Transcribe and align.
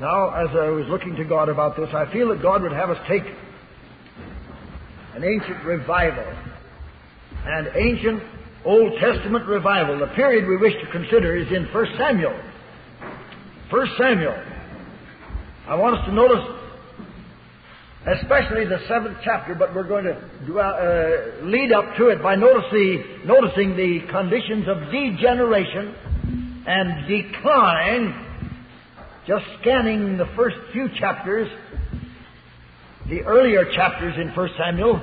Now, 0.00 0.30
as 0.30 0.48
I 0.56 0.70
was 0.70 0.86
looking 0.88 1.14
to 1.16 1.24
God 1.24 1.50
about 1.50 1.76
this, 1.76 1.90
I 1.92 2.10
feel 2.10 2.30
that 2.30 2.40
God 2.40 2.62
would 2.62 2.72
have 2.72 2.88
us 2.88 2.96
take 3.06 3.22
an 5.14 5.22
ancient 5.22 5.62
revival, 5.62 6.24
an 7.44 7.68
ancient 7.76 8.22
Old 8.64 8.98
Testament 8.98 9.46
revival. 9.46 9.98
The 9.98 10.06
period 10.14 10.48
we 10.48 10.56
wish 10.56 10.72
to 10.82 10.90
consider 10.90 11.36
is 11.36 11.48
in 11.52 11.66
1 11.66 11.86
Samuel. 11.98 12.32
1 13.68 13.88
Samuel. 13.98 14.42
I 15.68 15.74
want 15.74 15.98
us 15.98 16.06
to 16.06 16.14
notice 16.14 16.48
especially 18.06 18.64
the 18.64 18.80
seventh 18.88 19.18
chapter, 19.22 19.54
but 19.54 19.74
we're 19.74 19.86
going 19.86 20.04
to 20.04 20.58
uh, 20.58 21.44
lead 21.44 21.72
up 21.72 21.96
to 21.98 22.08
it 22.08 22.22
by 22.22 22.36
noticing, 22.36 23.26
noticing 23.26 23.76
the 23.76 24.00
conditions 24.10 24.66
of 24.66 24.90
degeneration 24.90 25.94
and 26.66 27.06
decline 27.06 28.29
just 29.26 29.44
scanning 29.60 30.16
the 30.16 30.26
first 30.36 30.56
few 30.72 30.88
chapters, 30.98 31.50
the 33.08 33.22
earlier 33.22 33.64
chapters 33.72 34.14
in 34.16 34.28
1 34.28 34.50
Samuel, 34.56 35.00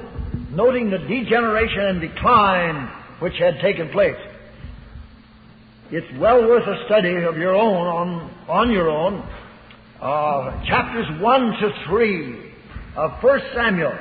noting 0.51 0.89
the 0.89 0.97
degeneration 0.97 1.81
and 1.81 2.01
decline 2.01 2.87
which 3.19 3.37
had 3.37 3.59
taken 3.59 3.89
place. 3.89 4.17
It's 5.89 6.19
well 6.19 6.41
worth 6.47 6.67
a 6.67 6.85
study 6.85 7.15
of 7.23 7.37
your 7.37 7.55
own, 7.55 7.87
on, 7.87 8.31
on 8.49 8.71
your 8.71 8.89
own. 8.89 9.23
Uh, 10.01 10.65
chapters 10.65 11.07
1 11.21 11.51
to 11.61 11.85
3 11.87 12.51
of 12.95 13.23
1 13.23 13.41
Samuel. 13.53 13.97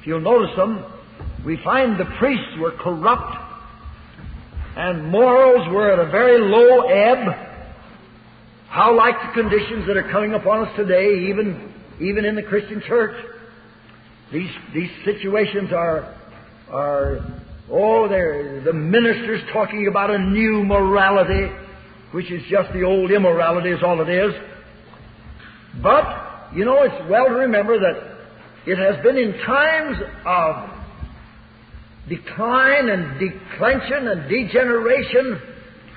If 0.00 0.06
you'll 0.06 0.20
notice 0.20 0.54
them, 0.56 0.84
we 1.44 1.56
find 1.64 1.98
the 1.98 2.04
priests 2.18 2.58
were 2.58 2.72
corrupt 2.72 3.44
and 4.76 5.06
morals 5.06 5.68
were 5.68 5.90
at 5.90 5.98
a 5.98 6.10
very 6.10 6.40
low 6.40 6.80
ebb. 6.88 7.53
How 8.74 8.96
like 8.96 9.14
the 9.22 9.40
conditions 9.40 9.86
that 9.86 9.96
are 9.96 10.10
coming 10.10 10.34
upon 10.34 10.66
us 10.66 10.76
today, 10.76 11.28
even, 11.30 11.72
even 12.00 12.24
in 12.24 12.34
the 12.34 12.42
Christian 12.42 12.82
church. 12.84 13.14
These, 14.32 14.50
these 14.74 14.90
situations 15.04 15.72
are, 15.72 16.12
are, 16.72 17.20
oh, 17.70 18.08
they're 18.08 18.64
the 18.64 18.72
ministers 18.72 19.42
talking 19.52 19.86
about 19.86 20.10
a 20.10 20.18
new 20.18 20.64
morality, 20.64 21.54
which 22.10 22.28
is 22.32 22.42
just 22.50 22.72
the 22.72 22.82
old 22.82 23.12
immorality 23.12 23.70
is 23.70 23.80
all 23.80 24.00
it 24.00 24.08
is. 24.08 24.34
But, 25.80 26.50
you 26.56 26.64
know, 26.64 26.82
it's 26.82 27.08
well 27.08 27.26
to 27.26 27.34
remember 27.46 27.78
that 27.78 27.94
it 28.66 28.76
has 28.76 29.00
been 29.04 29.16
in 29.16 29.34
times 29.46 29.98
of 30.26 30.70
decline 32.08 32.88
and 32.88 33.20
declension 33.20 34.08
and 34.08 34.28
degeneration 34.28 35.40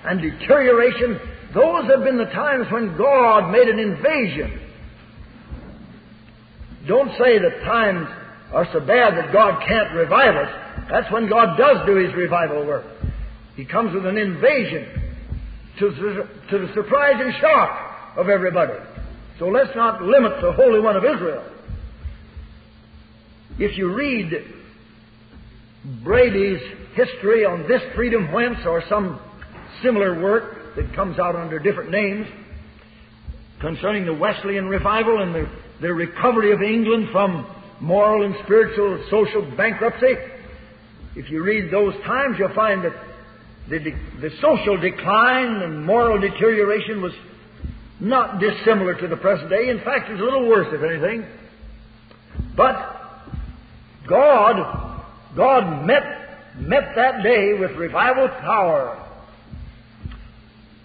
and 0.05 0.21
deterioration 0.21 1.19
those 1.53 1.89
have 1.89 2.03
been 2.03 2.17
the 2.17 2.25
times 2.25 2.67
when 2.71 2.97
God 2.97 3.51
made 3.51 3.67
an 3.67 3.79
invasion. 3.79 4.61
Don't 6.87 7.09
say 7.17 7.39
that 7.39 7.63
times 7.63 8.07
are 8.53 8.67
so 8.71 8.79
bad 8.79 9.17
that 9.17 9.33
God 9.33 9.61
can't 9.67 9.93
revive 9.93 10.35
us. 10.35 10.87
That's 10.89 11.11
when 11.11 11.29
God 11.29 11.57
does 11.57 11.85
do 11.85 11.95
His 11.95 12.13
revival 12.13 12.65
work. 12.65 12.85
He 13.55 13.65
comes 13.65 13.93
with 13.93 14.05
an 14.05 14.17
invasion 14.17 14.87
to, 15.79 15.89
to 16.51 16.57
the 16.59 16.71
surprise 16.73 17.15
and 17.17 17.33
shock 17.41 18.15
of 18.17 18.29
everybody. 18.29 18.73
So 19.39 19.47
let's 19.47 19.75
not 19.75 20.01
limit 20.01 20.33
the 20.41 20.51
Holy 20.53 20.79
One 20.79 20.95
of 20.95 21.03
Israel. 21.03 21.43
If 23.59 23.77
you 23.77 23.93
read 23.93 24.31
Bready's 26.03 26.61
history 26.93 27.45
on 27.45 27.67
this 27.67 27.81
freedom 27.95 28.31
whence 28.31 28.59
or 28.65 28.83
some 28.89 29.19
similar 29.81 30.19
work, 30.21 30.57
that 30.77 30.93
comes 30.95 31.19
out 31.19 31.35
under 31.35 31.59
different 31.59 31.91
names 31.91 32.27
concerning 33.59 34.05
the 34.05 34.13
Wesleyan 34.13 34.67
revival 34.67 35.21
and 35.21 35.33
the, 35.33 35.49
the 35.81 35.91
recovery 35.91 36.53
of 36.53 36.61
England 36.61 37.09
from 37.11 37.45
moral 37.81 38.23
and 38.23 38.35
spiritual 38.43 39.03
social 39.09 39.41
bankruptcy. 39.57 40.13
If 41.15 41.31
you 41.31 41.43
read 41.43 41.71
those 41.71 41.95
times, 42.05 42.37
you'll 42.37 42.53
find 42.53 42.85
that 42.85 42.93
the, 43.69 43.79
the 44.21 44.29
social 44.39 44.77
decline 44.77 45.63
and 45.63 45.83
moral 45.83 46.21
deterioration 46.21 47.01
was 47.01 47.13
not 47.99 48.39
dissimilar 48.39 48.93
to 49.01 49.07
the 49.07 49.17
present 49.17 49.49
day. 49.49 49.69
In 49.69 49.79
fact, 49.79 50.09
it's 50.11 50.21
a 50.21 50.23
little 50.23 50.47
worse, 50.47 50.67
if 50.71 50.83
anything. 50.83 51.25
But 52.55 52.75
God, 54.07 55.03
God 55.35 55.85
met, 55.85 56.03
met 56.59 56.93
that 56.95 57.23
day 57.23 57.53
with 57.59 57.71
revival 57.71 58.27
power 58.27 59.06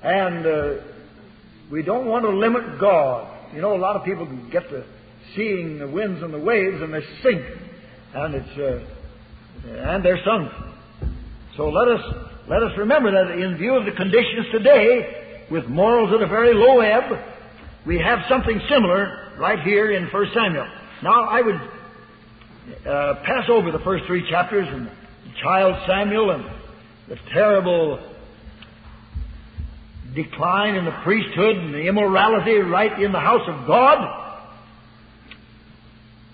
and 0.03 0.47
uh, 0.47 0.75
we 1.71 1.83
don't 1.83 2.07
want 2.07 2.25
to 2.25 2.31
limit 2.31 2.81
God. 2.81 3.55
You 3.55 3.61
know, 3.61 3.77
a 3.77 3.79
lot 3.79 3.97
of 3.97 4.05
people 4.05 4.27
get 4.51 4.69
to 4.71 4.85
seeing 5.37 5.79
the 5.79 5.87
winds 5.87 6.23
and 6.23 6.33
the 6.33 6.39
waves 6.39 6.83
and 6.83 6.93
they 6.93 7.03
sink, 7.23 7.43
and 8.15 8.35
it's 8.35 8.59
uh, 8.59 8.85
and 9.69 10.05
they're 10.05 10.23
sunk. 10.25 10.51
So 11.57 11.69
let 11.69 11.89
us 11.89 12.01
let 12.49 12.62
us 12.62 12.73
remember 12.77 13.11
that 13.12 13.39
in 13.39 13.57
view 13.57 13.75
of 13.75 13.85
the 13.85 13.93
conditions 13.93 14.47
today, 14.51 15.45
with 15.51 15.67
morals 15.67 16.12
at 16.15 16.23
a 16.23 16.27
very 16.27 16.55
low 16.55 16.81
ebb, 16.81 17.12
we 17.87 17.99
have 17.99 18.21
something 18.29 18.61
similar 18.69 19.33
right 19.39 19.61
here 19.61 19.93
in 19.93 20.07
1 20.07 20.27
Samuel. 20.35 20.67
Now 21.03 21.25
I 21.25 21.41
would 21.41 21.55
uh, 22.87 23.15
pass 23.25 23.49
over 23.49 23.71
the 23.71 23.81
first 23.81 24.05
three 24.07 24.29
chapters 24.29 24.67
and 24.69 24.91
child 25.43 25.77
Samuel 25.87 26.31
and 26.31 26.45
the 27.09 27.17
terrible 27.33 28.12
decline 30.15 30.75
in 30.75 30.84
the 30.84 30.99
priesthood 31.03 31.56
and 31.56 31.75
the 31.75 31.87
immorality 31.87 32.56
right 32.59 33.00
in 33.00 33.12
the 33.12 33.21
house 33.21 33.49
of 33.49 33.67
God, 33.67 34.19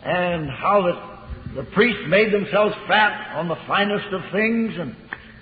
and 0.04 0.50
how 0.50 0.82
that 0.82 1.54
the 1.54 1.62
priests 1.72 2.02
made 2.08 2.32
themselves 2.32 2.74
fat 2.86 3.36
on 3.36 3.48
the 3.48 3.56
finest 3.66 4.12
of 4.12 4.20
things, 4.32 4.74
and 4.78 4.94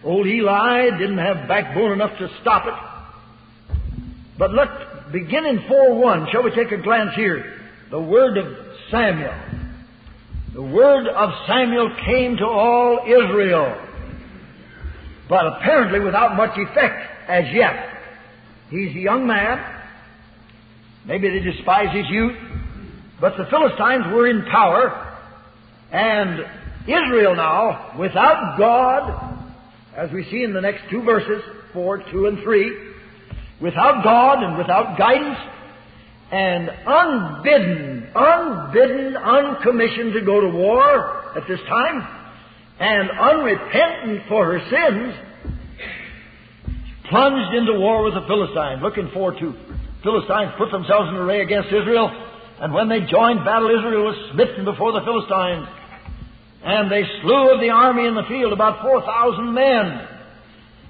old 0.05 0.27
Eli 0.27 0.91
didn't 0.99 1.19
have 1.19 1.49
backbone 1.49 1.93
enough 1.93 2.17
to 2.19 2.29
stop 2.41 2.67
it. 2.67 3.77
But 4.39 4.53
look, 4.53 5.13
begin 5.13 5.47
in 5.47 5.67
4 5.69 5.95
1. 5.95 6.29
Shall 6.31 6.43
we 6.43 6.51
take 6.51 6.73
a 6.73 6.77
glance 6.83 7.15
here? 7.15 7.61
The 7.91 8.01
word 8.01 8.37
of 8.37 8.47
Samuel. 8.91 9.35
The 10.53 10.63
word 10.63 11.07
of 11.07 11.31
Samuel 11.47 11.95
came 12.05 12.37
to 12.39 12.47
all 12.47 13.01
Israel, 13.07 13.77
but 15.29 15.47
apparently 15.47 16.01
without 16.01 16.37
much 16.37 16.57
effect 16.57 17.29
as 17.29 17.45
yet. 17.53 17.96
He's 18.71 18.95
a 18.97 18.99
young 18.99 19.27
man. 19.27 19.83
Maybe 21.07 21.29
they 21.29 21.41
despise 21.41 21.95
his 21.95 22.07
youth. 22.11 22.37
But 23.21 23.37
the 23.37 23.47
Philistines 23.47 24.05
were 24.13 24.29
in 24.29 24.45
power. 24.51 25.19
And 25.93 26.41
Israel 26.87 27.35
now, 27.37 27.97
without 27.99 28.57
God, 28.59 29.45
as 29.97 30.11
we 30.13 30.25
see 30.31 30.43
in 30.43 30.53
the 30.53 30.61
next 30.61 30.83
two 30.91 31.03
verses, 31.03 31.43
4, 31.73 32.11
2, 32.11 32.27
and 32.27 32.43
3, 32.43 32.93
without 33.61 34.05
God 34.05 34.43
and 34.43 34.59
without 34.59 34.99
guidance, 34.99 35.39
and 36.31 36.69
unbidden, 36.87 38.11
unbidden, 38.15 39.17
uncommissioned 39.17 40.13
to 40.15 40.23
go 40.23 40.41
to 40.41 40.49
war 40.49 41.37
at 41.37 41.47
this 41.49 41.61
time, 41.69 42.07
and 42.79 43.11
unrepentant 43.11 44.29
for 44.29 44.45
her 44.45 44.61
sins, 44.69 45.15
plunged 47.09 47.55
into 47.55 47.79
war 47.79 48.05
with 48.05 48.15
the 48.15 48.27
Philistines. 48.27 48.83
Looking 48.83 49.11
forward 49.11 49.39
to 49.41 49.55
Philistines 50.03 50.53
put 50.59 50.71
themselves 50.71 51.09
in 51.09 51.17
array 51.17 51.43
against 51.43 51.69
Israel, 51.69 52.11
and 52.61 52.73
when 52.73 52.89
they 52.89 53.01
joined 53.01 53.45
battle, 53.45 53.69
Israel 53.69 54.05
was 54.05 54.17
smitten 54.33 54.65
before 54.65 54.93
the 54.93 55.03
Philistines. 55.03 55.67
And 56.63 56.91
they 56.91 57.05
slew 57.23 57.55
of 57.55 57.61
the 57.61 57.71
army 57.71 58.07
in 58.07 58.15
the 58.15 58.25
field 58.25 58.53
about 58.53 58.83
4,000 58.83 59.55
men. 59.55 60.09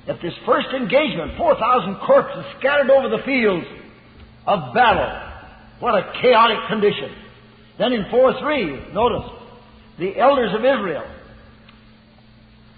At 0.09 0.23
this 0.23 0.33
first 0.47 0.69
engagement, 0.69 1.37
4,000 1.37 1.97
corpses 2.07 2.45
scattered 2.59 2.91
over 2.91 3.09
the 3.09 3.23
fields 3.25 3.67
of 4.47 4.73
battle. 4.73 5.11
What 5.81 5.95
a 5.95 6.13
chaotic 6.23 6.59
condition. 6.69 7.11
Then 7.79 7.93
in 7.93 8.07
4 8.11 8.41
3, 8.41 8.93
notice, 8.95 9.29
the 9.99 10.17
elders 10.19 10.55
of 10.55 10.61
Israel 10.61 11.05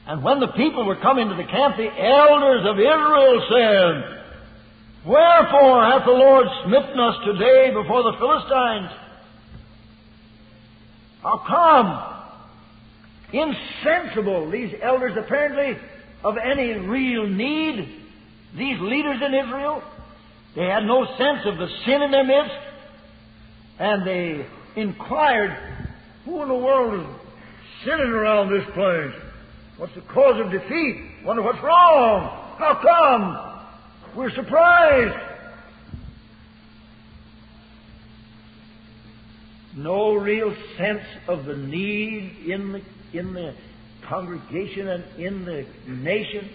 and 0.08 0.24
when 0.24 0.40
the 0.40 0.48
people 0.48 0.86
were 0.86 0.96
coming 0.96 1.28
to 1.28 1.34
the 1.34 1.44
camp, 1.44 1.76
the 1.76 1.84
elders 1.84 2.64
of 2.64 2.78
Israel 2.78 3.46
said, 3.52 4.18
Wherefore 5.06 5.84
hath 5.84 6.06
the 6.06 6.12
Lord 6.12 6.46
smitten 6.64 6.98
us 6.98 7.14
today 7.26 7.70
before 7.74 8.02
the 8.04 8.16
Philistines? 8.18 8.90
How 11.22 11.42
come? 11.46 12.14
Insensible, 13.34 14.50
these 14.50 14.72
elders 14.82 15.12
apparently 15.18 15.78
of 16.24 16.36
any 16.38 16.72
real 16.72 17.26
need. 17.28 18.02
These 18.56 18.80
leaders 18.80 19.20
in 19.22 19.34
Israel, 19.34 19.82
they 20.56 20.64
had 20.64 20.84
no 20.84 21.04
sense 21.18 21.40
of 21.44 21.58
the 21.58 21.68
sin 21.84 22.00
in 22.00 22.10
their 22.10 22.24
midst, 22.24 22.56
and 23.78 24.06
they 24.06 24.46
inquired, 24.74 25.54
Who 26.24 26.42
in 26.42 26.48
the 26.48 26.54
world 26.54 26.98
is 26.98 27.06
sinning 27.84 28.10
around 28.10 28.50
this 28.50 28.64
place? 28.72 29.27
What's 29.78 29.94
the 29.94 30.00
cause 30.00 30.40
of 30.44 30.50
defeat? 30.50 31.24
Wonder 31.24 31.42
what's 31.42 31.62
wrong? 31.62 32.56
How 32.58 32.80
come? 32.82 34.16
We're 34.16 34.34
surprised. 34.34 35.16
No 39.76 40.14
real 40.14 40.52
sense 40.76 41.04
of 41.28 41.44
the 41.44 41.56
need 41.56 42.48
in 42.48 42.72
the, 42.72 42.82
in 43.16 43.32
the 43.34 43.54
congregation 44.08 44.88
and 44.88 45.04
in 45.16 45.44
the 45.44 45.64
nation. 45.86 46.50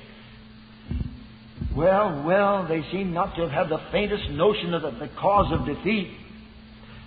Well, 1.74 2.24
well, 2.26 2.68
they 2.68 2.84
seem 2.92 3.14
not 3.14 3.36
to 3.38 3.48
have 3.48 3.52
had 3.52 3.70
the 3.70 3.82
faintest 3.90 4.30
notion 4.32 4.74
of 4.74 4.82
the, 4.82 4.92
the 4.92 5.10
cause 5.18 5.54
of 5.58 5.66
defeat 5.66 6.12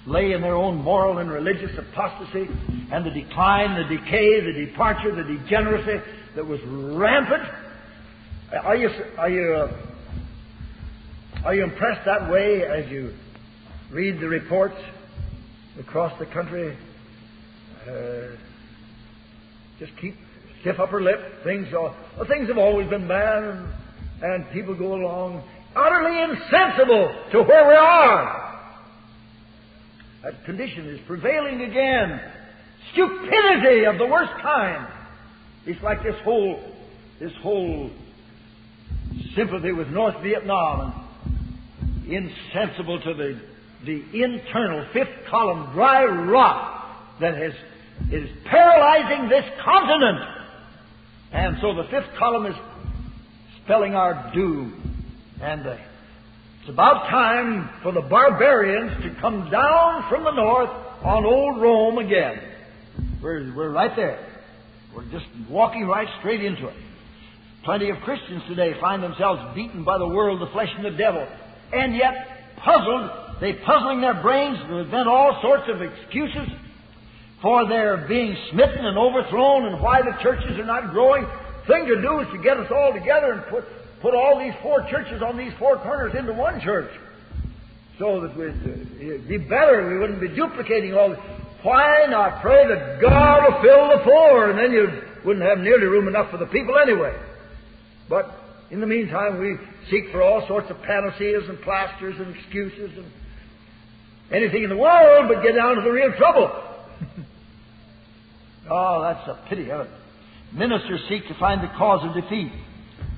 lay 0.07 0.33
in 0.33 0.41
their 0.41 0.55
own 0.55 0.77
moral 0.77 1.19
and 1.19 1.31
religious 1.31 1.77
apostasy 1.77 2.49
and 2.93 3.05
the 3.05 3.11
decline, 3.11 3.75
the 3.75 3.97
decay, 3.97 4.41
the 4.41 4.67
departure, 4.67 5.15
the 5.15 5.25
degeneracy 5.25 6.03
that 6.37 6.47
was 6.47 6.61
rampant. 6.65 7.43
Are 8.63 8.77
you, 8.77 8.89
are 9.19 9.29
you, 9.29 9.55
uh, 9.55 9.77
are 11.45 11.55
you 11.55 11.65
impressed 11.65 12.05
that 12.07 12.31
way 12.31 12.63
as 12.63 12.91
you 12.91 13.13
read 13.91 14.21
the 14.21 14.29
reports 14.29 14.77
across 15.81 16.17
the 16.21 16.27
country? 16.27 16.77
Uh, 17.89 18.37
just 19.79 19.93
keep 20.01 20.15
stiff 20.61 20.79
upper 20.79 21.03
lip. 21.03 21.43
Things, 21.43 21.67
are, 21.69 21.95
well, 22.17 22.27
things 22.29 22.49
have 22.49 22.59
always 22.59 22.89
been 22.89 23.09
bad, 23.09 23.43
and, 23.43 23.69
and 24.23 24.51
people 24.53 24.75
go 24.75 24.95
along 24.95 25.43
utterly 25.75 26.23
insensible 26.23 27.15
to 27.33 27.43
where 27.43 27.69
we 27.69 27.75
are. 27.75 28.46
That 30.27 30.45
condition 30.45 30.89
is 30.89 30.99
prevailing 31.07 31.63
again. 31.63 32.21
Stupidity 32.93 33.85
of 33.85 33.97
the 33.97 34.07
worst 34.07 34.33
kind. 34.43 34.89
It's 35.67 35.81
like 35.85 36.03
this 36.03 36.17
whole, 36.25 36.59
this 37.21 37.31
whole 37.43 37.93
sympathy 39.37 39.71
with 39.71 39.87
North 39.87 40.21
Vietnam 40.25 41.09
and 42.09 42.29
insensible 42.53 43.01
to 43.03 43.15
the, 43.15 43.41
the 43.85 44.25
internal 44.25 44.85
fifth 44.93 45.27
column 45.31 45.73
dry 45.75 46.05
rot 46.05 47.19
that 47.21 47.37
has, 47.37 47.53
is 48.11 48.29
paralyzing 48.47 49.29
this 49.29 49.45
continent. 49.65 50.19
And 51.31 51.59
so 51.61 51.73
the 51.73 51.85
fifth 51.85 52.17
column 52.19 52.47
is 52.47 52.57
spelling 53.63 53.95
our 53.95 54.33
doom. 54.35 55.07
And 55.41 55.65
the 55.65 55.79
it's 56.67 56.73
about 56.73 57.09
time 57.09 57.71
for 57.81 57.93
the 57.93 58.01
barbarians 58.01 59.01
to 59.05 59.21
come 59.21 59.49
down 59.53 60.11
from 60.11 60.25
the 60.25 60.33
north 60.33 60.69
on 61.05 61.25
old 61.25 61.63
Rome 61.63 61.99
again. 61.99 62.41
We're, 63.23 63.55
we're 63.55 63.71
right 63.71 63.95
there. 63.95 64.19
We're 64.93 65.09
just 65.13 65.27
walking 65.49 65.87
right 65.87 66.09
straight 66.19 66.45
into 66.45 66.67
it. 66.67 66.75
Plenty 67.63 67.91
of 67.91 67.99
Christians 67.99 68.43
today 68.49 68.75
find 68.81 69.01
themselves 69.01 69.55
beaten 69.55 69.85
by 69.85 69.99
the 69.99 70.09
world, 70.09 70.41
the 70.41 70.51
flesh, 70.51 70.67
and 70.75 70.85
the 70.85 70.99
devil, 70.99 71.25
and 71.73 71.95
yet 71.95 72.57
puzzled. 72.57 73.11
They 73.41 73.53
puzzling 73.53 74.01
their 74.01 74.21
brains 74.21 74.59
to 74.67 74.79
invent 74.79 75.07
all 75.07 75.39
sorts 75.43 75.71
of 75.71 75.81
excuses 75.81 76.49
for 77.43 77.69
their 77.69 78.09
being 78.09 78.37
smitten 78.51 78.85
and 78.85 78.99
overthrown 78.99 79.67
and 79.67 79.81
why 79.81 80.03
the 80.03 80.19
churches 80.21 80.59
are 80.59 80.67
not 80.67 80.91
growing. 80.91 81.29
Thing 81.69 81.87
to 81.87 82.03
do 82.03 82.19
is 82.23 82.27
to 82.33 82.43
get 82.43 82.57
us 82.57 82.73
all 82.75 82.93
together 82.93 83.35
and 83.35 83.47
put 83.47 83.63
put 84.01 84.15
all 84.15 84.39
these 84.39 84.55
four 84.63 84.87
churches 84.91 85.23
on 85.23 85.37
these 85.37 85.53
four 85.59 85.77
corners 85.79 86.15
into 86.19 86.33
one 86.33 86.61
church. 86.61 86.91
So 87.99 88.21
that 88.21 88.37
we'd 88.37 89.29
be 89.29 89.39
better, 89.39 89.89
we 89.89 89.99
wouldn't 89.99 90.21
be 90.21 90.29
duplicating 90.29 90.95
all 90.95 91.11
this. 91.11 91.19
Why 91.63 92.07
not 92.09 92.43
pray 92.43 92.69
that 92.69 93.01
God 93.01 93.43
will 93.43 93.63
fill 93.63 93.89
the 93.97 94.05
four, 94.05 94.51
and 94.51 94.59
then 94.59 94.71
you 94.71 95.03
wouldn't 95.25 95.45
have 95.45 95.59
nearly 95.59 95.87
room 95.87 96.07
enough 96.07 96.31
for 96.31 96.37
the 96.37 96.47
people 96.47 96.79
anyway. 96.79 97.19
But 98.09 98.31
in 98.71 98.81
the 98.81 98.87
meantime, 98.87 99.41
we 99.41 99.57
seek 99.91 100.13
for 100.13 100.23
all 100.23 100.47
sorts 100.47 100.71
of 100.71 100.81
panaceas 100.83 101.49
and 101.49 101.61
plasters 101.63 102.15
and 102.19 102.37
excuses 102.37 102.97
and 102.97 103.11
anything 104.31 104.63
in 104.63 104.71
the 104.71 104.77
world 104.77 105.27
but 105.29 105.43
get 105.43 105.55
down 105.55 105.77
to 105.77 105.83
the 105.83 105.91
real 105.91 106.13
trouble. 106.17 106.51
oh, 108.71 109.03
that's 109.03 109.29
a 109.29 109.49
pity 109.49 109.71
of 109.71 109.87
it. 109.87 109.91
Ministers 110.53 111.01
seek 111.09 111.27
to 111.29 111.35
find 111.39 111.63
the 111.63 111.73
cause 111.77 112.07
of 112.07 112.23
defeat. 112.23 112.53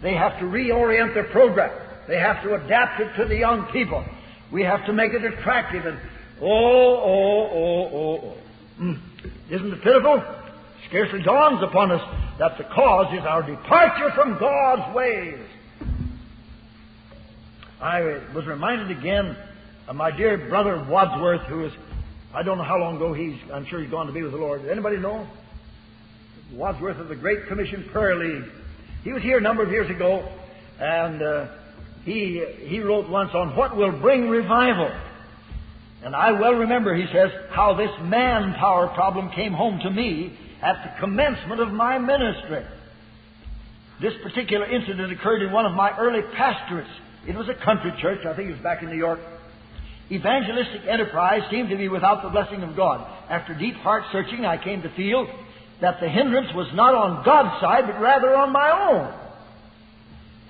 They 0.03 0.15
have 0.15 0.39
to 0.39 0.45
reorient 0.45 1.15
their 1.15 1.25
program. 1.25 1.71
They 2.06 2.19
have 2.19 2.43
to 2.43 2.55
adapt 2.55 3.00
it 3.00 3.17
to 3.17 3.29
the 3.29 3.37
young 3.37 3.67
people. 3.73 4.05
We 4.53 4.62
have 4.62 4.87
to 4.87 4.93
make 4.93 5.12
it 5.12 5.25
attractive. 5.25 5.85
And 5.85 5.99
oh, 6.41 6.47
oh, 6.47 7.50
oh, 7.53 7.91
oh, 7.93 8.21
oh. 8.25 8.83
Mm. 8.83 9.00
Isn't 9.50 9.73
it 9.73 9.83
pitiful? 9.83 10.23
Scarcely 10.89 11.23
dawns 11.23 11.62
upon 11.62 11.91
us 11.91 12.00
that 12.39 12.56
the 12.56 12.65
cause 12.65 13.12
is 13.12 13.25
our 13.27 13.43
departure 13.43 14.11
from 14.15 14.39
God's 14.39 14.95
ways. 14.95 15.39
I 17.81 18.21
was 18.35 18.47
reminded 18.47 18.97
again 18.97 19.37
of 19.87 19.97
my 19.97 20.11
dear 20.17 20.49
brother 20.49 20.85
Wadsworth, 20.89 21.43
who 21.43 21.65
is, 21.67 21.73
I 22.35 22.43
don't 22.43 22.59
know 22.59 22.65
how 22.65 22.79
long 22.79 22.97
ago 22.97 23.12
he's, 23.12 23.39
I'm 23.53 23.67
sure 23.67 23.81
he's 23.81 23.91
gone 23.91 24.06
to 24.06 24.12
be 24.12 24.23
with 24.23 24.33
the 24.33 24.39
Lord. 24.39 24.67
Anybody 24.67 24.97
know? 24.97 25.27
Wadsworth 26.53 26.99
of 26.99 27.09
the 27.09 27.17
Great 27.17 27.47
Commission 27.47 27.89
Prayer 27.93 28.17
League. 28.17 28.50
He 29.05 29.12
was 29.12 29.23
here 29.23 29.39
a 29.39 29.41
number 29.41 29.62
of 29.62 29.71
years 29.71 29.91
ago, 29.91 30.29
and 30.81 31.23
uh, 31.23 31.47
he, 32.05 32.45
he 32.67 32.81
wrote 32.81 33.09
once 33.09 33.31
on 33.35 33.56
what 33.56 33.77
will 33.77 33.93
bring 33.93 34.29
revival. 34.29 34.91
And 36.05 36.15
I 36.15 36.33
well 36.33 36.53
remember, 36.53 36.95
he 36.95 37.06
says, 37.12 37.31
how 37.50 37.75
this 37.75 37.91
manpower 38.03 38.89
problem 38.89 39.31
came 39.31 39.53
home 39.53 39.81
to 39.81 39.91
me 39.91 40.37
at 40.62 40.83
the 40.85 41.00
commencement 41.00 41.61
of 41.61 41.73
my 41.73 41.99
ministry. 41.99 42.65
This 44.00 44.15
particular 44.23 44.67
incident 44.67 45.12
occurred 45.12 45.43
in 45.43 45.53
one 45.53 45.67
of 45.67 45.73
my 45.73 45.97
early 45.99 46.23
pastorates. 46.37 46.89
It 47.27 47.35
was 47.35 47.49
a 47.49 47.65
country 47.65 47.93
church, 48.00 48.25
I 48.25 48.35
think 48.35 48.49
it 48.49 48.53
was 48.53 48.62
back 48.62 48.83
in 48.83 48.91
New 48.91 48.97
York. 48.97 49.19
Evangelistic 50.11 50.87
enterprise 50.88 51.43
seemed 51.50 51.69
to 51.69 51.76
be 51.76 51.88
without 51.88 52.23
the 52.23 52.31
blessing 52.31 52.62
of 52.62 52.75
God. 52.76 53.07
After 53.28 53.55
deep 53.55 53.75
heart 53.75 54.05
searching, 54.12 54.47
I 54.47 54.62
came 54.62 54.83
to 54.83 54.88
feel 54.95 55.28
that 55.80 56.00
the 56.00 56.08
hindrance 56.08 56.52
was 56.54 56.68
not 56.75 56.94
on 56.94 57.25
God's 57.25 57.61
side, 57.61 57.87
but 57.87 58.00
rather 58.00 58.35
on 58.35 58.52
my 58.52 58.70
own. 58.70 59.14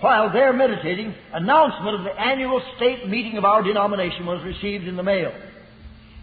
While 0.01 0.33
there 0.33 0.53
meditating, 0.53 1.15
announcement 1.33 1.97
of 1.97 2.05
the 2.05 2.21
annual 2.21 2.63
state 2.77 3.09
meeting 3.09 3.37
of 3.37 3.45
our 3.45 3.63
denomination 3.63 4.27
was 4.27 4.43
received 4.45 4.87
in 4.87 4.97
the 4.97 5.03
mail. 5.03 5.33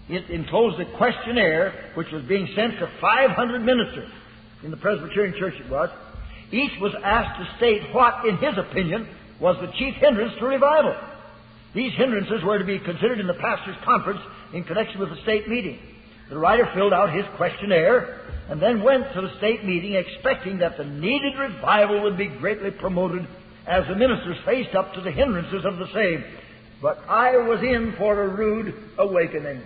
It 0.07 0.29
enclosed 0.29 0.79
a 0.79 0.97
questionnaire 0.97 1.91
which 1.95 2.11
was 2.11 2.23
being 2.23 2.47
sent 2.55 2.79
to 2.79 2.89
500 3.01 3.59
ministers 3.59 4.09
in 4.63 4.71
the 4.71 4.77
Presbyterian 4.77 5.37
church 5.37 5.55
it 5.59 5.69
was. 5.69 5.89
Each 6.51 6.79
was 6.79 6.93
asked 7.03 7.39
to 7.39 7.57
state 7.57 7.93
what, 7.93 8.25
in 8.25 8.37
his 8.37 8.57
opinion, 8.57 9.07
was 9.39 9.57
the 9.59 9.71
chief 9.77 9.95
hindrance 9.95 10.33
to 10.39 10.45
revival. 10.45 10.95
These 11.73 11.93
hindrances 11.93 12.43
were 12.43 12.57
to 12.57 12.63
be 12.63 12.79
considered 12.79 13.19
in 13.19 13.27
the 13.27 13.33
pastor's 13.33 13.75
conference 13.83 14.21
in 14.53 14.63
connection 14.63 14.99
with 14.99 15.09
the 15.09 15.21
state 15.23 15.49
meeting. 15.49 15.79
The 16.29 16.37
writer 16.37 16.69
filled 16.73 16.93
out 16.93 17.13
his 17.13 17.25
questionnaire 17.37 18.19
and 18.49 18.61
then 18.61 18.83
went 18.83 19.11
to 19.13 19.21
the 19.21 19.37
state 19.37 19.63
meeting 19.63 19.93
expecting 19.93 20.59
that 20.59 20.77
the 20.77 20.85
needed 20.85 21.37
revival 21.37 22.03
would 22.03 22.17
be 22.17 22.27
greatly 22.27 22.71
promoted 22.71 23.27
as 23.67 23.87
the 23.87 23.95
ministers 23.95 24.37
faced 24.45 24.75
up 24.75 24.93
to 24.93 25.01
the 25.01 25.11
hindrances 25.11 25.65
of 25.65 25.77
the 25.77 25.91
same. 25.93 26.23
But 26.81 26.99
I 27.07 27.37
was 27.37 27.61
in 27.61 27.95
for 27.97 28.21
a 28.21 28.27
rude 28.27 28.73
awakening. 28.97 29.61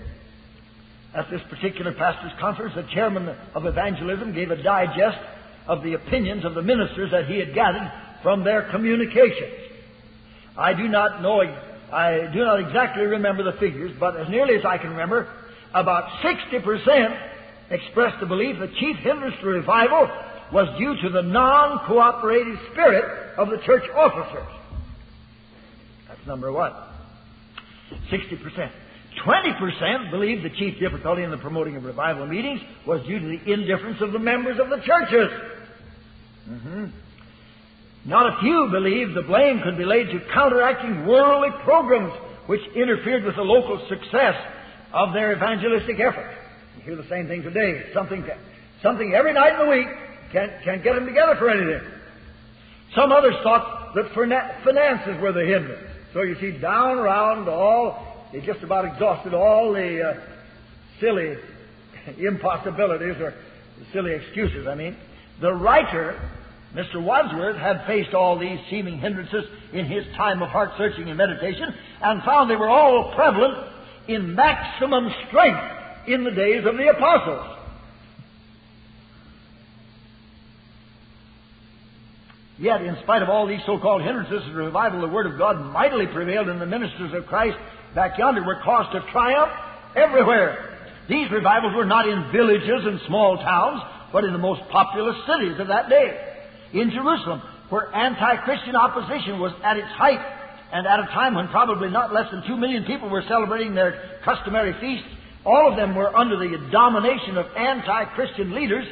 At 1.13 1.29
this 1.29 1.41
particular 1.49 1.91
pastor's 1.93 2.37
conference, 2.39 2.75
the 2.75 2.83
chairman 2.93 3.35
of 3.55 3.65
evangelism 3.65 4.33
gave 4.33 4.51
a 4.51 4.61
digest 4.61 5.17
of 5.67 5.83
the 5.83 5.93
opinions 5.93 6.45
of 6.45 6.55
the 6.55 6.61
ministers 6.61 7.11
that 7.11 7.27
he 7.27 7.39
had 7.39 7.53
gathered 7.53 7.91
from 8.21 8.43
their 8.43 8.69
communications. 8.69 9.53
I 10.57 10.73
do 10.73 10.87
not 10.87 11.21
know, 11.21 11.41
I 11.91 12.29
do 12.31 12.39
not 12.39 12.59
exactly 12.59 13.03
remember 13.03 13.43
the 13.43 13.57
figures, 13.57 13.91
but 13.99 14.17
as 14.17 14.29
nearly 14.29 14.55
as 14.55 14.65
I 14.65 14.77
can 14.77 14.91
remember, 14.91 15.27
about 15.73 16.09
60% 16.23 17.29
expressed 17.71 18.19
the 18.19 18.25
belief 18.25 18.57
the 18.59 18.67
chief 18.79 18.97
hindrance 18.97 19.35
to 19.41 19.47
revival 19.47 20.09
was 20.51 20.67
due 20.79 20.95
to 21.03 21.09
the 21.09 21.21
non-cooperative 21.21 22.57
spirit 22.71 23.37
of 23.37 23.49
the 23.49 23.57
church 23.65 23.83
officers. 23.95 24.47
That's 26.07 26.25
number 26.25 26.51
one. 26.51 26.73
60%. 28.11 28.71
20% 29.25 30.11
believed 30.11 30.43
the 30.43 30.49
chief 30.49 30.79
difficulty 30.79 31.23
in 31.23 31.31
the 31.31 31.37
promoting 31.37 31.75
of 31.75 31.83
revival 31.83 32.25
meetings 32.25 32.61
was 32.87 33.05
due 33.05 33.19
to 33.19 33.27
the 33.27 33.51
indifference 33.51 34.01
of 34.01 34.11
the 34.11 34.19
members 34.19 34.59
of 34.59 34.69
the 34.69 34.77
churches. 34.77 35.29
Mm-hmm. 36.49 36.85
Not 38.05 38.33
a 38.33 38.39
few 38.39 38.69
believed 38.71 39.13
the 39.13 39.23
blame 39.23 39.61
could 39.63 39.77
be 39.77 39.85
laid 39.85 40.07
to 40.07 40.19
counteracting 40.33 41.05
worldly 41.05 41.49
programs 41.63 42.13
which 42.47 42.61
interfered 42.75 43.23
with 43.23 43.35
the 43.35 43.43
local 43.43 43.85
success 43.89 44.35
of 44.93 45.13
their 45.13 45.35
evangelistic 45.35 45.99
effort. 45.99 46.31
You 46.77 46.83
hear 46.83 46.95
the 46.95 47.09
same 47.09 47.27
thing 47.27 47.43
today. 47.43 47.91
Something, 47.93 48.25
something 48.81 49.13
every 49.13 49.33
night 49.33 49.53
in 49.53 49.65
the 49.65 49.71
week 49.71 49.87
can't, 50.31 50.51
can't 50.63 50.83
get 50.83 50.95
them 50.95 51.05
together 51.05 51.35
for 51.37 51.49
anything. 51.49 51.87
Some 52.95 53.11
others 53.11 53.35
thought 53.43 53.93
that 53.95 54.11
finances 54.13 55.21
were 55.21 55.31
the 55.31 55.45
hindrance. 55.45 55.85
So 56.13 56.21
you 56.23 56.35
see, 56.39 56.57
down 56.57 56.97
around 56.97 57.47
all, 57.47 58.27
they 58.31 58.41
just 58.41 58.63
about 58.63 58.85
exhausted 58.85 59.33
all 59.33 59.73
the 59.73 60.01
uh, 60.01 60.13
silly 60.99 61.35
impossibilities 62.17 63.15
or 63.19 63.33
silly 63.93 64.13
excuses, 64.13 64.67
I 64.67 64.75
mean. 64.75 64.97
The 65.39 65.53
writer, 65.53 66.19
Mr. 66.73 67.01
Wadsworth, 67.01 67.57
had 67.57 67.85
faced 67.85 68.13
all 68.13 68.37
these 68.39 68.59
seeming 68.69 68.99
hindrances 68.99 69.45
in 69.71 69.85
his 69.85 70.03
time 70.17 70.41
of 70.41 70.49
heart 70.49 70.71
searching 70.77 71.09
and 71.09 71.17
meditation 71.17 71.73
and 72.01 72.23
found 72.23 72.49
they 72.49 72.55
were 72.55 72.69
all 72.69 73.13
prevalent 73.15 73.69
in 74.09 74.33
maximum 74.33 75.07
strength 75.27 75.61
in 76.07 76.23
the 76.23 76.31
days 76.31 76.65
of 76.65 76.75
the 76.75 76.89
apostles. 76.89 77.45
Yet, 82.57 82.81
in 82.81 82.97
spite 83.03 83.21
of 83.21 83.29
all 83.29 83.47
these 83.47 83.61
so-called 83.65 84.01
hindrances, 84.01 84.43
the 84.47 84.53
revival 84.53 84.99
the 84.99 85.07
Word 85.07 85.27
of 85.27 85.37
God 85.37 85.61
mightily 85.71 86.07
prevailed 86.07 86.49
in 86.49 86.57
the 86.57 86.65
ministers 86.65 87.13
of 87.13 87.27
Christ 87.27 87.57
back 87.93 88.17
yonder 88.17 88.43
were 88.43 88.59
cause 88.63 88.91
to 88.93 89.11
triumph 89.11 89.51
everywhere. 89.95 90.77
These 91.07 91.31
revivals 91.31 91.75
were 91.75 91.85
not 91.85 92.09
in 92.09 92.31
villages 92.31 92.85
and 92.85 92.99
small 93.07 93.37
towns, 93.37 93.81
but 94.11 94.25
in 94.25 94.33
the 94.33 94.39
most 94.39 94.61
populous 94.71 95.15
cities 95.25 95.59
of 95.59 95.67
that 95.67 95.87
day. 95.87 96.19
In 96.73 96.89
Jerusalem, 96.89 97.41
where 97.69 97.93
anti-Christian 97.95 98.75
opposition 98.75 99.39
was 99.39 99.53
at 99.63 99.77
its 99.77 99.87
height, 99.87 100.19
and 100.71 100.85
at 100.85 100.99
a 100.99 101.05
time 101.07 101.35
when 101.35 101.47
probably 101.47 101.89
not 101.89 102.13
less 102.13 102.29
than 102.31 102.45
two 102.47 102.57
million 102.57 102.83
people 102.83 103.09
were 103.09 103.23
celebrating 103.27 103.73
their 103.73 104.19
customary 104.23 104.73
feasts, 104.79 105.07
all 105.45 105.71
of 105.71 105.77
them 105.77 105.95
were 105.95 106.15
under 106.15 106.37
the 106.37 106.69
domination 106.71 107.37
of 107.37 107.45
anti-Christian 107.55 108.53
leaders 108.53 108.85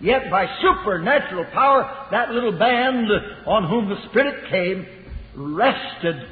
Yet 0.00 0.30
by 0.30 0.46
supernatural 0.60 1.46
power, 1.52 2.08
that 2.10 2.30
little 2.30 2.52
band 2.52 3.08
on 3.46 3.68
whom 3.68 3.88
the 3.88 3.96
Spirit 4.10 4.50
came 4.50 4.86
rested, 5.34 6.28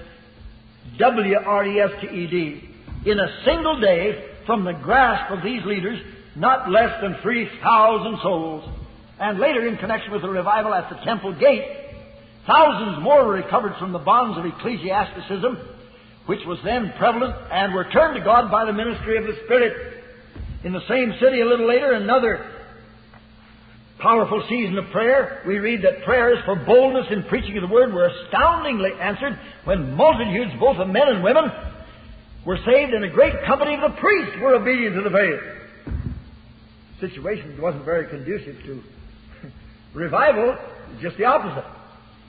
W-R-E-S-T-E-D, 0.99 2.71
in 3.07 3.19
a 3.19 3.45
single 3.45 3.81
day 3.81 4.33
from 4.47 4.65
the 4.65 4.73
grasp 4.73 5.33
of 5.33 5.43
these 5.43 5.65
leaders, 5.65 5.99
not 6.37 6.71
less 6.71 7.01
than 7.01 7.17
3,000 7.23 8.19
souls. 8.23 8.69
And 9.19 9.39
later, 9.39 9.67
in 9.67 9.79
connection 9.79 10.13
with 10.13 10.23
the 10.23 10.29
revival 10.29 10.75
at 10.75 10.91
the 10.91 10.97
temple 11.05 11.33
gate, 11.33 11.65
thousands 12.47 13.03
more 13.03 13.25
were 13.25 13.35
recovered 13.35 13.75
from 13.79 13.93
the 13.93 13.99
bonds 13.99 14.39
of 14.39 14.45
ecclesiasticism, 14.45 15.59
which 16.27 16.41
was 16.47 16.59
then 16.65 16.93
prevalent, 16.99 17.35
and 17.51 17.75
were 17.75 17.91
turned 17.91 18.17
to 18.17 18.25
God 18.25 18.51
by 18.51 18.65
the 18.65 18.73
ministry 18.73 19.17
of 19.19 19.25
the 19.25 19.37
Spirit. 19.45 20.03
In 20.65 20.73
the 20.73 20.87
same 20.89 21.15
city 21.21 21.41
a 21.41 21.47
little 21.47 21.69
later, 21.69 21.93
another 21.93 22.51
powerful 23.99 24.43
season 24.49 24.77
of 24.79 24.91
prayer, 24.91 25.43
we 25.47 25.59
read 25.59 25.83
that 25.83 26.05
prayers 26.05 26.39
for 26.45 26.57
boldness 26.57 27.07
in 27.11 27.23
preaching 27.25 27.57
of 27.57 27.63
the 27.63 27.73
Word 27.73 27.93
were 27.93 28.07
astoundingly 28.07 28.91
answered 29.01 29.39
when 29.65 29.95
multitudes, 29.95 30.53
both 30.61 30.77
of 30.79 30.89
men 30.89 31.09
and 31.09 31.25
women, 31.25 31.51
were 32.45 32.59
saved 32.67 32.93
and 32.93 33.05
a 33.05 33.09
great 33.09 33.33
company 33.47 33.75
of 33.75 33.81
the 33.81 33.97
priests 34.01 34.37
were 34.41 34.55
obedient 34.55 34.97
to 34.97 35.03
the 35.03 35.11
faith. 35.11 35.41
The 37.01 37.09
situation 37.09 37.61
wasn't 37.61 37.85
very 37.85 38.09
conducive 38.09 38.57
to 38.65 38.83
revival, 39.95 40.57
just 41.01 41.17
the 41.17 41.25
opposite. 41.25 41.65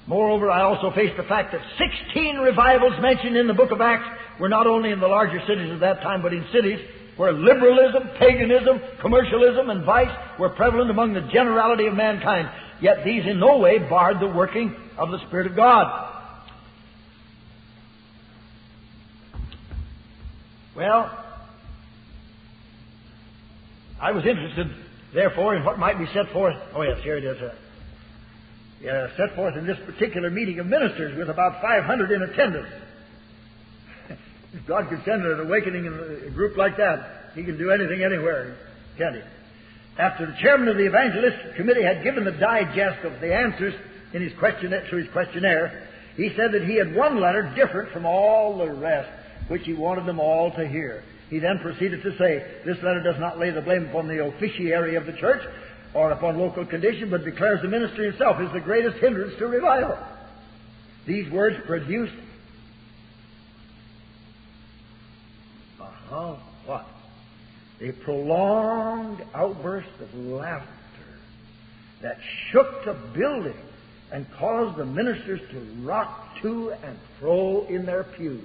Moreover, 0.08 0.52
I 0.52 0.62
also 0.62 0.92
faced 0.92 1.18
the 1.18 1.24
fact 1.24 1.52
that 1.54 1.62
16 2.06 2.38
revivals 2.38 2.94
mentioned 3.02 3.36
in 3.36 3.48
the 3.48 3.54
book 3.54 3.72
of 3.72 3.82
Acts 3.82 4.08
were 4.40 4.50
not 4.50 4.68
only 4.68 4.92
in 4.92 5.00
the 5.00 5.08
larger 5.08 5.42
cities 5.48 5.72
of 5.72 5.80
that 5.80 6.02
time, 6.02 6.22
but 6.22 6.34
in 6.34 6.46
cities 6.52 6.80
where 7.18 7.32
liberalism, 7.32 8.04
paganism, 8.20 8.82
commercialism, 9.02 9.70
and 9.70 9.84
vice 9.84 10.12
were 10.38 10.50
prevalent 10.50 10.92
among 10.92 11.14
the 11.14 11.22
generality 11.34 11.88
of 11.88 11.96
mankind. 11.96 12.50
Yet 12.82 13.06
these 13.06 13.26
in 13.26 13.40
no 13.40 13.58
way 13.58 13.80
barred 13.80 14.20
the 14.20 14.28
working 14.28 14.76
of 14.98 15.10
the 15.10 15.20
Spirit 15.28 15.48
of 15.48 15.56
God. 15.56 16.12
Well, 20.76 21.26
I 24.00 24.12
was 24.12 24.26
interested, 24.26 24.68
therefore, 25.14 25.56
in 25.56 25.64
what 25.64 25.80
might 25.80 25.98
be 25.98 26.06
set 26.14 26.32
forth. 26.34 26.58
Oh, 26.76 26.82
yes, 26.82 27.00
here 27.02 27.18
it 27.18 27.24
is. 27.24 27.38
Uh, 28.82 29.08
set 29.16 29.34
forth 29.36 29.56
in 29.56 29.66
this 29.66 29.78
particular 29.86 30.30
meeting 30.30 30.60
of 30.60 30.68
ministers 30.68 31.18
with 31.18 31.30
about 31.30 31.62
500 31.62 32.12
in 32.12 32.22
attendance. 32.24 32.68
If 34.54 34.66
God 34.68 34.90
could 34.90 35.04
send 35.04 35.26
an 35.26 35.40
awakening 35.40 35.86
in 35.86 35.94
a 36.28 36.30
group 36.32 36.56
like 36.56 36.78
that, 36.78 37.32
He 37.36 37.44
can 37.44 37.58
do 37.58 37.72
anything 37.72 38.04
anywhere, 38.04 38.58
can't 38.98 39.16
He? 39.16 39.22
After 39.98 40.26
the 40.26 40.36
chairman 40.42 40.68
of 40.68 40.78
the 40.78 40.86
evangelistic 40.86 41.56
committee 41.56 41.84
had 41.84 42.04
given 42.04 42.26
the 42.26 42.32
digest 42.32 43.06
of 43.06 43.22
the 43.22 43.34
answers 43.34 43.74
in 44.14 44.22
his 44.22 44.38
questionnaire, 44.40 44.86
his 44.86 45.10
questionnaire, 45.12 45.88
he 46.18 46.30
said 46.36 46.52
that 46.52 46.64
he 46.64 46.78
had 46.78 46.94
one 46.94 47.20
letter 47.20 47.54
different 47.56 47.92
from 47.92 48.06
all 48.06 48.58
the 48.58 48.72
rest, 48.72 49.10
which 49.48 49.64
he 49.64 49.74
wanted 49.74 50.06
them 50.06 50.20
all 50.20 50.52
to 50.52 50.68
hear. 50.68 51.04
He 51.30 51.40
then 51.40 51.60
proceeded 51.60 52.04
to 52.04 52.18
say, 52.18 52.46
This 52.66 52.78
letter 52.84 53.02
does 53.04 53.20
not 53.20 53.40
lay 53.40 53.52
the 53.52 53.62
blame 53.62 53.86
upon 53.88 54.08
the 54.08 54.24
officiary 54.26 54.96
of 54.96 55.06
the 55.06 55.14
church 55.14 55.42
or 55.96 56.12
upon 56.12 56.38
local 56.38 56.66
condition, 56.66 57.10
but 57.10 57.24
declares 57.24 57.62
the 57.62 57.68
ministry 57.68 58.10
itself 58.10 58.40
is 58.42 58.52
the 58.52 58.60
greatest 58.60 58.98
hindrance 58.98 59.34
to 59.40 59.48
revival. 59.48 59.98
These 61.08 61.32
words 61.32 61.56
produced 61.66 62.14
Oh, 66.12 66.40
what? 66.66 66.86
A 67.82 67.92
prolonged 67.92 69.24
outburst 69.34 69.90
of 70.00 70.14
laughter 70.14 70.70
that 72.02 72.18
shook 72.50 72.86
the 72.86 72.94
building 72.94 73.58
and 74.12 74.26
caused 74.34 74.78
the 74.78 74.86
ministers 74.86 75.42
to 75.52 75.60
rock 75.84 76.40
to 76.42 76.72
and 76.72 76.98
fro 77.20 77.66
in 77.68 77.86
their 77.86 78.04
pews. 78.04 78.44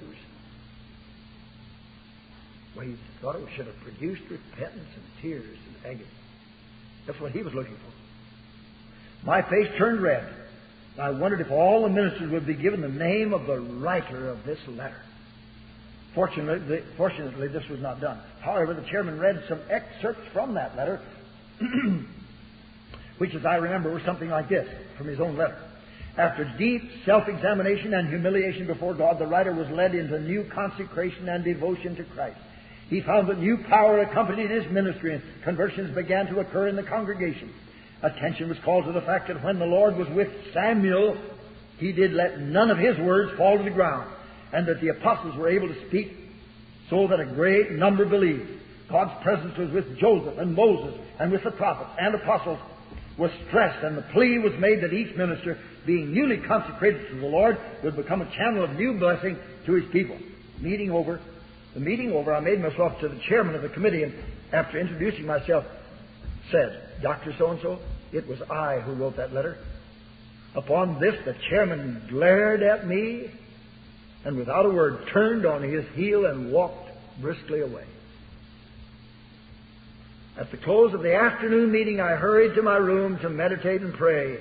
Well, 2.75 2.85
he 2.85 2.95
thought 3.21 3.35
it 3.35 3.47
should 3.55 3.67
have 3.67 3.79
produced 3.81 4.23
repentance 4.29 4.89
and 4.95 5.21
tears 5.21 5.45
and 5.45 5.85
agony. 5.85 6.07
That's 7.07 7.19
what 7.19 7.31
he 7.31 7.41
was 7.41 7.53
looking 7.53 7.75
for. 7.75 9.25
My 9.25 9.41
face 9.41 9.67
turned 9.77 10.01
red. 10.01 10.27
I 10.99 11.09
wondered 11.09 11.41
if 11.41 11.51
all 11.51 11.83
the 11.83 11.89
ministers 11.89 12.31
would 12.31 12.45
be 12.45 12.55
given 12.55 12.81
the 12.81 12.89
name 12.89 13.33
of 13.33 13.47
the 13.47 13.59
writer 13.59 14.29
of 14.29 14.43
this 14.45 14.59
letter. 14.67 14.99
Fortunately, 16.13 16.81
fortunately, 16.97 17.47
this 17.47 17.67
was 17.69 17.79
not 17.79 18.01
done. 18.01 18.19
However, 18.41 18.73
the 18.73 18.85
chairman 18.89 19.17
read 19.19 19.41
some 19.47 19.61
excerpts 19.69 20.21
from 20.33 20.55
that 20.55 20.75
letter, 20.75 20.99
which, 23.17 23.33
as 23.33 23.45
I 23.45 23.55
remember, 23.55 23.89
were 23.91 24.01
something 24.05 24.29
like 24.29 24.49
this 24.49 24.67
from 24.97 25.07
his 25.07 25.21
own 25.21 25.37
letter. 25.37 25.57
After 26.17 26.43
deep 26.57 26.81
self 27.05 27.29
examination 27.29 27.93
and 27.93 28.09
humiliation 28.09 28.67
before 28.67 28.93
God, 28.93 29.19
the 29.19 29.25
writer 29.25 29.53
was 29.53 29.69
led 29.69 29.95
into 29.95 30.19
new 30.19 30.43
consecration 30.53 31.29
and 31.29 31.45
devotion 31.45 31.95
to 31.95 32.03
Christ. 32.03 32.37
He 32.91 32.99
found 32.99 33.29
that 33.29 33.39
new 33.39 33.57
power 33.69 34.01
accompanied 34.01 34.51
his 34.51 34.69
ministry, 34.69 35.13
and 35.15 35.23
conversions 35.45 35.95
began 35.95 36.25
to 36.25 36.41
occur 36.41 36.67
in 36.67 36.75
the 36.75 36.83
congregation. 36.83 37.49
Attention 38.03 38.49
was 38.49 38.57
called 38.65 38.83
to 38.83 38.91
the 38.91 38.99
fact 38.99 39.29
that 39.29 39.41
when 39.41 39.59
the 39.59 39.65
Lord 39.65 39.95
was 39.95 40.09
with 40.09 40.27
Samuel, 40.53 41.17
he 41.77 41.93
did 41.93 42.11
let 42.11 42.41
none 42.41 42.69
of 42.69 42.77
his 42.77 42.97
words 42.97 43.31
fall 43.37 43.57
to 43.57 43.63
the 43.63 43.69
ground 43.69 44.11
and 44.51 44.67
that 44.67 44.81
the 44.81 44.89
apostles 44.89 45.37
were 45.37 45.47
able 45.47 45.69
to 45.69 45.87
speak 45.87 46.11
so 46.89 47.07
that 47.07 47.21
a 47.21 47.25
great 47.25 47.71
number 47.71 48.03
believed. 48.03 48.59
God's 48.89 49.23
presence 49.23 49.57
was 49.57 49.71
with 49.71 49.97
Joseph 49.97 50.37
and 50.37 50.53
Moses 50.53 50.99
and 51.17 51.31
with 51.31 51.45
the 51.45 51.51
prophets 51.51 51.91
and 51.97 52.13
apostles 52.13 52.59
was 53.17 53.31
stressed, 53.47 53.85
and 53.85 53.97
the 53.97 54.01
plea 54.13 54.37
was 54.39 54.53
made 54.59 54.81
that 54.81 54.91
each 54.91 55.15
minister, 55.15 55.57
being 55.85 56.13
newly 56.13 56.39
consecrated 56.45 57.07
to 57.09 57.15
the 57.21 57.27
Lord, 57.27 57.57
would 57.85 57.95
become 57.95 58.21
a 58.21 58.35
channel 58.35 58.65
of 58.65 58.71
new 58.71 58.99
blessing 58.99 59.37
to 59.65 59.73
his 59.75 59.89
people. 59.91 60.17
Meeting 60.59 60.91
over, 60.91 61.21
the 61.73 61.79
meeting 61.79 62.11
over, 62.11 62.33
I 62.33 62.39
made 62.39 62.61
myself 62.61 62.99
to 62.99 63.07
the 63.07 63.19
chairman 63.27 63.55
of 63.55 63.61
the 63.61 63.69
committee, 63.69 64.03
and 64.03 64.13
after 64.51 64.79
introducing 64.79 65.25
myself, 65.25 65.65
said, 66.51 67.01
Dr. 67.01 67.33
So 67.37 67.51
and 67.51 67.61
so, 67.61 67.79
it 68.11 68.27
was 68.27 68.41
I 68.49 68.79
who 68.81 68.93
wrote 68.93 69.17
that 69.17 69.33
letter. 69.33 69.57
Upon 70.53 70.99
this, 70.99 71.15
the 71.25 71.35
chairman 71.49 72.03
glared 72.09 72.61
at 72.61 72.85
me 72.85 73.31
and 74.23 74.37
without 74.37 74.65
a 74.65 74.69
word 74.69 75.07
turned 75.11 75.45
on 75.45 75.63
his 75.63 75.85
heel 75.95 76.25
and 76.25 76.51
walked 76.51 76.89
briskly 77.21 77.61
away. 77.61 77.85
At 80.37 80.51
the 80.51 80.57
close 80.57 80.93
of 80.93 81.01
the 81.01 81.15
afternoon 81.15 81.71
meeting, 81.71 81.99
I 81.99 82.11
hurried 82.11 82.55
to 82.55 82.61
my 82.61 82.77
room 82.77 83.17
to 83.19 83.29
meditate 83.29 83.81
and 83.81 83.93
pray. 83.93 84.39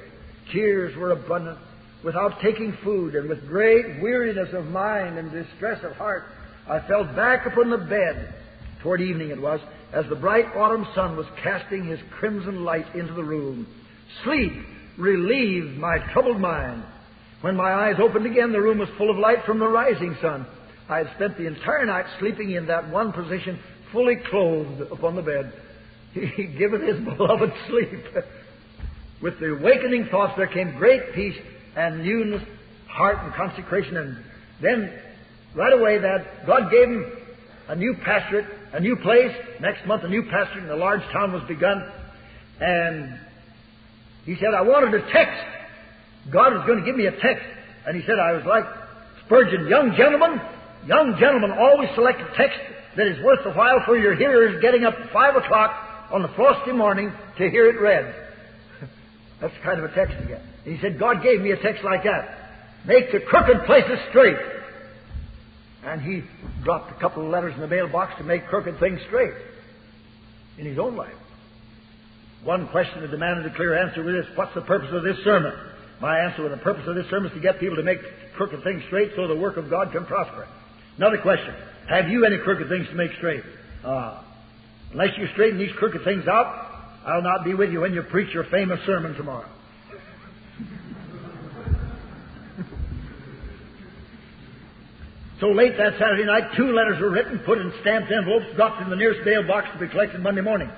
Tears 0.53 0.97
were 0.97 1.13
abundant. 1.13 1.59
Without 2.05 2.41
taking 2.41 2.77
food 2.83 3.15
and 3.15 3.29
with 3.29 3.47
great 3.47 4.01
weariness 4.01 4.55
of 4.55 4.67
mind 4.67 5.19
and 5.19 5.31
distress 5.31 5.83
of 5.85 5.93
heart, 5.93 6.25
I 6.69 6.81
fell 6.87 7.05
back 7.05 7.47
upon 7.47 7.71
the 7.71 7.79
bed. 7.79 8.35
Toward 8.83 9.01
evening 9.01 9.31
it 9.31 9.41
was, 9.41 9.61
as 9.93 10.07
the 10.09 10.17
bright 10.17 10.47
autumn 10.57 10.87
sun 10.95 11.17
was 11.17 11.27
casting 11.43 11.87
his 11.87 12.01
crimson 12.19 12.65
light 12.65 12.95
into 12.95 13.13
the 13.13 13.25
room. 13.25 13.67
Sleep 14.25 14.53
relieved 14.99 15.79
my 15.79 15.99
troubled 16.13 16.41
mind 16.41 16.85
When 17.41 17.57
my 17.57 17.73
eyes 17.73 17.97
opened 17.99 18.27
again, 18.27 18.53
the 18.53 18.61
room 18.61 18.79
was 18.79 18.89
full 18.99 19.11
of 19.11 19.17
light 19.17 19.45
from 19.47 19.59
the 19.59 19.69
rising 19.69 20.17
sun. 20.21 20.47
I 20.89 20.99
had 20.99 21.11
spent 21.17 21.39
the 21.39 21.47
entire 21.47 21.87
night 21.87 22.05
sleeping 22.19 22.51
in 22.51 22.67
that 22.67 22.91
one 22.91 23.13
position, 23.13 23.59
fully 23.93 24.17
clothed 24.17 24.83
upon 24.93 25.17
the 25.17 25.23
bed. 25.23 25.53
He 26.13 26.45
given 26.45 26.83
his 26.83 26.99
beloved 27.05 27.53
sleep. 27.69 28.05
With 29.23 29.39
the 29.39 29.55
awakening 29.55 30.09
thoughts, 30.11 30.35
there 30.37 30.49
came 30.49 30.77
great 30.77 31.15
peace 31.15 31.37
and 31.77 32.05
newness, 32.05 32.43
heart 32.89 33.19
and 33.23 33.33
consecration. 33.35 33.97
And 33.97 34.25
then, 34.61 34.93
right 35.55 35.73
away, 35.73 35.99
that 35.99 36.47
God 36.47 36.71
gave 36.71 36.89
him 36.89 37.13
a 37.69 37.77
new 37.77 37.95
pastorate, 38.05 38.47
a 38.73 38.81
new 38.81 38.97
place. 38.97 39.35
Next 39.61 39.87
month, 39.87 40.05
a 40.05 40.09
new 40.09 40.23
pastorate 40.25 40.65
in 40.65 40.71
a 40.71 40.77
large 40.77 41.03
town 41.13 41.33
was 41.33 41.43
begun. 41.49 41.91
And 42.61 43.19
he 44.25 44.37
said, 44.37 44.55
I 44.57 44.63
wanted 44.63 44.95
a 44.95 45.13
text. 45.13 45.43
God 46.31 46.53
was 46.53 46.67
going 46.67 46.79
to 46.79 46.85
give 46.85 46.97
me 46.97 47.07
a 47.07 47.13
text. 47.13 47.47
And 47.87 47.97
he 47.97 48.07
said, 48.07 48.19
I 48.19 48.33
was 48.33 48.45
like 48.45 48.65
Spurgeon, 49.31 49.69
young 49.69 49.95
gentlemen, 49.97 50.41
young 50.87 51.17
gentlemen 51.19 51.53
always 51.53 51.89
select 51.95 52.21
a 52.21 52.37
text 52.37 52.59
that 52.97 53.07
is 53.07 53.23
worth 53.25 53.39
the 53.45 53.53
while 53.53 53.81
for 53.87 53.97
your 53.97 54.17
hearers 54.17 54.61
getting 54.61 54.85
up 54.85 54.95
at 54.95 55.13
five 55.13 55.37
o'clock 55.37 55.71
on 56.11 56.23
the 56.23 56.29
frosty 56.35 56.73
morning 56.73 57.13
to 57.39 57.49
hear 57.49 57.69
it 57.69 57.81
read. 57.81 58.13
That's 59.41 59.55
kind 59.63 59.79
of 59.79 59.91
a 59.91 59.95
text 59.95 60.17
again. 60.23 60.43
And 60.65 60.75
he 60.75 60.83
said, 60.83 60.99
God 60.99 61.23
gave 61.23 61.41
me 61.41 61.53
a 61.53 61.63
text 61.63 61.85
like 61.85 62.03
that. 62.03 62.87
Make 62.87 63.13
the 63.13 63.21
crooked 63.21 63.65
places 63.67 63.99
straight. 64.11 64.37
And 65.85 66.03
he 66.03 66.23
dropped 66.63 66.91
a 66.93 67.01
couple 67.01 67.25
of 67.25 67.31
letters 67.31 67.55
in 67.55 67.61
the 67.61 67.69
mailbox 67.69 68.13
to 68.19 68.25
make 68.25 68.47
crooked 68.47 68.79
things 68.79 69.01
straight 69.07 69.33
in 70.59 70.67
his 70.67 70.79
own 70.79 70.97
life. 70.97 71.15
One 72.45 72.69
question 72.69 73.03
that 73.03 73.11
demanded 73.11 73.47
a 73.47 73.55
clear 73.55 73.77
answer 73.77 74.03
was 74.03 74.15
this 74.15 74.37
What's 74.37 74.55
the 74.55 74.63
purpose 74.63 74.91
of 74.93 75.03
this 75.03 75.17
sermon? 75.25 75.53
My 76.01 76.19
answer 76.21 76.43
was 76.43 76.53
the 76.53 76.59
purpose 76.59 76.85
of 76.87 76.95
this 76.95 77.07
sermon 77.11 77.31
is 77.31 77.35
to 77.35 77.41
get 77.41 77.61
people 77.61 77.77
to 77.77 77.83
make 77.83 77.99
crooked 78.37 78.63
things 78.65 78.83
straight 78.87 79.13
so 79.15 79.29
the 79.29 79.37
work 79.37 79.57
of 79.57 79.69
God 79.69 79.93
can 79.93 80.07
prosper. 80.07 80.47
Another 80.97 81.19
question 81.19 81.55
Have 81.89 82.09
you 82.09 82.25
any 82.25 82.39
crooked 82.39 82.69
things 82.69 82.87
to 82.89 82.95
make 82.95 83.13
straight? 83.19 83.43
Uh, 83.85 84.23
unless 84.93 85.17
you 85.19 85.27
straighten 85.33 85.59
these 85.59 85.73
crooked 85.77 86.05
things 86.05 86.27
out, 86.29 86.47
I'll 87.07 87.23
not 87.23 87.45
be 87.45 87.55
with 87.55 87.71
you 87.71 87.81
when 87.81 87.93
you 87.93 88.03
preach 88.03 88.33
your 88.35 88.45
famous 88.45 88.81
sermon 88.87 89.15
tomorrow. 89.15 89.49
So 95.41 95.49
late 95.49 95.77
that 95.79 95.97
Saturday 95.99 96.27
night, 96.27 96.53
two 96.55 96.71
letters 96.71 97.01
were 97.01 97.11
written, 97.11 97.39
put 97.41 97.57
in 97.59 97.73
stamped 97.81 98.13
envelopes, 98.13 98.55
dropped 98.57 98.83
in 98.83 98.91
the 98.91 98.97
nearest 98.97 99.25
mailbox 99.25 99.69
to 99.73 99.79
be 99.79 99.89
collected 99.89 100.21
Monday 100.21 100.43
morning. 100.43 100.71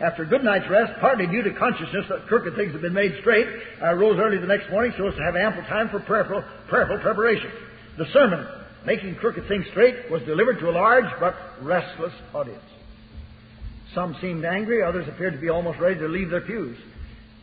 After 0.00 0.24
a 0.24 0.26
good 0.26 0.42
night's 0.42 0.68
rest, 0.68 0.92
partly 1.00 1.26
due 1.26 1.42
to 1.42 1.54
consciousness 1.54 2.06
that 2.08 2.26
crooked 2.26 2.56
things 2.56 2.72
had 2.72 2.82
been 2.82 2.94
made 2.94 3.14
straight, 3.20 3.46
I 3.82 3.92
rose 3.92 4.18
early 4.18 4.38
the 4.38 4.46
next 4.46 4.70
morning 4.70 4.92
so 4.98 5.06
as 5.06 5.14
to 5.14 5.22
have 5.22 5.36
ample 5.36 5.62
time 5.64 5.88
for 5.88 6.00
prayerful, 6.00 6.42
prayerful 6.68 6.98
preparation. 6.98 7.50
The 7.96 8.06
sermon, 8.12 8.46
Making 8.84 9.14
Crooked 9.16 9.46
Things 9.46 9.66
Straight, 9.70 10.10
was 10.10 10.22
delivered 10.22 10.58
to 10.60 10.70
a 10.70 10.74
large 10.74 11.10
but 11.20 11.34
restless 11.62 12.12
audience. 12.34 12.62
Some 13.94 14.16
seemed 14.20 14.44
angry, 14.44 14.82
others 14.82 15.08
appeared 15.08 15.34
to 15.34 15.40
be 15.40 15.48
almost 15.48 15.78
ready 15.78 15.98
to 16.00 16.08
leave 16.08 16.30
their 16.30 16.42
pews. 16.42 16.76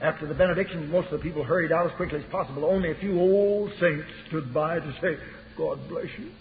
After 0.01 0.27
the 0.27 0.34
benediction, 0.34 0.91
most 0.91 1.08
of 1.12 1.20
the 1.20 1.24
people 1.24 1.44
hurried 1.44 1.72
out 1.72 1.89
as 1.89 1.96
quickly 1.96 2.20
as 2.20 2.32
possible. 2.32 2.65
Only 2.65 2.91
a 2.91 2.96
few 2.96 3.20
old 3.20 3.72
saints 3.79 4.08
stood 4.27 4.53
by 4.53 4.79
to 4.79 4.96
say, 5.01 5.17
God 5.58 5.79
bless 5.88 6.08
you. 6.20 6.32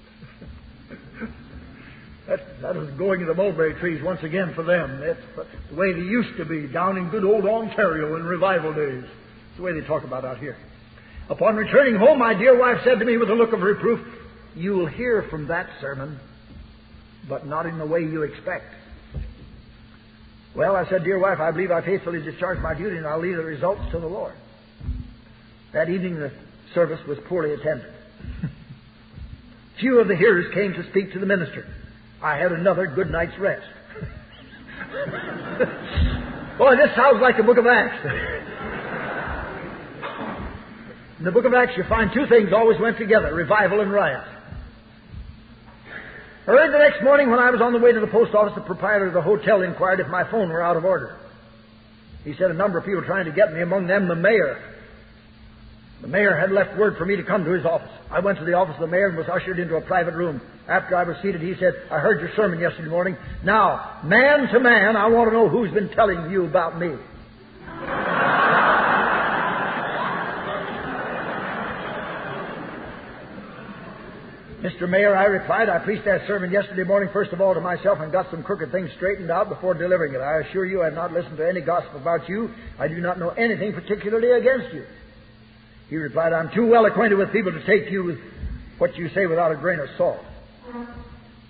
That, 2.26 2.40
that 2.62 2.74
was 2.74 2.88
going 2.90 3.20
to 3.20 3.26
the 3.26 3.34
mulberry 3.34 3.74
trees 3.74 4.02
once 4.02 4.22
again 4.22 4.54
for 4.54 4.62
them. 4.62 5.00
That's 5.00 5.48
the 5.70 5.76
way 5.76 5.92
they 5.92 6.00
used 6.00 6.36
to 6.38 6.44
be 6.44 6.66
down 6.66 6.96
in 6.96 7.10
good 7.10 7.24
old 7.24 7.44
Ontario 7.44 8.16
in 8.16 8.24
revival 8.24 8.72
days. 8.72 9.04
It's 9.04 9.56
the 9.58 9.62
way 9.62 9.78
they 9.78 9.86
talk 9.86 10.04
about 10.04 10.24
out 10.24 10.38
here. 10.38 10.56
Upon 11.28 11.56
returning 11.56 11.96
home, 11.96 12.18
my 12.18 12.34
dear 12.34 12.58
wife 12.58 12.78
said 12.84 12.98
to 12.98 13.04
me 13.04 13.18
with 13.18 13.28
a 13.30 13.34
look 13.34 13.52
of 13.52 13.60
reproof, 13.60 14.00
You 14.56 14.72
will 14.72 14.86
hear 14.86 15.26
from 15.30 15.48
that 15.48 15.68
sermon, 15.80 16.18
but 17.28 17.46
not 17.46 17.66
in 17.66 17.78
the 17.78 17.86
way 17.86 18.00
you 18.00 18.22
expect. 18.22 18.72
Well, 20.56 20.76
I 20.76 20.88
said, 20.88 21.04
Dear 21.04 21.18
wife, 21.18 21.40
I 21.40 21.50
believe 21.50 21.70
I 21.70 21.84
faithfully 21.84 22.22
discharged 22.22 22.62
my 22.62 22.74
duty 22.74 22.96
and 22.96 23.06
I'll 23.06 23.20
leave 23.20 23.36
the 23.36 23.44
results 23.44 23.82
to 23.92 23.98
the 23.98 24.06
Lord. 24.06 24.34
That 25.74 25.90
evening 25.90 26.14
the 26.14 26.32
service 26.74 27.00
was 27.06 27.18
poorly 27.26 27.52
attended. 27.52 27.92
Few 29.80 29.98
of 29.98 30.08
the 30.08 30.16
hearers 30.16 30.54
came 30.54 30.72
to 30.72 30.88
speak 30.90 31.12
to 31.12 31.18
the 31.18 31.26
minister. 31.26 31.66
I 32.24 32.38
had 32.38 32.52
another 32.52 32.86
good 32.86 33.10
night's 33.10 33.38
rest. 33.38 33.66
Boy, 36.56 36.74
this 36.76 36.88
sounds 36.96 37.20
like 37.20 37.36
the 37.36 37.42
book 37.42 37.58
of 37.58 37.66
Acts. 37.66 38.02
In 41.18 41.24
the 41.26 41.30
book 41.30 41.44
of 41.44 41.52
Acts, 41.52 41.72
you 41.76 41.84
find 41.86 42.10
two 42.14 42.26
things 42.26 42.48
always 42.50 42.80
went 42.80 42.96
together 42.96 43.34
revival 43.34 43.80
and 43.80 43.92
riot. 43.92 44.24
Early 46.46 46.72
the 46.72 46.78
next 46.78 47.02
morning, 47.04 47.30
when 47.30 47.40
I 47.40 47.50
was 47.50 47.60
on 47.60 47.74
the 47.74 47.78
way 47.78 47.92
to 47.92 48.00
the 48.00 48.06
post 48.06 48.34
office, 48.34 48.54
the 48.54 48.62
proprietor 48.62 49.08
of 49.08 49.12
the 49.12 49.20
hotel 49.22 49.60
inquired 49.60 50.00
if 50.00 50.08
my 50.08 50.24
phone 50.30 50.48
were 50.48 50.62
out 50.62 50.78
of 50.78 50.84
order. 50.86 51.18
He 52.24 52.34
said 52.38 52.50
a 52.50 52.54
number 52.54 52.78
of 52.78 52.86
people 52.86 53.02
trying 53.02 53.26
to 53.26 53.32
get 53.32 53.52
me, 53.52 53.60
among 53.60 53.86
them 53.86 54.08
the 54.08 54.16
mayor. 54.16 54.73
The 56.04 56.10
mayor 56.10 56.36
had 56.36 56.52
left 56.52 56.76
word 56.76 56.98
for 56.98 57.06
me 57.06 57.16
to 57.16 57.22
come 57.22 57.46
to 57.46 57.52
his 57.52 57.64
office. 57.64 57.88
I 58.10 58.20
went 58.20 58.38
to 58.38 58.44
the 58.44 58.52
office 58.52 58.74
of 58.74 58.82
the 58.82 58.86
mayor 58.88 59.08
and 59.08 59.16
was 59.16 59.26
ushered 59.26 59.58
into 59.58 59.76
a 59.76 59.80
private 59.80 60.12
room. 60.12 60.38
After 60.68 60.94
I 60.94 61.04
was 61.04 61.16
seated, 61.22 61.40
he 61.40 61.54
said, 61.58 61.72
I 61.90 61.98
heard 61.98 62.20
your 62.20 62.28
sermon 62.36 62.60
yesterday 62.60 62.90
morning. 62.90 63.16
Now, 63.42 64.02
man 64.04 64.48
to 64.52 64.60
man, 64.60 64.96
I 64.96 65.06
want 65.06 65.30
to 65.30 65.32
know 65.32 65.48
who's 65.48 65.72
been 65.72 65.88
telling 65.94 66.30
you 66.30 66.44
about 66.44 66.78
me. 66.78 66.88
Mr. 74.60 74.86
Mayor, 74.86 75.16
I 75.16 75.24
replied, 75.24 75.70
I 75.70 75.78
preached 75.78 76.04
that 76.04 76.26
sermon 76.26 76.50
yesterday 76.50 76.84
morning, 76.84 77.08
first 77.14 77.32
of 77.32 77.40
all, 77.40 77.54
to 77.54 77.62
myself 77.62 78.00
and 78.00 78.12
got 78.12 78.30
some 78.30 78.42
crooked 78.42 78.70
things 78.72 78.90
straightened 78.96 79.30
out 79.30 79.48
before 79.48 79.72
delivering 79.72 80.12
it. 80.12 80.18
I 80.18 80.40
assure 80.40 80.66
you 80.66 80.82
I 80.82 80.86
have 80.86 80.94
not 80.94 81.14
listened 81.14 81.38
to 81.38 81.48
any 81.48 81.62
gossip 81.62 81.94
about 81.94 82.28
you. 82.28 82.50
I 82.78 82.88
do 82.88 83.00
not 83.00 83.18
know 83.18 83.30
anything 83.30 83.72
particularly 83.72 84.32
against 84.32 84.74
you. 84.74 84.84
He 85.88 85.96
replied, 85.96 86.32
I'm 86.32 86.50
too 86.54 86.66
well 86.66 86.86
acquainted 86.86 87.16
with 87.16 87.32
people 87.32 87.52
to 87.52 87.64
take 87.66 87.90
you 87.90 88.04
with 88.04 88.18
what 88.78 88.96
you 88.96 89.08
say 89.10 89.26
without 89.26 89.52
a 89.52 89.56
grain 89.56 89.80
of 89.80 89.88
salt. 89.96 90.20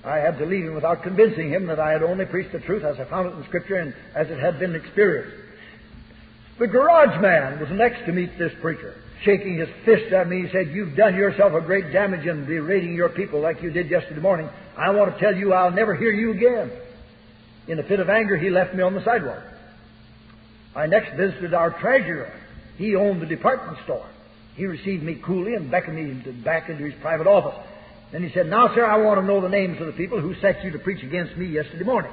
I 0.05 0.19
had 0.19 0.39
to 0.39 0.45
leave 0.45 0.65
him 0.65 0.75
without 0.75 1.03
convincing 1.03 1.51
him 1.51 1.67
that 1.69 1.81
I 1.81 1.93
had 1.93 2.03
only 2.03 2.27
preached 2.27 2.53
the 2.53 2.61
truth 2.61 2.85
as 2.85 3.01
I 3.01 3.05
found 3.05 3.29
it 3.29 3.37
in 3.37 3.45
Scripture 3.45 3.77
and 3.77 3.95
as 4.15 4.29
it 4.29 4.39
had 4.39 4.59
been 4.59 4.75
experienced. 4.75 5.37
The 6.59 6.67
garage 6.67 7.21
man 7.23 7.59
was 7.59 7.71
next 7.71 8.05
to 8.07 8.13
meet 8.13 8.39
this 8.39 8.53
preacher 8.61 8.95
shaking 9.25 9.59
his 9.59 9.69
fist 9.85 10.13
at 10.13 10.29
me. 10.29 10.43
He 10.43 10.53
said, 10.53 10.69
You've 10.71 10.97
done 10.97 11.15
yourself 11.15 11.53
a 11.55 11.61
great 11.61 11.93
damage 11.93 12.27
in 12.27 12.45
berating 12.45 12.95
your 12.95 13.09
people 13.09 13.41
like 13.41 13.63
you 13.63 13.71
did 13.71 13.91
yesterday 13.91 14.21
morning. 14.21 14.49
I 14.77 14.91
want 14.91 15.15
to 15.15 15.21
tell 15.21 15.35
you 15.35 15.53
I'll 15.53 15.71
never 15.71 15.95
hear 15.95 16.13
you 16.13 16.33
again. 16.33 16.71
In 17.67 17.79
a 17.79 17.83
fit 17.83 18.01
of 18.01 18.11
anger, 18.11 18.37
he 18.37 18.51
left 18.51 18.75
me 18.75 18.83
on 18.83 18.95
the 18.95 19.05
sidewalk. 19.05 19.43
I 20.77 20.87
next 20.87 21.17
visited 21.17 21.55
our 21.55 21.71
treasurer. 21.81 22.33
He 22.77 22.95
owned 22.95 23.23
the 23.23 23.27
department 23.27 23.79
store. 23.85 24.07
He 24.55 24.67
received 24.67 25.03
me 25.03 25.21
coolly 25.25 25.55
and 25.55 25.71
beckoned 25.71 25.97
me 25.97 26.33
back 26.45 26.69
into 26.69 26.85
his 26.85 26.95
private 27.01 27.27
office. 27.27 27.59
Then 28.13 28.23
he 28.23 28.33
said, 28.33 28.47
Now, 28.47 28.75
sir, 28.75 28.85
I 28.85 28.97
want 28.99 29.21
to 29.21 29.27
know 29.27 29.41
the 29.41 29.49
names 29.49 29.81
of 29.81 29.87
the 29.87 29.93
people 29.93 30.21
who 30.21 30.35
set 30.41 30.63
you 30.65 30.71
to 30.73 30.79
preach 30.79 31.03
against 31.03 31.37
me 31.37 31.47
yesterday 31.47 31.85
morning. 31.85 32.13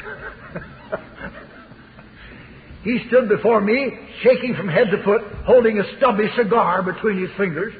He 2.84 3.04
stood 3.08 3.28
before 3.28 3.60
me, 3.60 3.98
shaking 4.22 4.54
from 4.54 4.68
head 4.68 4.90
to 4.92 5.02
foot, 5.02 5.20
holding 5.44 5.78
a 5.78 5.96
stubby 5.96 6.30
cigar 6.36 6.82
between 6.82 7.18
his 7.20 7.30
fingers, 7.36 7.74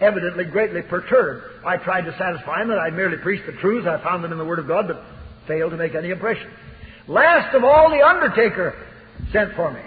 evidently 0.00 0.44
greatly 0.44 0.82
perturbed. 0.82 1.44
I 1.66 1.76
tried 1.76 2.06
to 2.06 2.16
satisfy 2.16 2.62
him 2.62 2.68
that 2.68 2.78
I 2.78 2.90
merely 2.90 3.18
preached 3.18 3.46
the 3.46 3.52
truths 3.60 3.86
I 3.86 4.02
found 4.02 4.22
them 4.22 4.32
in 4.32 4.38
the 4.38 4.44
Word 4.44 4.58
of 4.58 4.68
God, 4.68 4.86
but 4.88 5.04
failed 5.46 5.72
to 5.72 5.76
make 5.76 5.94
any 5.94 6.10
impression. 6.10 6.48
Last 7.08 7.54
of 7.54 7.64
all, 7.64 7.90
the 7.90 8.00
undertaker 8.00 8.74
sent 9.32 9.54
for 9.56 9.72
me. 9.72 9.80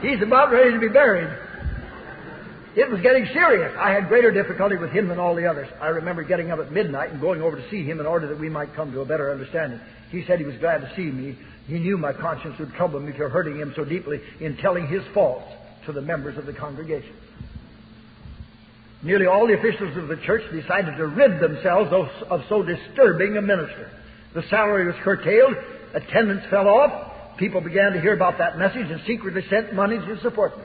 He's 0.00 0.22
about 0.22 0.52
ready 0.52 0.72
to 0.72 0.78
be 0.78 0.88
buried. 0.88 1.28
It 2.76 2.88
was 2.88 3.00
getting 3.00 3.26
serious. 3.32 3.74
I 3.76 3.90
had 3.90 4.06
greater 4.06 4.30
difficulty 4.30 4.76
with 4.76 4.90
him 4.90 5.08
than 5.08 5.18
all 5.18 5.34
the 5.34 5.46
others. 5.46 5.68
I 5.80 5.88
remember 5.88 6.22
getting 6.22 6.52
up 6.52 6.60
at 6.60 6.70
midnight 6.70 7.10
and 7.10 7.20
going 7.20 7.42
over 7.42 7.56
to 7.56 7.70
see 7.70 7.84
him 7.84 7.98
in 7.98 8.06
order 8.06 8.28
that 8.28 8.38
we 8.38 8.48
might 8.48 8.74
come 8.76 8.92
to 8.92 9.00
a 9.00 9.04
better 9.04 9.32
understanding. 9.32 9.80
He 10.10 10.24
said 10.26 10.38
he 10.38 10.44
was 10.44 10.56
glad 10.58 10.82
to 10.82 10.92
see 10.94 11.10
me. 11.10 11.36
He 11.66 11.80
knew 11.80 11.98
my 11.98 12.12
conscience 12.12 12.56
would 12.60 12.72
trouble 12.74 13.00
me 13.00 13.12
for 13.16 13.28
hurting 13.28 13.58
him 13.58 13.72
so 13.74 13.84
deeply 13.84 14.20
in 14.40 14.56
telling 14.58 14.86
his 14.86 15.02
faults 15.12 15.50
to 15.86 15.92
the 15.92 16.00
members 16.00 16.38
of 16.38 16.46
the 16.46 16.52
congregation. 16.52 17.16
Nearly 19.02 19.26
all 19.26 19.46
the 19.46 19.54
officials 19.54 19.96
of 19.96 20.08
the 20.08 20.16
church 20.16 20.42
decided 20.52 20.96
to 20.96 21.06
rid 21.06 21.40
themselves 21.40 21.90
of, 21.92 22.44
so 22.48 22.62
disturbing 22.62 23.36
a 23.36 23.42
minister. 23.42 23.90
The 24.34 24.42
salary 24.50 24.86
was 24.86 24.96
curtailed, 25.02 25.54
attendance 25.94 26.44
fell 26.50 26.68
off, 26.68 27.12
people 27.38 27.60
began 27.60 27.92
to 27.92 28.00
hear 28.00 28.14
about 28.14 28.38
that 28.38 28.58
message 28.58 28.90
and 28.90 29.00
secretly 29.06 29.42
sent 29.48 29.74
money 29.74 29.98
to 29.98 30.20
support 30.20 30.56
me. 30.56 30.64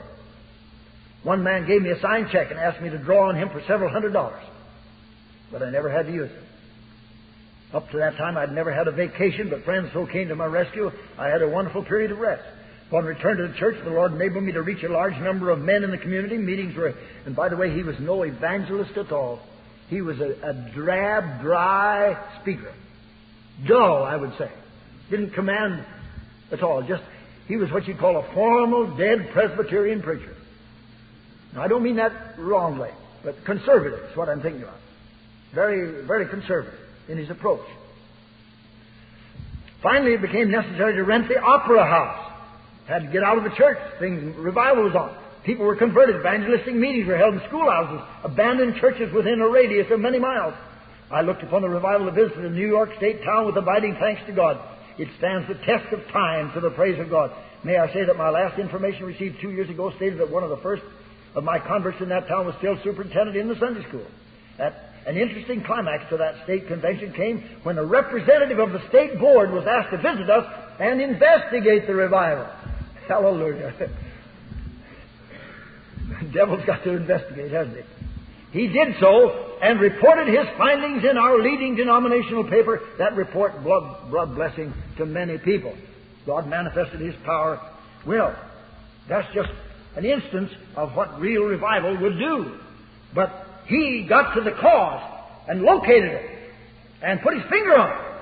One 1.22 1.42
man 1.42 1.66
gave 1.66 1.82
me 1.82 1.90
a 1.90 2.00
signed 2.00 2.28
check 2.30 2.50
and 2.50 2.60
asked 2.60 2.82
me 2.82 2.90
to 2.90 2.98
draw 2.98 3.28
on 3.28 3.36
him 3.36 3.48
for 3.50 3.62
several 3.66 3.90
hundred 3.90 4.12
dollars, 4.12 4.42
but 5.50 5.62
I 5.62 5.70
never 5.70 5.90
had 5.90 6.06
to 6.06 6.12
use 6.12 6.30
it. 6.30 7.74
Up 7.74 7.90
to 7.90 7.96
that 7.98 8.16
time, 8.16 8.36
I'd 8.36 8.52
never 8.52 8.72
had 8.72 8.86
a 8.86 8.92
vacation, 8.92 9.50
but 9.50 9.64
friends 9.64 9.88
so 9.92 10.06
came 10.06 10.28
to 10.28 10.36
my 10.36 10.46
rescue, 10.46 10.92
I 11.18 11.28
had 11.28 11.42
a 11.42 11.48
wonderful 11.48 11.84
period 11.84 12.12
of 12.12 12.18
rest. 12.18 12.44
Upon 12.88 13.04
return 13.04 13.38
to 13.38 13.48
the 13.48 13.54
church, 13.54 13.76
the 13.82 13.90
Lord 13.90 14.12
enabled 14.12 14.44
me 14.44 14.52
to 14.52 14.62
reach 14.62 14.84
a 14.84 14.88
large 14.88 15.16
number 15.16 15.50
of 15.50 15.58
men 15.58 15.82
in 15.82 15.90
the 15.90 15.98
community. 15.98 16.36
Meetings 16.36 16.76
were, 16.76 16.94
and 17.26 17.34
by 17.34 17.48
the 17.48 17.56
way, 17.56 17.74
he 17.74 17.82
was 17.82 17.96
no 17.98 18.22
evangelist 18.22 18.96
at 18.96 19.10
all. 19.10 19.40
He 19.88 20.02
was 20.02 20.20
a, 20.20 20.36
a 20.42 20.70
drab, 20.74 21.40
dry 21.40 22.16
speaker. 22.40 22.72
Dull, 23.66 24.04
I 24.04 24.16
would 24.16 24.36
say. 24.38 24.50
Didn't 25.10 25.32
command 25.32 25.84
at 26.52 26.62
all. 26.62 26.82
Just, 26.82 27.02
he 27.48 27.56
was 27.56 27.70
what 27.70 27.86
you'd 27.86 27.98
call 27.98 28.16
a 28.16 28.34
formal, 28.34 28.96
dead 28.96 29.30
Presbyterian 29.32 30.02
preacher. 30.02 30.34
Now, 31.54 31.62
I 31.62 31.68
don't 31.68 31.82
mean 31.82 31.96
that 31.96 32.38
wrongly, 32.38 32.90
but 33.22 33.44
conservative 33.44 34.10
is 34.10 34.16
what 34.16 34.28
I'm 34.28 34.40
thinking 34.40 34.64
of. 34.64 34.74
Very, 35.54 36.04
very 36.04 36.28
conservative 36.28 36.78
in 37.08 37.18
his 37.18 37.30
approach. 37.30 37.66
Finally, 39.82 40.14
it 40.14 40.22
became 40.22 40.50
necessary 40.50 40.94
to 40.94 41.04
rent 41.04 41.28
the 41.28 41.38
opera 41.38 41.84
house. 41.84 42.32
Had 42.86 43.06
to 43.06 43.12
get 43.12 43.22
out 43.22 43.38
of 43.38 43.44
the 43.44 43.50
church. 43.50 43.78
Things, 43.98 44.34
revival 44.36 44.84
was 44.84 44.94
on. 44.94 45.16
People 45.44 45.66
were 45.66 45.76
converted. 45.76 46.16
Evangelistic 46.16 46.74
meetings 46.74 47.06
were 47.06 47.16
held 47.16 47.34
in 47.34 47.40
schoolhouses. 47.48 48.00
Abandoned 48.24 48.76
churches 48.80 49.12
within 49.12 49.40
a 49.40 49.48
radius 49.48 49.86
of 49.90 50.00
many 50.00 50.18
miles. 50.18 50.54
I 51.10 51.20
looked 51.20 51.42
upon 51.42 51.62
the 51.62 51.68
revival 51.68 52.08
of 52.08 52.18
Israel 52.18 52.46
in 52.46 52.54
New 52.54 52.66
York 52.66 52.90
State 52.96 53.22
town 53.24 53.46
with 53.46 53.56
abiding 53.56 53.96
thanks 54.00 54.22
to 54.26 54.32
God. 54.32 54.58
It 54.98 55.08
stands 55.18 55.48
the 55.48 55.54
test 55.54 55.92
of 55.92 56.06
time 56.12 56.52
to 56.54 56.60
the 56.60 56.70
praise 56.70 57.00
of 57.00 57.10
God. 57.10 57.32
May 57.64 57.78
I 57.78 57.92
say 57.92 58.04
that 58.04 58.16
my 58.16 58.30
last 58.30 58.58
information 58.58 59.06
received 59.06 59.40
two 59.40 59.50
years 59.50 59.68
ago 59.68 59.92
stated 59.96 60.18
that 60.20 60.30
one 60.30 60.44
of 60.44 60.50
the 60.50 60.58
first 60.58 60.82
of 61.34 61.42
my 61.42 61.58
converts 61.58 62.00
in 62.00 62.08
that 62.10 62.28
town 62.28 62.46
was 62.46 62.54
still 62.58 62.78
superintendent 62.84 63.36
in 63.36 63.48
the 63.48 63.58
Sunday 63.58 63.82
school. 63.88 64.06
That 64.58 64.92
an 65.06 65.16
interesting 65.16 65.64
climax 65.64 66.04
to 66.10 66.16
that 66.18 66.44
state 66.44 66.68
convention 66.68 67.12
came 67.12 67.42
when 67.62 67.76
a 67.78 67.84
representative 67.84 68.58
of 68.58 68.72
the 68.72 68.86
state 68.88 69.18
board 69.18 69.50
was 69.50 69.66
asked 69.66 69.90
to 69.90 69.96
visit 69.96 70.30
us 70.30 70.46
and 70.78 71.00
investigate 71.00 71.86
the 71.86 71.94
revival. 71.94 72.46
Hallelujah. 73.08 73.74
the 76.20 76.28
devil's 76.28 76.64
got 76.64 76.84
to 76.84 76.90
investigate, 76.90 77.50
hasn't 77.50 77.76
he? 77.76 77.82
He 78.54 78.68
did 78.68 78.94
so 79.00 79.56
and 79.60 79.80
reported 79.80 80.28
his 80.28 80.46
findings 80.56 81.02
in 81.04 81.18
our 81.18 81.42
leading 81.42 81.74
denominational 81.74 82.44
paper. 82.44 82.80
That 82.98 83.16
report 83.16 83.64
blood 83.64 84.36
blessing 84.36 84.72
to 84.96 85.04
many 85.04 85.38
people. 85.38 85.74
God 86.24 86.46
manifested 86.46 87.00
His 87.00 87.16
power. 87.24 87.60
Well, 88.06 88.34
that's 89.08 89.26
just 89.34 89.50
an 89.96 90.04
instance 90.04 90.52
of 90.76 90.94
what 90.94 91.20
real 91.20 91.42
revival 91.42 92.00
would 92.00 92.16
do. 92.16 92.58
But 93.12 93.44
he 93.66 94.06
got 94.08 94.34
to 94.34 94.40
the 94.40 94.52
cause 94.52 95.02
and 95.48 95.62
located 95.62 96.12
it 96.12 96.30
and 97.02 97.20
put 97.22 97.34
his 97.34 97.42
finger 97.50 97.76
on 97.76 97.90
it. 97.90 98.20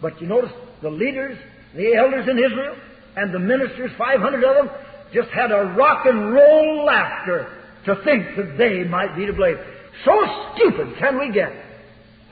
But 0.00 0.22
you 0.22 0.26
notice 0.26 0.52
the 0.80 0.90
leaders, 0.90 1.38
the 1.76 1.94
elders 1.94 2.26
in 2.30 2.38
Israel, 2.38 2.76
and 3.16 3.32
the 3.32 3.38
ministers, 3.38 3.90
500 3.98 4.42
of 4.42 4.56
them, 4.56 4.76
just 5.12 5.28
had 5.28 5.52
a 5.52 5.74
rock 5.76 6.06
and 6.06 6.32
roll 6.32 6.86
laughter 6.86 7.63
to 7.86 7.96
think 8.04 8.36
that 8.36 8.56
they 8.58 8.84
might 8.84 9.16
be 9.16 9.26
to 9.26 9.32
blame. 9.32 9.56
So 10.04 10.12
stupid 10.54 10.96
can 10.98 11.18
we 11.18 11.32
get 11.32 11.52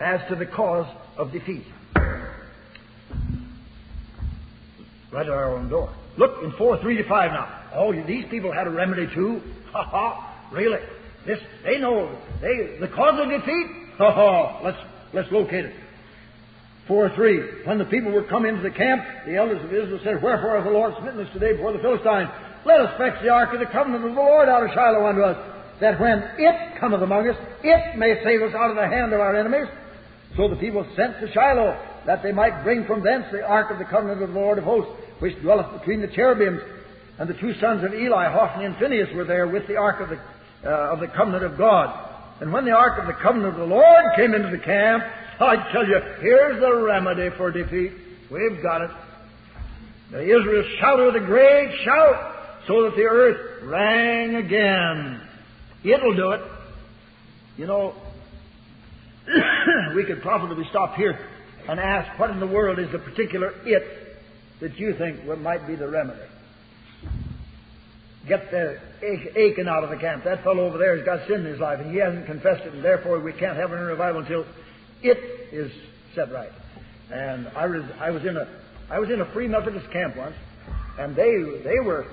as 0.01 0.21
to 0.29 0.37
the 0.37 0.47
cause 0.47 0.87
of 1.17 1.33
defeat. 1.33 1.65
Right 5.13 5.27
at 5.27 5.29
our 5.29 5.55
own 5.55 5.69
door. 5.69 5.95
Look 6.17 6.43
in 6.43 6.53
4, 6.53 6.81
3 6.81 6.97
to 6.97 7.09
5 7.09 7.31
now. 7.33 7.61
Oh, 7.75 7.93
these 7.93 8.25
people 8.31 8.53
had 8.53 8.67
a 8.67 8.71
remedy 8.71 9.07
too? 9.15 9.41
Ha 9.73 9.85
ha! 9.85 10.51
Really? 10.53 10.81
This, 11.27 11.39
they 11.65 11.79
know, 11.79 12.15
they, 12.43 12.77
the 12.79 12.89
cause 12.89 13.19
of 13.19 13.29
defeat? 13.31 13.67
Ha 13.97 14.13
ha! 14.13 14.61
Let's, 14.63 14.77
let's 15.15 15.33
locate 15.33 15.65
it. 15.65 15.75
4 16.89 17.11
3. 17.15 17.65
When 17.65 17.79
the 17.79 17.87
people 17.87 18.13
were 18.13 18.25
come 18.25 18.45
into 18.45 18.63
the 18.63 18.71
camp, 18.71 19.03
the 19.25 19.37
elders 19.37 19.65
of 19.65 19.73
Israel 19.73 20.01
said, 20.05 20.23
Wherefore 20.23 20.57
hath 20.57 20.65
the 20.65 20.73
Lord 20.73 20.93
smitten 21.01 21.25
us 21.25 21.33
today 21.33 21.53
before 21.53 21.73
the 21.73 21.79
Philistines? 21.79 22.29
Let 22.65 22.81
us 22.81 22.99
fetch 22.99 23.23
the 23.23 23.31
ark 23.31 23.53
of 23.53 23.61
the 23.61 23.67
covenant 23.67 24.05
of 24.05 24.15
the 24.15 24.21
Lord 24.21 24.49
out 24.49 24.63
of 24.63 24.71
Shiloh 24.71 25.07
unto 25.07 25.23
us, 25.23 25.37
that 25.81 26.01
when 26.01 26.23
it 26.39 26.79
cometh 26.79 27.03
among 27.03 27.29
us, 27.29 27.37
it 27.63 27.99
may 27.99 28.23
save 28.23 28.43
us 28.43 28.55
out 28.55 28.71
of 28.71 28.77
the 28.77 28.87
hand 28.87 29.13
of 29.13 29.21
our 29.21 29.35
enemies. 29.35 29.69
So 30.37 30.49
the 30.49 30.57
people 30.57 30.87
sent 30.97 31.21
to 31.21 31.33
Shiloh, 31.33 31.77
that 32.07 32.23
they 32.23 32.33
might 32.33 32.63
bring 32.63 32.85
from 32.87 33.03
thence 33.03 33.27
the 33.33 33.43
ark 33.43 33.71
of 33.71 33.79
the 33.79 33.85
covenant 33.85 34.23
of 34.23 34.33
the 34.33 34.39
Lord 34.39 34.59
of 34.59 34.65
hosts, 34.65 34.93
which 35.19 35.39
dwelleth 35.41 35.73
between 35.79 36.01
the 36.01 36.09
cherubims. 36.09 36.61
And 37.19 37.29
the 37.29 37.35
two 37.35 37.55
sons 37.61 37.85
of 37.85 37.95
Eli, 37.95 38.33
Hophni 38.33 38.65
and 38.65 38.77
Phinehas, 38.77 39.15
were 39.15 39.25
there 39.25 39.47
with 39.47 39.67
the 39.69 39.77
ark 39.77 40.01
of 40.01 40.09
the, 40.09 40.19
uh, 40.65 40.93
of 40.93 41.01
the 41.01 41.09
covenant 41.09 41.45
of 41.45 41.59
God. 41.59 42.09
And 42.41 42.53
when 42.53 42.65
the 42.65 42.73
ark 42.73 42.99
of 42.99 43.07
the 43.07 43.13
covenant 43.13 43.55
of 43.55 43.61
the 43.61 43.67
Lord 43.67 44.05
came 44.17 44.35
into 44.35 44.51
the 44.51 44.63
camp, 44.63 45.05
I 45.39 45.57
tell 45.73 45.87
you, 45.87 46.01
here's 46.21 46.61
the 46.61 46.75
remedy 46.83 47.29
for 47.37 47.51
defeat. 47.51 47.93
We've 48.31 48.63
got 48.63 48.83
it. 48.83 48.91
The 50.11 50.23
Israel 50.23 50.65
shouted 50.81 51.13
with 51.13 51.23
a 51.23 51.27
great 51.27 51.71
shout, 51.85 52.42
so 52.67 52.83
that 52.85 52.97
the 52.97 53.03
earth 53.03 53.63
rang 53.65 54.37
again. 54.37 55.21
It'll 55.85 56.15
do 56.15 56.31
it. 56.31 56.41
You 57.57 57.67
know, 57.67 57.95
we 59.95 60.05
could 60.05 60.23
probably 60.23 60.65
stop 60.71 60.95
here 60.95 61.19
and 61.69 61.79
ask 61.79 62.19
what 62.19 62.31
in 62.31 62.41
the 62.41 62.47
world 62.47 62.79
is 62.79 62.91
the 62.93 62.99
particular 62.99 63.55
it 63.65 64.17
that 64.61 64.79
you 64.79 64.95
think 64.95 65.25
might 65.41 65.67
be 65.67 65.75
the 65.75 65.89
remedy. 65.89 66.21
Get 68.29 68.51
the 68.53 68.79
Achan 69.03 69.67
out 69.67 69.83
of 69.83 69.91
the 69.91 69.97
camp. 69.97 70.23
That 70.25 70.45
fellow 70.45 70.65
over 70.65 70.79
there 70.79 70.97
has 70.97 71.05
got 71.05 71.27
sin 71.27 71.41
in 71.41 71.47
his 71.47 71.59
life, 71.59 71.81
and 71.81 71.91
he 71.91 71.99
hasn't 71.99 72.27
confessed 72.27 72.63
it, 72.63 72.73
and 72.73 72.85
therefore 72.85 73.19
we 73.19 73.33
can't 73.33 73.57
have 73.57 73.73
a 73.73 73.77
revival 73.77 74.21
until 74.21 74.47
it 75.03 75.19
is 75.53 75.73
set 76.15 76.31
right. 76.31 76.53
And 77.13 77.49
I 77.49 77.67
was, 77.67 77.83
I 77.99 78.11
was 78.11 78.25
in 78.25 78.37
a 78.37 78.49
I 78.89 78.99
was 78.99 79.11
in 79.11 79.21
a 79.21 79.33
Free 79.33 79.49
Methodist 79.49 79.91
camp 79.91 80.17
once, 80.17 80.37
and 80.99 81.17
they 81.17 81.33
they 81.65 81.81
were 81.81 82.07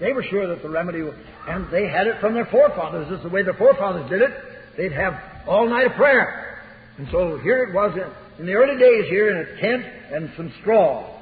they 0.00 0.12
were 0.12 0.22
sure 0.22 0.46
that 0.46 0.62
the 0.62 0.68
remedy, 0.68 1.00
and 1.48 1.70
they 1.70 1.88
had 1.88 2.06
it 2.06 2.20
from 2.20 2.34
their 2.34 2.46
forefathers. 2.46 3.08
This 3.08 3.18
is 3.18 3.24
the 3.24 3.30
way 3.30 3.42
their 3.42 3.54
forefathers 3.54 4.08
did 4.08 4.22
it. 4.22 4.30
They'd 4.76 4.92
have 4.92 5.14
all 5.46 5.68
night 5.68 5.86
of 5.86 5.92
prayer. 5.92 6.62
And 6.98 7.08
so 7.10 7.38
here 7.38 7.64
it 7.64 7.74
was 7.74 7.96
in, 7.96 8.40
in 8.40 8.46
the 8.46 8.54
early 8.54 8.78
days 8.78 9.10
here 9.10 9.30
in 9.30 9.36
a 9.36 9.60
tent 9.60 9.84
and 10.12 10.30
some 10.36 10.52
straw. 10.60 11.14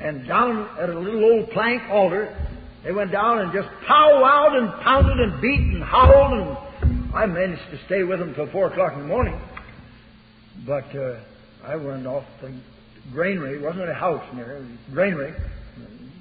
And 0.00 0.26
down 0.26 0.68
at 0.80 0.88
a 0.88 0.98
little 0.98 1.24
old 1.24 1.50
plank 1.50 1.82
altar, 1.90 2.36
they 2.84 2.92
went 2.92 3.12
down 3.12 3.40
and 3.40 3.52
just 3.52 3.68
powwowed 3.86 4.56
and 4.56 4.82
pounded 4.82 5.18
and 5.18 5.40
beat 5.40 5.60
and 5.60 5.82
howled, 5.82 6.32
and 6.82 7.14
I 7.14 7.26
managed 7.26 7.70
to 7.70 7.84
stay 7.86 8.02
with 8.04 8.18
them 8.20 8.34
till 8.34 8.50
four 8.50 8.68
o'clock 8.68 8.92
in 8.94 9.00
the 9.00 9.06
morning. 9.06 9.40
But 10.66 10.94
uh, 10.96 11.20
I 11.64 11.76
went 11.76 12.06
off 12.06 12.24
the 12.40 12.54
granary. 13.12 13.56
It 13.56 13.62
wasn't 13.62 13.88
a 13.88 13.94
house 13.94 14.24
near 14.34 14.56
it, 14.56 14.60
was 14.60 14.68
granary. 14.92 15.34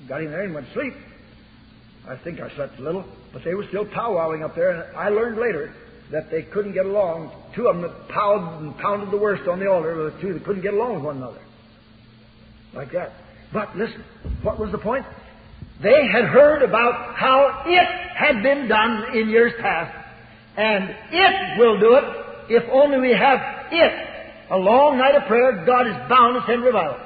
Got 0.08 0.24
in 0.24 0.32
there 0.32 0.44
and 0.44 0.54
went 0.54 0.68
to 0.68 0.74
sleep. 0.74 0.94
I 2.08 2.16
think 2.24 2.40
I 2.40 2.54
slept 2.56 2.80
a 2.80 2.82
little, 2.82 3.04
but 3.34 3.44
they 3.44 3.54
were 3.54 3.66
still 3.68 3.86
powwowing 3.86 4.44
up 4.44 4.56
there, 4.56 4.72
and 4.72 4.98
I 4.98 5.10
learned 5.10 5.38
later 5.38 5.74
that 6.12 6.32
they 6.32 6.44
couldn't 6.44 6.74
get 6.74 6.86
along. 6.86 7.32
Two 7.54 7.68
of 7.68 7.76
them 7.76 7.92
pounded 8.10 8.62
and 8.62 8.78
pounded 8.78 9.12
the 9.12 9.18
worst 9.18 9.48
on 9.48 9.60
the 9.60 9.68
altar 9.68 9.94
were 9.96 10.12
the 10.12 10.22
two 10.22 10.34
that 10.34 10.46
couldn't 10.46 10.62
get 10.62 10.74
along 10.74 10.96
with 10.96 11.04
one 11.04 11.18
another. 11.18 11.42
Like 12.74 12.92
that. 12.94 13.12
But 13.52 13.76
listen, 13.76 14.04
what 14.42 14.60
was 14.60 14.72
the 14.72 14.78
point? 14.78 15.06
They 15.82 16.08
had 16.08 16.26
heard 16.26 16.64
about 16.64 17.16
how 17.16 17.64
it 17.66 17.88
had 18.16 18.42
been 18.42 18.68
done 18.68 19.16
in 19.16 19.30
years 19.30 19.54
past, 19.60 19.96
and 20.56 20.96
it 21.12 21.60
will 21.60 21.80
do 21.80 21.96
it 21.96 22.04
if 22.50 22.64
only 22.72 23.00
we 23.00 23.12
have 23.12 23.40
it. 23.72 24.08
A 24.50 24.58
long 24.58 24.98
night 24.98 25.16
of 25.16 25.28
prayer, 25.28 25.66
God 25.66 25.88
is 25.88 26.10
bound 26.10 26.36
to 26.36 26.44
send 26.48 26.64
revival. 26.64 27.00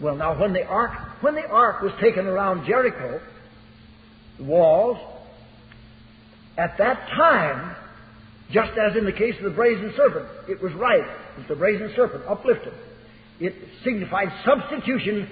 Well, 0.00 0.16
now 0.16 0.38
when 0.38 0.52
the 0.52 0.66
ark, 0.66 0.92
when 1.22 1.34
the 1.34 1.46
ark 1.46 1.82
was 1.82 1.92
taken 2.00 2.26
around 2.26 2.66
Jericho, 2.66 3.20
walls, 4.40 4.98
at 6.58 6.78
that 6.78 7.08
time, 7.08 7.76
just 8.50 8.72
as 8.78 8.96
in 8.96 9.04
the 9.04 9.12
case 9.12 9.34
of 9.38 9.44
the 9.44 9.50
brazen 9.50 9.92
serpent, 9.96 10.26
it 10.48 10.62
was 10.62 10.72
right 10.74 11.04
that 11.36 11.48
the 11.48 11.56
brazen 11.56 11.92
serpent 11.96 12.24
uplifted. 12.28 12.72
It 13.40 13.54
signified 13.84 14.32
substitution 14.44 15.28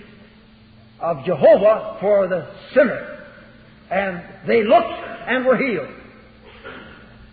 of 1.01 1.25
Jehovah 1.25 1.99
for 2.01 2.29
the 2.29 2.49
sinner. 2.75 3.27
And 3.91 4.23
they 4.47 4.65
looked 4.65 4.87
and 5.27 5.45
were 5.45 5.57
healed. 5.57 5.89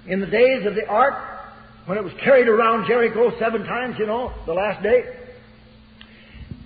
In 0.07 0.19
the 0.19 0.27
days 0.27 0.65
of 0.65 0.75
the 0.75 0.85
ark, 0.87 1.13
when 1.85 1.97
it 1.97 2.03
was 2.03 2.13
carried 2.23 2.47
around 2.47 2.87
Jericho 2.87 3.37
seven 3.39 3.63
times, 3.63 3.95
you 3.97 4.05
know, 4.05 4.33
the 4.45 4.53
last 4.53 4.83
day, 4.83 5.03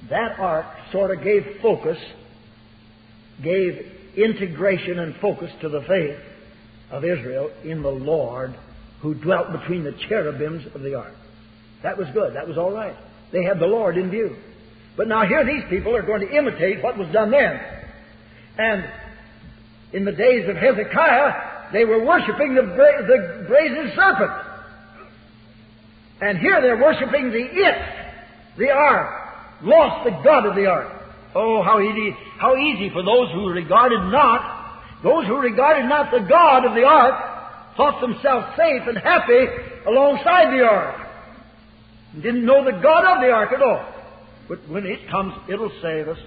that 0.10 0.40
ark 0.40 0.66
sort 0.92 1.18
of 1.18 1.24
gave 1.24 1.44
focus, 1.62 1.98
gave 3.42 3.92
integration 4.18 5.00
and 5.00 5.16
focus 5.18 5.52
to 5.62 5.70
the 5.70 5.82
faith 5.82 6.18
of 6.92 7.04
Israel 7.04 7.52
in 7.64 7.82
the 7.82 7.90
Lord 7.90 8.56
who 9.02 9.14
dwelt 9.14 9.52
between 9.52 9.84
the 9.84 9.94
cherubims 10.08 10.66
of 10.74 10.82
the 10.82 10.96
ark. 10.96 11.14
That 11.84 11.98
was 11.98 12.08
good. 12.14 12.36
That 12.36 12.48
was 12.48 12.58
all 12.58 12.72
right. 12.72 12.96
They 13.32 13.44
had 13.44 13.60
the 13.60 13.68
Lord 13.68 13.98
in 13.98 14.10
view. 14.10 14.36
But 14.98 15.08
now 15.08 15.26
here 15.26 15.46
these 15.46 15.64
people 15.70 15.96
are 15.96 16.02
going 16.02 16.22
to 16.22 16.36
imitate 16.36 16.84
what 16.84 16.98
was 16.98 17.08
done 17.12 17.32
then. 17.32 17.60
And 18.58 18.86
in 19.94 20.06
the 20.06 20.12
days 20.12 20.50
of 20.50 20.56
Hezekiah, 20.56 21.72
they 21.74 21.86
were 21.86 22.04
worshiping 22.04 22.56
the, 22.56 22.64
bra- 22.64 23.02
the 23.06 23.46
brazen 23.48 23.92
serpent. 23.96 24.32
And 26.22 26.38
here 26.38 26.62
they're 26.62 26.82
worshiping 26.82 27.32
the 27.32 27.46
it, 27.46 27.76
the 28.58 28.70
ark. 28.72 29.62
Lost 29.62 30.06
the 30.06 30.12
God 30.24 30.46
of 30.46 30.56
the 30.56 30.66
ark. 30.68 30.95
Oh, 31.36 31.62
how 31.62 31.82
easy, 31.82 32.16
how 32.38 32.56
easy 32.56 32.90
for 32.90 33.04
those 33.04 33.30
who 33.34 33.50
regarded 33.50 34.00
not, 34.10 35.04
those 35.04 35.28
who 35.28 35.36
regarded 35.38 35.88
not 35.90 36.10
the 36.10 36.22
God 36.22 36.66
of 36.66 36.74
the 36.74 36.84
ark, 36.84 37.76
thought 37.76 38.00
themselves 38.00 38.48
safe 38.56 38.84
and 38.88 38.98
happy 38.98 39.46
alongside 39.86 40.58
the 40.58 40.64
ark. 40.64 41.08
Didn't 42.16 42.46
know 42.46 42.64
the 42.64 42.80
God 42.82 43.18
of 43.18 43.22
the 43.22 43.32
ark 43.32 43.52
at 43.52 43.62
all. 43.62 43.86
But 44.48 44.60
when 44.70 44.86
it 44.86 45.10
comes, 45.10 45.34
it'll 45.50 45.74
save 45.82 46.08
us. 46.08 46.20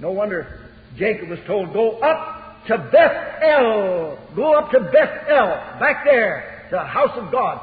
No 0.00 0.12
wonder 0.12 0.70
Jacob 0.96 1.28
was 1.28 1.40
told, 1.46 1.74
go 1.74 1.98
up 1.98 2.66
to 2.68 2.78
Bethel. 2.78 4.18
Go 4.34 4.54
up 4.54 4.70
to 4.70 4.80
Bethel, 4.80 5.48
back 5.78 6.04
there, 6.06 6.68
the 6.70 6.80
house 6.80 7.16
of 7.16 7.30
God, 7.30 7.60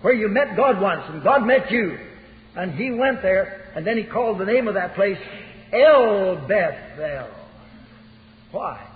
where 0.00 0.14
you 0.14 0.28
met 0.28 0.56
God 0.56 0.80
once, 0.80 1.02
and 1.08 1.22
God 1.22 1.46
met 1.46 1.70
you. 1.70 1.98
And 2.54 2.72
he 2.72 2.92
went 2.92 3.20
there, 3.20 3.70
and 3.76 3.86
then 3.86 3.98
he 3.98 4.04
called 4.04 4.38
the 4.38 4.46
name 4.46 4.68
of 4.68 4.74
that 4.74 4.94
place 4.94 5.18
El 5.72 6.36
Bethel. 6.46 7.28
Why? 8.52 8.86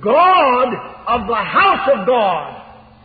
God 0.00 0.74
of 1.06 1.26
the 1.26 1.34
house 1.34 1.88
of 1.94 2.06
God. 2.06 2.62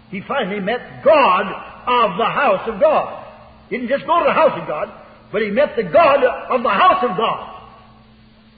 He 0.09 0.21
finally 0.27 0.59
met 0.59 1.03
God 1.03 1.45
of 1.87 2.17
the 2.17 2.25
house 2.25 2.67
of 2.67 2.79
God. 2.79 3.25
He 3.69 3.77
didn't 3.77 3.89
just 3.89 4.05
go 4.05 4.19
to 4.19 4.25
the 4.25 4.33
house 4.33 4.59
of 4.61 4.67
God, 4.67 4.91
but 5.31 5.41
he 5.41 5.49
met 5.49 5.75
the 5.75 5.83
God 5.83 6.23
of 6.23 6.61
the 6.61 6.69
house 6.69 7.03
of 7.03 7.17
God. 7.17 7.71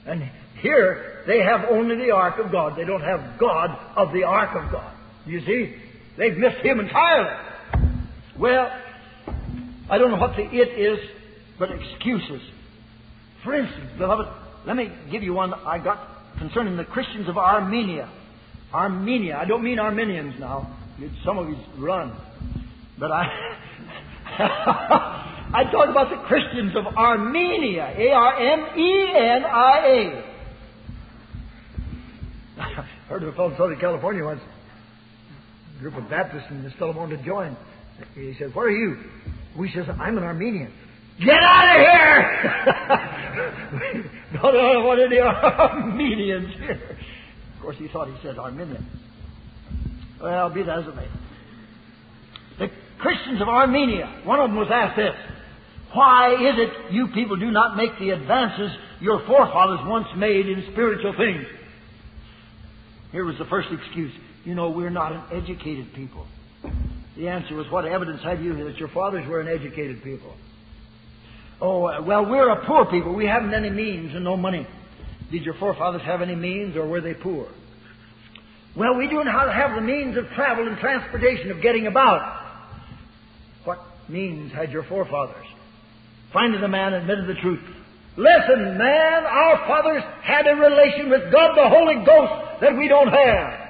And 0.06 0.30
here 0.60 1.22
they 1.26 1.40
have 1.40 1.66
only 1.70 1.96
the 1.96 2.10
ark 2.10 2.38
of 2.38 2.52
God. 2.52 2.76
They 2.76 2.84
don't 2.84 3.00
have 3.02 3.38
God 3.38 3.76
of 3.96 4.12
the 4.12 4.24
ark 4.24 4.50
of 4.54 4.70
God. 4.70 4.92
You 5.24 5.40
see? 5.40 5.76
They've 6.16 6.36
missed 6.36 6.58
him 6.58 6.80
entirely. 6.80 7.36
Well, 8.38 8.70
I 9.88 9.98
don't 9.98 10.10
know 10.10 10.18
what 10.18 10.36
the 10.36 10.44
it 10.44 10.78
is, 10.78 10.98
but 11.58 11.70
excuses. 11.70 12.42
For 13.42 13.54
instance, 13.54 13.90
beloved, 13.98 14.28
let 14.66 14.76
me 14.76 14.92
give 15.10 15.22
you 15.22 15.32
one 15.32 15.54
I 15.54 15.78
got 15.78 15.98
concerning 16.38 16.76
the 16.76 16.84
Christians 16.84 17.28
of 17.28 17.38
Armenia. 17.38 18.10
Armenia. 18.74 19.38
I 19.40 19.44
don't 19.44 19.62
mean 19.62 19.78
Armenians 19.78 20.34
now. 20.40 20.76
Some 21.24 21.38
of 21.38 21.48
you 21.48 21.56
run. 21.78 22.18
But 22.98 23.12
I 23.12 23.24
I 25.54 25.64
talk 25.70 25.88
about 25.88 26.10
the 26.10 26.16
Christians 26.26 26.74
of 26.76 26.86
Armenia. 26.96 27.94
A 27.96 28.10
R 28.10 28.36
M 28.36 28.78
E 28.78 29.12
N 29.16 29.44
I 29.44 29.78
A. 29.86 30.24
Heard 33.08 33.22
of 33.22 33.28
a 33.28 33.32
fellow 33.32 33.50
in 33.50 33.56
Southern 33.56 33.78
California 33.78 34.24
once, 34.24 34.40
a 35.76 35.80
group 35.80 35.94
of 35.94 36.10
Baptists, 36.10 36.46
and 36.50 36.64
this 36.64 36.72
fellow 36.78 36.92
wanted 36.92 37.18
to 37.18 37.24
join. 37.24 37.56
He 38.14 38.34
said, 38.38 38.54
Where 38.54 38.66
are 38.66 38.70
you? 38.70 38.96
We 39.56 39.70
says, 39.72 39.86
I'm 39.88 40.18
an 40.18 40.24
Armenian. 40.24 40.72
Get 41.18 41.42
out 41.42 41.76
of 41.76 41.80
here! 41.80 43.06
don't 44.52 44.84
want 44.84 45.00
any 45.00 45.18
Armenians 45.18 46.54
here. 46.58 46.98
Of 47.56 47.62
course, 47.62 47.76
he 47.78 47.88
thought 47.88 48.08
he 48.08 48.14
said 48.22 48.38
Armenian. 48.38 48.86
Well, 50.20 50.50
be 50.50 50.62
that 50.62 50.78
as 50.80 50.86
it 50.86 50.94
may. 50.94 51.08
The 52.58 52.70
Christians 52.98 53.40
of 53.40 53.48
Armenia, 53.48 54.22
one 54.24 54.40
of 54.40 54.50
them 54.50 54.58
was 54.58 54.68
asked 54.72 54.96
this 54.96 55.14
Why 55.92 56.34
is 56.34 56.54
it 56.58 56.92
you 56.92 57.08
people 57.08 57.36
do 57.36 57.50
not 57.50 57.76
make 57.76 57.98
the 57.98 58.10
advances 58.10 58.70
your 59.00 59.24
forefathers 59.26 59.80
once 59.84 60.06
made 60.16 60.48
in 60.48 60.64
spiritual 60.72 61.14
things? 61.16 61.46
Here 63.12 63.24
was 63.24 63.38
the 63.38 63.44
first 63.46 63.68
excuse. 63.70 64.12
You 64.44 64.54
know, 64.54 64.70
we're 64.70 64.90
not 64.90 65.12
an 65.12 65.22
educated 65.32 65.92
people. 65.94 66.26
The 67.16 67.28
answer 67.28 67.54
was, 67.54 67.70
What 67.70 67.84
evidence 67.84 68.22
have 68.22 68.42
you 68.42 68.64
that 68.64 68.76
your 68.76 68.88
fathers 68.88 69.26
were 69.26 69.40
an 69.40 69.48
educated 69.48 70.02
people? 70.02 70.34
Oh, 71.60 72.02
well, 72.02 72.26
we're 72.26 72.50
a 72.50 72.66
poor 72.66 72.84
people. 72.86 73.14
We 73.14 73.26
haven't 73.26 73.54
any 73.54 73.70
means 73.70 74.14
and 74.14 74.24
no 74.24 74.36
money. 74.36 74.66
Did 75.30 75.42
your 75.42 75.54
forefathers 75.54 76.02
have 76.02 76.22
any 76.22 76.34
means 76.34 76.76
or 76.76 76.86
were 76.86 77.00
they 77.00 77.14
poor? 77.14 77.48
Well, 78.76 78.96
we 78.96 79.08
do 79.08 79.24
not 79.24 79.52
have 79.52 79.74
the 79.74 79.80
means 79.80 80.16
of 80.18 80.28
travel 80.34 80.68
and 80.68 80.78
transportation, 80.78 81.50
of 81.50 81.62
getting 81.62 81.86
about. 81.86 82.42
What 83.64 83.80
means 84.08 84.52
had 84.52 84.70
your 84.70 84.84
forefathers? 84.84 85.46
Finally, 86.32 86.60
the 86.60 86.68
man 86.68 86.92
admitted 86.92 87.26
the 87.26 87.40
truth. 87.40 87.62
Listen, 88.18 88.76
man, 88.76 89.24
our 89.24 89.56
fathers 89.66 90.02
had 90.22 90.46
a 90.46 90.54
relation 90.54 91.08
with 91.08 91.32
God 91.32 91.56
the 91.56 91.68
Holy 91.68 92.04
Ghost 92.04 92.60
that 92.60 92.76
we 92.76 92.88
don't 92.88 93.08
have. 93.08 93.60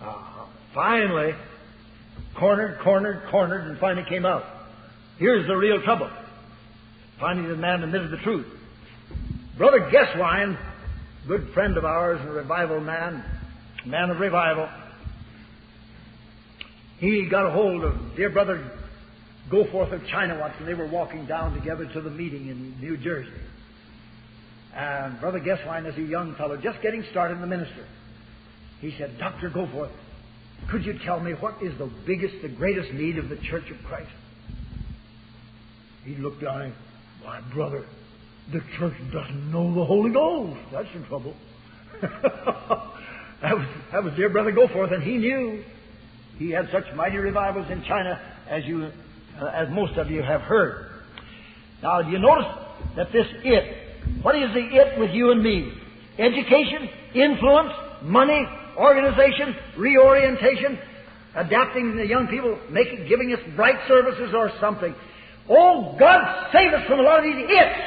Uh, 0.00 0.46
finally, 0.74 1.34
cornered, 2.38 2.78
cornered, 2.80 3.22
cornered, 3.30 3.66
and 3.66 3.78
finally 3.78 4.04
came 4.08 4.24
out. 4.24 4.44
Here's 5.18 5.46
the 5.46 5.56
real 5.56 5.82
trouble. 5.82 6.10
Finally, 7.20 7.48
the 7.48 7.56
man 7.56 7.82
admitted 7.82 8.10
the 8.10 8.16
truth. 8.18 8.46
Brother 9.58 9.90
Gesswein, 9.92 10.58
good 11.28 11.52
friend 11.52 11.76
of 11.76 11.84
ours 11.84 12.18
and 12.20 12.30
a 12.30 12.32
revival 12.32 12.80
man, 12.80 13.22
man 13.84 14.08
of 14.08 14.18
revival, 14.18 14.68
he 16.98 17.28
got 17.30 17.46
a 17.46 17.50
hold 17.50 17.84
of 17.84 17.94
dear 18.16 18.30
brother 18.30 18.70
Goforth 19.50 19.92
of 19.92 20.06
China 20.06 20.38
once, 20.38 20.54
and 20.58 20.68
they 20.68 20.74
were 20.74 20.86
walking 20.86 21.26
down 21.26 21.54
together 21.54 21.86
to 21.92 22.00
the 22.00 22.10
meeting 22.10 22.48
in 22.48 22.78
New 22.80 22.96
Jersey. 22.96 23.30
And 24.74 25.18
Brother 25.20 25.40
Gesswein 25.40 25.86
is 25.86 25.96
a 25.98 26.02
young 26.02 26.34
fellow, 26.36 26.56
just 26.56 26.80
getting 26.82 27.04
started 27.10 27.34
in 27.34 27.40
the 27.40 27.46
ministry. 27.46 27.84
He 28.80 28.94
said, 28.96 29.18
Dr. 29.18 29.50
Goforth, 29.50 29.90
could 30.70 30.84
you 30.84 30.98
tell 31.04 31.20
me 31.20 31.32
what 31.32 31.62
is 31.62 31.76
the 31.78 31.90
biggest, 32.06 32.34
the 32.42 32.48
greatest 32.48 32.92
need 32.92 33.18
of 33.18 33.28
the 33.28 33.36
Church 33.36 33.70
of 33.70 33.82
Christ? 33.84 34.10
He 36.04 36.14
looked 36.16 36.42
down 36.42 36.72
why, 37.22 37.40
brother, 37.52 37.84
the 38.52 38.60
church 38.78 38.94
doesn't 39.12 39.50
know 39.50 39.74
the 39.74 39.84
Holy 39.84 40.10
Ghost. 40.10 40.60
That's 40.72 40.88
the 40.94 41.06
trouble. 41.06 41.34
that, 42.00 43.56
was, 43.56 43.66
that 43.92 44.04
was 44.04 44.14
dear 44.16 44.28
brother 44.28 44.52
Goforth, 44.52 44.92
and 44.92 45.02
he 45.02 45.18
knew. 45.18 45.62
He 46.38 46.50
had 46.50 46.68
such 46.72 46.84
mighty 46.96 47.18
revivals 47.18 47.70
in 47.70 47.84
China 47.84 48.18
as 48.48 48.64
you, 48.64 48.90
uh, 49.40 49.46
as 49.46 49.68
most 49.70 49.98
of 49.98 50.10
you 50.10 50.22
have 50.22 50.40
heard. 50.40 50.86
Now, 51.82 52.02
do 52.02 52.10
you 52.10 52.18
notice 52.18 52.46
that 52.96 53.12
this 53.12 53.26
it, 53.44 54.22
what 54.22 54.34
is 54.36 54.52
the 54.54 54.60
it 54.60 54.98
with 54.98 55.10
you 55.10 55.32
and 55.32 55.42
me? 55.42 55.72
Education, 56.18 56.88
influence, 57.14 57.72
money, 58.02 58.46
organization, 58.76 59.54
reorientation, 59.76 60.78
adapting 61.34 61.96
the 61.96 62.06
young 62.06 62.26
people, 62.28 62.58
making, 62.70 63.06
giving 63.06 63.32
us 63.32 63.40
bright 63.54 63.76
services 63.86 64.32
or 64.34 64.50
something. 64.60 64.94
Oh, 65.50 65.96
God 65.98 66.48
save 66.52 66.72
us 66.72 66.86
from 66.86 67.00
a 67.00 67.02
lot 67.02 67.18
of 67.18 67.24
these 67.24 67.44
ifs. 67.44 67.80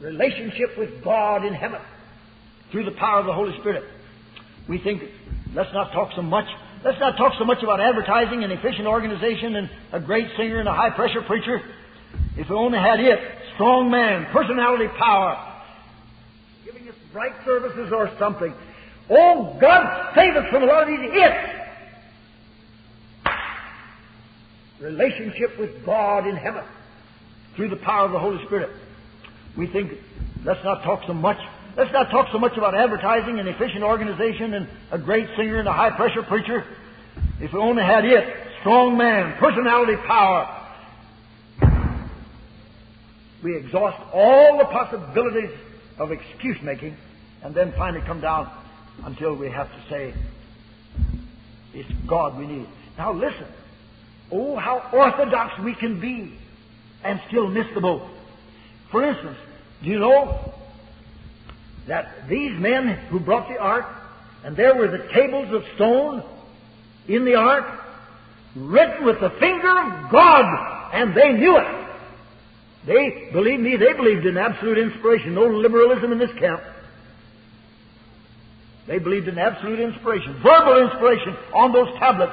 Relationship 0.00 0.76
with 0.76 1.04
God 1.04 1.44
in 1.44 1.54
heaven 1.54 1.80
through 2.72 2.84
the 2.84 2.90
power 2.98 3.20
of 3.20 3.26
the 3.26 3.32
Holy 3.32 3.56
Spirit. 3.60 3.84
We 4.68 4.78
think, 4.78 5.02
let's 5.54 5.72
not 5.72 5.92
talk 5.92 6.10
so 6.16 6.22
much. 6.22 6.46
Let's 6.84 6.98
not 6.98 7.16
talk 7.16 7.34
so 7.38 7.44
much 7.44 7.62
about 7.62 7.80
advertising 7.80 8.42
and 8.42 8.52
efficient 8.52 8.88
organization 8.88 9.54
and 9.54 9.70
a 9.92 10.00
great 10.00 10.26
singer 10.36 10.58
and 10.58 10.68
a 10.68 10.74
high 10.74 10.90
pressure 10.90 11.22
preacher. 11.22 11.60
If 12.36 12.50
we 12.50 12.56
only 12.56 12.78
had 12.78 12.98
it, 12.98 13.20
strong 13.54 13.92
man, 13.92 14.26
personality 14.32 14.88
power, 14.98 15.36
giving 16.64 16.88
us 16.88 16.96
bright 17.12 17.34
services 17.44 17.92
or 17.94 18.10
something. 18.18 18.52
Oh, 19.08 19.56
God 19.60 20.12
save 20.16 20.34
us 20.34 20.50
from 20.50 20.64
a 20.64 20.66
lot 20.66 20.82
of 20.82 20.88
these 20.88 21.12
ifs. 21.12 21.61
Relationship 24.82 25.58
with 25.58 25.84
God 25.84 26.26
in 26.26 26.36
heaven 26.36 26.64
through 27.56 27.68
the 27.68 27.76
power 27.76 28.06
of 28.06 28.12
the 28.12 28.18
Holy 28.18 28.44
Spirit. 28.46 28.70
We 29.56 29.66
think, 29.66 29.92
let's 30.44 30.62
not 30.64 30.82
talk 30.82 31.02
so 31.06 31.12
much. 31.14 31.38
Let's 31.76 31.92
not 31.92 32.10
talk 32.10 32.28
so 32.32 32.38
much 32.38 32.56
about 32.56 32.74
advertising 32.74 33.38
and 33.38 33.48
efficient 33.48 33.82
organization 33.82 34.54
and 34.54 34.68
a 34.90 34.98
great 34.98 35.28
singer 35.36 35.58
and 35.58 35.68
a 35.68 35.72
high 35.72 35.90
pressure 35.90 36.22
preacher. 36.22 36.64
If 37.40 37.52
we 37.52 37.58
only 37.58 37.82
had 37.82 38.04
it, 38.04 38.36
strong 38.60 38.96
man, 38.96 39.38
personality 39.38 39.96
power. 40.06 40.58
We 43.42 43.56
exhaust 43.56 43.98
all 44.12 44.58
the 44.58 44.64
possibilities 44.64 45.50
of 45.98 46.12
excuse 46.12 46.60
making 46.62 46.96
and 47.42 47.54
then 47.54 47.72
finally 47.76 48.04
come 48.06 48.20
down 48.20 48.50
until 49.04 49.34
we 49.34 49.50
have 49.50 49.68
to 49.68 49.88
say, 49.90 50.14
it's 51.74 51.90
God 52.06 52.38
we 52.38 52.46
need. 52.46 52.68
Now 52.98 53.12
listen. 53.12 53.46
Oh, 54.32 54.56
how 54.56 54.88
orthodox 54.92 55.62
we 55.62 55.74
can 55.74 56.00
be 56.00 56.32
and 57.04 57.20
still 57.28 57.48
miss 57.48 57.66
the 57.74 57.80
boat. 57.80 58.02
For 58.90 59.04
instance, 59.04 59.36
do 59.82 59.90
you 59.90 59.98
know 59.98 60.52
that 61.86 62.28
these 62.28 62.58
men 62.58 62.88
who 63.10 63.20
brought 63.20 63.48
the 63.48 63.58
ark, 63.58 63.86
and 64.44 64.56
there 64.56 64.74
were 64.74 64.88
the 64.88 65.08
tables 65.12 65.52
of 65.52 65.62
stone 65.74 66.22
in 67.08 67.24
the 67.24 67.34
ark, 67.34 67.66
written 68.54 69.04
with 69.04 69.20
the 69.20 69.30
finger 69.40 69.70
of 69.70 70.10
God, 70.10 70.90
and 70.94 71.14
they 71.14 71.32
knew 71.32 71.56
it. 71.58 71.88
They, 72.86 73.30
believe 73.32 73.60
me, 73.60 73.76
they 73.76 73.92
believed 73.92 74.26
in 74.26 74.36
absolute 74.36 74.78
inspiration, 74.78 75.34
no 75.34 75.46
liberalism 75.46 76.12
in 76.12 76.18
this 76.18 76.32
camp. 76.38 76.62
They 78.86 78.98
believed 78.98 79.28
in 79.28 79.38
absolute 79.38 79.78
inspiration, 79.78 80.40
verbal 80.42 80.88
inspiration 80.88 81.36
on 81.54 81.72
those 81.72 81.88
tablets. 81.98 82.32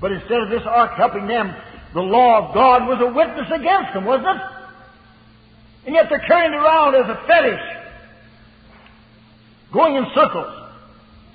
But 0.00 0.12
instead 0.12 0.40
of 0.40 0.50
this 0.50 0.62
ark 0.64 0.92
helping 0.96 1.26
them, 1.26 1.54
the 1.94 2.00
law 2.00 2.48
of 2.48 2.54
God 2.54 2.86
was 2.86 3.00
a 3.00 3.12
witness 3.12 3.50
against 3.52 3.94
them, 3.94 4.04
wasn't 4.04 4.28
it? 4.28 4.42
And 5.86 5.94
yet 5.94 6.06
they're 6.08 6.24
carrying 6.26 6.52
it 6.52 6.56
around 6.56 6.94
as 6.94 7.08
a 7.08 7.26
fetish, 7.26 7.60
going 9.72 9.96
in 9.96 10.06
circles, 10.14 10.52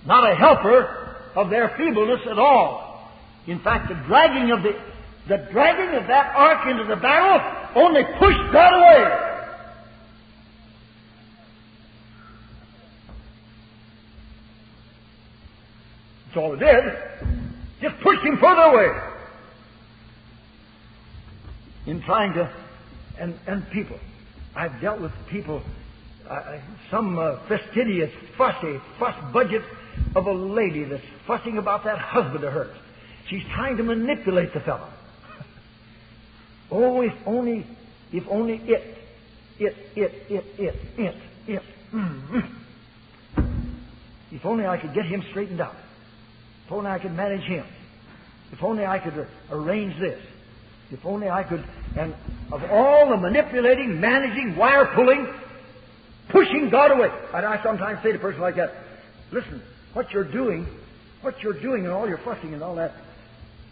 not 0.05 0.31
a 0.31 0.35
helper 0.35 1.17
of 1.35 1.49
their 1.49 1.73
feebleness 1.77 2.21
at 2.29 2.37
all. 2.37 3.11
In 3.47 3.59
fact, 3.59 3.89
the 3.89 3.95
dragging 4.05 4.51
of 4.51 4.63
the, 4.63 4.79
the 5.27 5.47
dragging 5.51 5.95
of 5.95 6.07
that 6.07 6.33
ark 6.35 6.67
into 6.67 6.83
the 6.83 6.95
barrel 6.95 7.41
only 7.75 8.03
pushed 8.19 8.53
God 8.53 8.73
away. 8.73 9.29
That's 16.27 16.37
all 16.37 16.53
it 16.53 16.59
did. 16.59 17.42
Just 17.83 17.99
push 18.01 18.17
him 18.21 18.37
further 18.37 18.61
away. 18.61 18.97
In 21.85 22.01
trying 22.03 22.33
to, 22.33 22.49
and, 23.19 23.37
and 23.45 23.69
people. 23.71 23.99
I've 24.55 24.79
dealt 24.79 25.01
with 25.01 25.11
people, 25.29 25.61
uh, 26.29 26.59
some 26.89 27.19
uh, 27.19 27.45
fastidious, 27.49 28.09
fussy, 28.37 28.79
fuss 28.97 29.15
budget 29.33 29.63
of 30.15 30.27
a 30.27 30.31
lady 30.31 30.85
that's 30.85 31.03
fussing 31.27 31.57
about 31.57 31.83
that 31.83 31.97
husband 31.97 32.45
of 32.45 32.53
hers. 32.53 32.73
She's 33.27 33.43
trying 33.53 33.75
to 33.75 33.83
manipulate 33.83 34.53
the 34.53 34.61
fellow. 34.61 34.87
oh, 36.71 37.01
if 37.01 37.13
only, 37.25 37.67
if 38.13 38.23
only 38.29 38.61
it, 38.63 38.97
it, 39.59 39.75
it, 39.97 40.13
it, 40.29 40.45
it, 40.57 40.75
it, 40.97 41.15
it. 41.47 41.63
Mm-hmm. 41.93 42.39
If 44.31 44.45
only 44.45 44.65
I 44.65 44.77
could 44.77 44.93
get 44.93 45.05
him 45.05 45.21
straightened 45.31 45.59
out. 45.59 45.75
If 46.65 46.71
only 46.71 46.89
I 46.89 46.99
could 46.99 47.13
manage 47.13 47.43
him. 47.43 47.65
If 48.51 48.63
only 48.63 48.85
I 48.85 48.99
could 48.99 49.27
arrange 49.51 49.99
this. 49.99 50.19
If 50.91 51.05
only 51.05 51.27
I 51.27 51.43
could, 51.43 51.63
and 51.97 52.13
of 52.51 52.63
all 52.69 53.09
the 53.09 53.17
manipulating, 53.17 53.99
managing, 53.99 54.55
wire 54.55 54.85
pulling, 54.93 55.27
pushing 56.29 56.69
God 56.69 56.91
away. 56.91 57.09
And 57.33 57.45
I 57.45 57.61
sometimes 57.63 58.03
say 58.03 58.11
to 58.11 58.17
a 58.17 58.21
person 58.21 58.41
like 58.41 58.55
that, 58.57 58.75
listen, 59.31 59.61
what 59.93 60.11
you're 60.11 60.23
doing, 60.23 60.67
what 61.21 61.41
you're 61.41 61.59
doing 61.59 61.85
and 61.85 61.93
all 61.93 62.07
your 62.07 62.19
fussing 62.19 62.53
and 62.53 62.61
all 62.61 62.75
that 62.75 62.93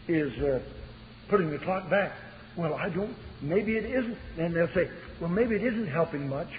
is 0.07 0.35
uh, 0.41 0.61
putting 1.27 1.51
the 1.51 1.59
clock 1.59 1.89
back. 1.89 2.13
Well, 2.55 2.73
I 2.73 2.89
don't, 2.89 3.15
maybe 3.41 3.77
it 3.77 3.85
isn't. 3.85 4.17
And 4.39 4.55
they'll 4.55 4.73
say, 4.73 4.89
well, 5.19 5.29
maybe 5.29 5.55
it 5.55 5.63
isn't 5.63 5.87
helping 5.87 6.27
much. 6.27 6.49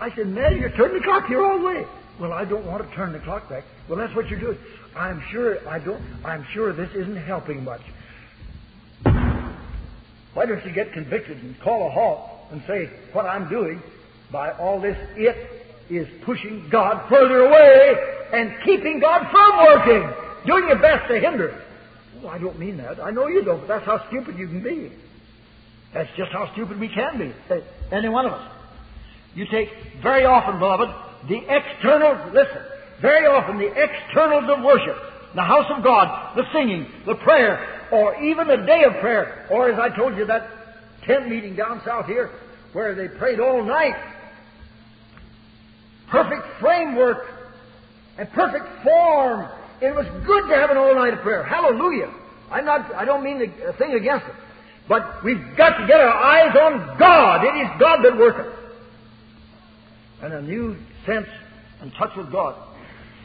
I 0.00 0.14
said, 0.16 0.26
man, 0.26 0.58
you're 0.58 0.70
turning 0.70 0.98
the 0.98 1.04
clock 1.04 1.26
here 1.26 1.44
all 1.44 1.58
the 1.58 1.64
way. 1.64 1.84
Well, 2.20 2.32
I 2.32 2.44
don't 2.44 2.64
want 2.64 2.88
to 2.88 2.94
turn 2.94 3.12
the 3.12 3.18
clock 3.18 3.48
back. 3.48 3.64
Well, 3.88 3.98
that's 3.98 4.14
what 4.14 4.28
you're 4.28 4.40
doing. 4.40 4.58
I'm 4.96 5.22
sure 5.30 5.66
I 5.68 5.78
don't. 5.78 6.00
I'm 6.24 6.46
sure 6.52 6.72
this 6.72 6.90
isn't 6.94 7.16
helping 7.16 7.64
much. 7.64 7.82
Why 10.34 10.46
don't 10.46 10.64
you 10.64 10.72
get 10.72 10.92
convicted 10.92 11.42
and 11.42 11.58
call 11.60 11.86
a 11.88 11.90
halt 11.90 12.30
and 12.50 12.62
say 12.66 12.88
what 13.12 13.26
I'm 13.26 13.48
doing 13.48 13.82
by 14.30 14.52
all 14.52 14.80
this? 14.80 14.96
It 15.16 15.36
is 15.90 16.08
pushing 16.22 16.68
God 16.70 17.08
further 17.08 17.46
away 17.46 17.96
and 18.32 18.54
keeping 18.64 19.00
God 19.00 19.28
from 19.30 19.58
working, 19.58 20.08
doing 20.46 20.68
your 20.68 20.78
best 20.78 21.08
to 21.08 21.18
hinder 21.20 21.48
it. 21.48 21.60
Well, 22.22 22.32
I 22.32 22.38
don't 22.38 22.58
mean 22.58 22.76
that. 22.78 23.00
I 23.00 23.10
know 23.10 23.26
you 23.26 23.42
don't, 23.42 23.60
but 23.60 23.68
that's 23.68 23.86
how 23.86 24.06
stupid 24.08 24.38
you 24.38 24.46
can 24.46 24.62
be. 24.62 24.92
That's 25.92 26.10
just 26.16 26.32
how 26.32 26.52
stupid 26.52 26.80
we 26.80 26.88
can 26.88 27.18
be. 27.18 27.32
Any 27.92 28.08
one 28.08 28.26
of 28.26 28.32
us. 28.32 28.50
You 29.34 29.46
take 29.46 29.70
very 30.02 30.24
often, 30.24 30.58
beloved, 30.58 30.88
the 31.28 31.40
external, 31.48 32.32
listen, 32.32 32.62
very 33.00 33.26
often 33.26 33.58
the 33.58 33.72
externals 33.72 34.44
of 34.48 34.64
worship, 34.64 34.96
the 35.34 35.42
house 35.42 35.70
of 35.76 35.82
God, 35.82 36.36
the 36.36 36.44
singing, 36.52 36.86
the 37.06 37.14
prayer, 37.16 37.88
or 37.92 38.22
even 38.22 38.46
the 38.46 38.58
day 38.58 38.84
of 38.84 38.94
prayer, 39.00 39.46
or 39.50 39.70
as 39.70 39.78
I 39.78 39.94
told 39.96 40.16
you, 40.16 40.26
that 40.26 40.48
tent 41.06 41.28
meeting 41.28 41.56
down 41.56 41.82
south 41.84 42.06
here, 42.06 42.30
where 42.72 42.94
they 42.94 43.08
prayed 43.08 43.40
all 43.40 43.64
night. 43.64 43.94
Perfect 46.08 46.42
framework 46.60 47.26
and 48.18 48.30
perfect 48.32 48.66
form. 48.82 49.48
It 49.80 49.94
was 49.94 50.06
good 50.26 50.48
to 50.48 50.54
have 50.54 50.70
an 50.70 50.76
all 50.76 50.94
night 50.94 51.14
of 51.14 51.20
prayer. 51.20 51.44
Hallelujah. 51.44 52.12
I'm 52.50 52.64
not, 52.64 52.94
I 52.94 53.04
don't 53.04 53.24
mean 53.24 53.40
a 53.40 53.68
uh, 53.68 53.76
thing 53.76 53.94
against 53.94 54.26
it. 54.26 54.34
But 54.88 55.24
we've 55.24 55.42
got 55.56 55.78
to 55.78 55.86
get 55.86 56.00
our 56.00 56.12
eyes 56.12 56.54
on 56.56 56.98
God. 56.98 57.44
It 57.44 57.56
is 57.64 57.80
God 57.80 58.04
that 58.04 58.16
worketh. 58.16 58.52
And 60.22 60.32
a 60.32 60.42
new 60.42 60.76
sense 61.06 61.28
and 61.80 61.92
touch 61.94 62.16
with 62.16 62.30
God. 62.30 62.56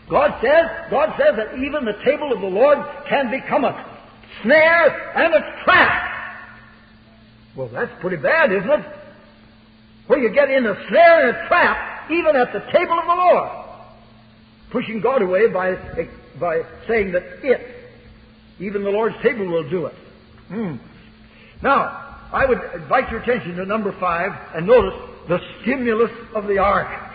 God 0.10 0.40
says, 0.42 0.66
God 0.90 1.16
says 1.18 1.36
that 1.36 1.56
even 1.60 1.86
the 1.86 1.98
table 2.04 2.34
of 2.34 2.42
the 2.42 2.48
Lord 2.48 2.80
can 3.08 3.30
become 3.30 3.64
a 3.64 3.86
snare 4.42 5.18
and 5.18 5.34
a 5.34 5.64
trap. 5.64 6.10
Well, 7.56 7.68
that's 7.68 7.92
pretty 8.02 8.18
bad, 8.18 8.52
isn't 8.52 8.70
it? 8.70 8.86
Where 10.08 10.20
you 10.20 10.34
get 10.34 10.50
in 10.50 10.66
a 10.66 10.76
snare 10.88 11.28
and 11.28 11.38
a 11.38 11.48
trap, 11.48 12.10
even 12.12 12.36
at 12.36 12.52
the 12.54 12.60
table 12.72 12.98
of 12.98 13.06
the 13.06 13.16
Lord. 13.16 13.50
Pushing 14.72 15.02
God 15.02 15.22
away 15.22 15.48
by, 15.48 15.76
by 16.40 16.62
saying 16.88 17.12
that 17.12 17.24
it, 17.44 17.76
even 18.60 18.84
the 18.84 18.90
Lord's 18.90 19.16
table 19.22 19.48
will 19.48 19.70
do 19.70 19.86
it. 19.86 19.96
Hmm. 20.48 20.76
Now, 21.62 22.18
I 22.32 22.46
would 22.46 22.60
invite 22.76 23.12
your 23.12 23.22
attention 23.22 23.56
to 23.58 23.66
number 23.66 23.96
five 24.00 24.32
and 24.56 24.66
notice 24.66 24.94
the 25.28 25.40
stimulus 25.62 26.12
of 26.34 26.48
the 26.48 26.58
ark. 26.58 27.09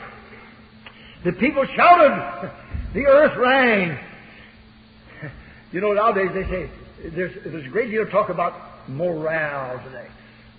The 1.25 1.33
people 1.33 1.65
shouted. 1.75 2.53
The 2.93 3.07
earth 3.07 3.37
rang. 3.39 3.99
You 5.73 5.81
know, 5.81 5.93
nowadays 5.93 6.31
they 6.35 6.45
say 6.45 6.71
there's, 7.17 7.33
there's 7.45 7.67
a 7.67 7.69
great 7.69 7.91
deal 7.91 8.03
of 8.03 8.11
talk 8.11 8.29
about 8.29 8.55
morale 8.89 9.83
today. 9.85 10.07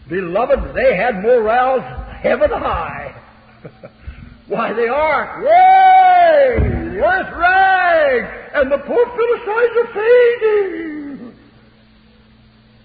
Beloved, 0.09 0.75
they 0.75 0.97
had 0.97 1.21
morals 1.21 1.83
heaven 2.21 2.49
high. 2.49 3.15
Why, 4.47 4.73
they 4.73 4.87
are. 4.87 5.41
Yay! 5.43 6.59
The 6.59 6.99
earth 6.99 7.37
rang! 7.37 8.27
And 8.55 8.71
the 8.71 8.77
poor 8.79 9.05
Philistines 9.05 9.77
are 9.77 9.93
fading. 9.93 11.35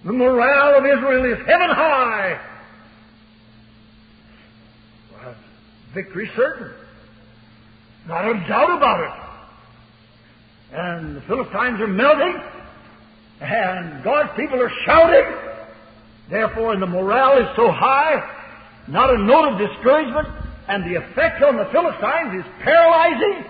The 0.05 0.13
morale 0.13 0.79
of 0.79 0.85
Israel 0.87 1.25
is 1.33 1.39
heaven 1.47 1.71
high. 1.71 2.41
Well, 5.13 5.35
victory 5.95 6.31
certain. 6.37 6.73
Not 8.11 8.27
a 8.27 8.35
doubt 8.49 8.77
about 8.77 9.01
it. 9.07 10.77
And 10.77 11.17
the 11.17 11.21
Philistines 11.21 11.81
are 11.81 11.87
melting, 11.87 12.43
and 13.41 14.03
God's 14.03 14.31
people 14.35 14.61
are 14.61 14.73
shouting. 14.85 15.33
Therefore, 16.29 16.73
and 16.73 16.83
the 16.83 16.89
morale 16.89 17.39
is 17.39 17.47
so 17.55 17.71
high, 17.71 18.19
not 18.89 19.15
a 19.15 19.19
note 19.19 19.53
of 19.53 19.59
discouragement, 19.59 20.27
and 20.67 20.83
the 20.91 20.97
effect 20.97 21.41
on 21.45 21.57
the 21.57 21.67
Philistines 21.67 22.45
is 22.45 22.53
paralyzing. 22.65 23.45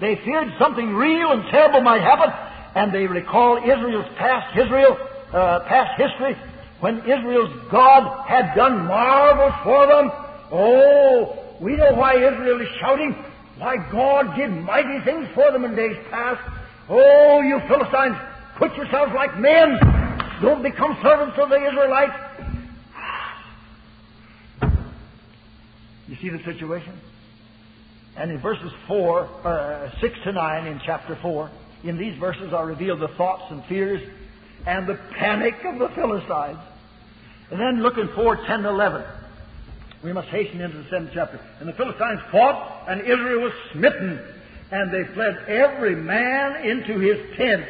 They 0.00 0.14
feared 0.24 0.54
something 0.60 0.94
real 0.94 1.32
and 1.32 1.42
terrible 1.50 1.80
might 1.80 2.00
happen, 2.00 2.30
and 2.76 2.92
they 2.92 3.08
recall 3.08 3.56
Israel's 3.56 4.06
past 4.16 4.56
Israel, 4.56 4.96
uh, 5.32 5.58
past 5.66 6.00
history, 6.00 6.36
when 6.78 6.98
Israel's 7.00 7.50
God 7.72 8.28
had 8.28 8.54
done 8.54 8.86
marvels 8.86 9.54
for 9.64 9.86
them. 9.88 10.12
Oh, 10.52 11.56
we 11.60 11.74
know 11.74 11.94
why 11.94 12.14
Israel 12.14 12.60
is 12.60 12.68
shouting. 12.78 13.16
Why, 13.58 13.76
God 13.90 14.36
did 14.36 14.50
mighty 14.50 15.04
things 15.04 15.28
for 15.34 15.50
them 15.50 15.64
in 15.64 15.74
days 15.74 15.96
past. 16.10 16.40
Oh, 16.88 17.40
you 17.40 17.60
Philistines, 17.66 18.16
put 18.56 18.74
yourselves 18.76 19.12
like 19.14 19.36
men. 19.38 19.78
Don't 20.40 20.62
become 20.62 20.96
servants 21.02 21.36
of 21.38 21.48
the 21.48 21.66
Israelites. 21.66 22.14
You 26.06 26.16
see 26.22 26.28
the 26.30 26.42
situation? 26.44 26.98
And 28.16 28.30
in 28.30 28.38
verses 28.38 28.72
4, 28.86 29.20
uh, 29.44 30.00
6 30.00 30.14
to 30.24 30.32
9 30.32 30.66
in 30.66 30.80
chapter 30.84 31.18
4, 31.20 31.50
in 31.84 31.98
these 31.98 32.18
verses 32.18 32.52
are 32.52 32.66
revealed 32.66 33.00
the 33.00 33.08
thoughts 33.08 33.44
and 33.50 33.64
fears 33.66 34.08
and 34.66 34.86
the 34.86 34.94
panic 35.18 35.54
of 35.64 35.78
the 35.78 35.88
Philistines. 35.90 36.58
And 37.50 37.60
then 37.60 37.82
look 37.82 37.98
in 37.98 38.08
4, 38.14 38.36
10 38.46 38.62
to 38.62 38.68
11. 38.68 39.04
We 40.02 40.12
must 40.12 40.28
hasten 40.28 40.60
into 40.60 40.78
the 40.78 40.88
seventh 40.90 41.10
chapter. 41.12 41.40
And 41.60 41.68
the 41.68 41.72
Philistines 41.72 42.20
fought, 42.30 42.86
and 42.88 43.00
Israel 43.00 43.42
was 43.42 43.52
smitten, 43.72 44.20
and 44.70 44.92
they 44.92 45.12
fled 45.14 45.36
every 45.48 45.96
man 45.96 46.64
into 46.64 46.98
his 46.98 47.36
tent. 47.36 47.66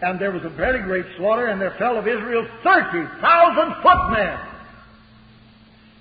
And 0.00 0.18
there 0.18 0.32
was 0.32 0.44
a 0.44 0.48
very 0.48 0.82
great 0.82 1.04
slaughter, 1.16 1.46
and 1.46 1.60
there 1.60 1.74
fell 1.78 1.98
of 1.98 2.08
Israel 2.08 2.46
thirty 2.64 3.06
thousand 3.20 3.74
footmen. 3.82 4.38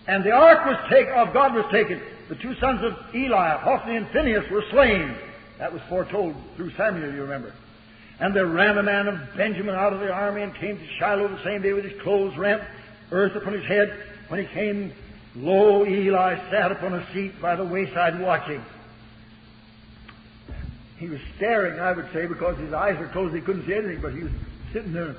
And 0.08 0.24
the 0.24 0.32
ark 0.32 0.66
was 0.66 0.78
taken, 0.90 1.14
of 1.14 1.34
God 1.34 1.54
was 1.54 1.66
taken. 1.72 2.02
The 2.30 2.36
two 2.36 2.56
sons 2.56 2.82
of 2.84 2.94
Eli, 3.14 3.58
Hophni 3.58 3.98
and 3.98 4.08
Phinehas, 4.10 4.50
were 4.50 4.64
slain. 4.72 5.16
That 5.60 5.72
was 5.72 5.82
foretold 5.90 6.36
through 6.56 6.72
Samuel, 6.72 7.14
you 7.14 7.22
remember. 7.22 7.54
And 8.20 8.36
there 8.36 8.48
ran 8.48 8.78
a 8.78 8.84
man 8.84 9.08
of 9.08 9.20
Benjamin 9.36 9.76
out 9.76 9.94
of 9.94 10.00
the 10.00 10.12
army 10.12 10.42
and 10.42 10.56
came 10.56 10.78
to 10.78 10.88
Shiloh 10.98 11.28
the 11.28 11.44
same 11.44 11.62
day 11.62 11.74
with 11.74 11.84
his 11.84 12.02
clothes 12.02 12.36
rent, 12.38 12.62
earth 13.12 13.36
upon 13.36 13.54
his 13.54 13.66
head. 13.66 14.04
When 14.30 14.40
he 14.40 14.52
came 14.54 14.94
Lo, 15.36 15.86
Eli 15.86 16.36
sat 16.50 16.72
upon 16.72 16.94
a 16.94 17.14
seat 17.14 17.42
by 17.42 17.56
the 17.56 17.64
wayside 17.64 18.20
watching. 18.20 18.64
He 20.98 21.08
was 21.08 21.20
staring, 21.38 21.80
I 21.80 21.94
would 21.94 22.12
say, 22.14 22.28
because 22.28 22.58
his 22.60 22.74
eyes 22.74 23.00
were 23.00 23.08
closed. 23.08 23.34
He 23.34 23.42
couldn't 23.42 23.66
see 23.66 23.74
anything, 23.74 24.02
but 24.02 24.14
he 24.14 24.24
was 24.24 24.32
sitting 24.74 24.94
there. 24.94 25.16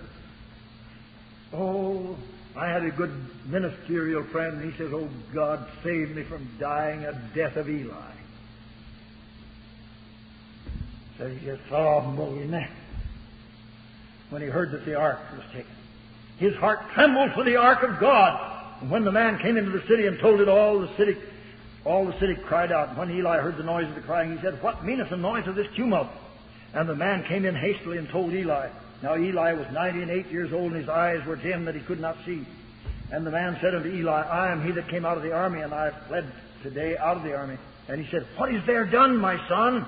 Oh, 1.53 2.17
I 2.57 2.69
had 2.69 2.85
a 2.85 2.91
good 2.91 3.13
ministerial 3.47 4.25
friend, 4.25 4.61
and 4.61 4.71
he 4.71 4.79
says, 4.79 4.93
Oh, 4.93 5.09
God, 5.35 5.67
save 5.83 6.15
me 6.15 6.25
from 6.25 6.49
dying 6.61 7.05
a 7.05 7.13
death 7.35 7.57
of 7.57 7.69
Eli. 7.69 8.13
So 11.19 11.29
he 11.29 11.45
just 11.45 11.63
sobbed 11.69 12.19
man 12.19 12.71
when 14.31 14.43
he 14.43 14.49
heard 14.49 14.73
that 14.73 14.85
the 14.85 14.95
ark 14.95 15.19
was 15.33 15.45
taken. 15.53 15.71
His 16.39 16.55
heart 16.57 16.81
trembled 16.95 17.33
for 17.35 17.45
the 17.45 17.57
ark 17.57 17.83
of 17.83 18.01
God. 18.01 18.52
And 18.83 18.91
when 18.91 19.05
the 19.05 19.13
man 19.13 19.39
came 19.39 19.57
into 19.57 19.71
the 19.71 19.87
city 19.87 20.09
and 20.09 20.19
told 20.19 20.41
it 20.41 20.49
all, 20.49 20.81
the 20.81 20.95
city, 20.97 21.17
all 21.85 22.05
the 22.05 22.19
city 22.19 22.35
cried 22.35 22.73
out. 22.73 22.89
And 22.89 22.99
when 22.99 23.11
Eli 23.13 23.39
heard 23.39 23.57
the 23.57 23.63
noise 23.63 23.89
of 23.89 23.95
the 23.95 24.01
crying, 24.01 24.37
he 24.37 24.43
said, 24.43 24.61
What 24.61 24.85
meaneth 24.85 25.09
the 25.09 25.17
noise 25.17 25.47
of 25.47 25.55
this 25.55 25.69
tumult? 25.77 26.09
And 26.75 26.89
the 26.89 26.97
man 26.97 27.25
came 27.25 27.45
in 27.45 27.55
hastily 27.55 27.99
and 27.99 28.09
told 28.09 28.33
Eli. 28.35 28.69
Now 29.01 29.17
Eli 29.17 29.53
was 29.53 29.67
ninety 29.73 30.03
and 30.03 30.11
eight 30.11 30.27
years 30.33 30.53
old, 30.53 30.73
and 30.73 30.81
his 30.81 30.89
eyes 30.89 31.25
were 31.27 31.37
dim 31.37 31.65
that 31.67 31.77
he 31.77 31.81
could 31.83 32.01
not 32.01 32.17
see. 32.27 32.45
And 33.13 33.25
the 33.25 33.31
man 33.31 33.57
said 33.61 33.75
unto 33.75 33.89
Eli, 33.89 34.23
I 34.23 34.51
am 34.51 34.67
he 34.67 34.73
that 34.73 34.89
came 34.89 35.05
out 35.05 35.17
of 35.17 35.23
the 35.23 35.33
army, 35.33 35.61
and 35.61 35.73
I 35.73 35.85
have 35.87 36.07
fled 36.09 36.33
today 36.65 36.97
out 36.97 37.17
of 37.17 37.23
the 37.23 37.37
army. 37.37 37.59
And 37.89 38.05
he 38.05 38.11
said, 38.11 38.27
What 38.37 38.53
is 38.53 38.67
there 38.67 38.85
done, 38.85 39.17
my 39.17 39.37
son? 39.49 39.87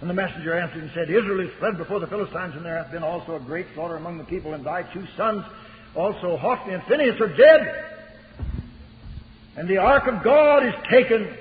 And 0.00 0.08
the 0.08 0.14
messenger 0.14 0.56
answered 0.56 0.82
and 0.82 0.92
said, 0.94 1.10
Israel 1.10 1.40
is 1.40 1.50
fled 1.58 1.78
before 1.78 1.98
the 1.98 2.06
Philistines, 2.06 2.54
and 2.54 2.64
there 2.64 2.76
hath 2.76 2.92
been 2.92 3.02
also 3.02 3.34
a 3.34 3.40
great 3.40 3.66
slaughter 3.74 3.96
among 3.96 4.18
the 4.18 4.24
people, 4.24 4.54
and 4.54 4.64
thy 4.64 4.82
two 4.82 5.06
sons, 5.16 5.44
also 5.96 6.36
Hophni 6.36 6.74
and 6.74 6.82
Phinehas, 6.84 7.20
are 7.20 7.36
dead. 7.36 7.84
And 9.56 9.68
the 9.68 9.78
ark 9.78 10.06
of 10.06 10.22
God 10.22 10.66
is 10.66 10.74
taken. 10.90 11.22
It 11.22 11.38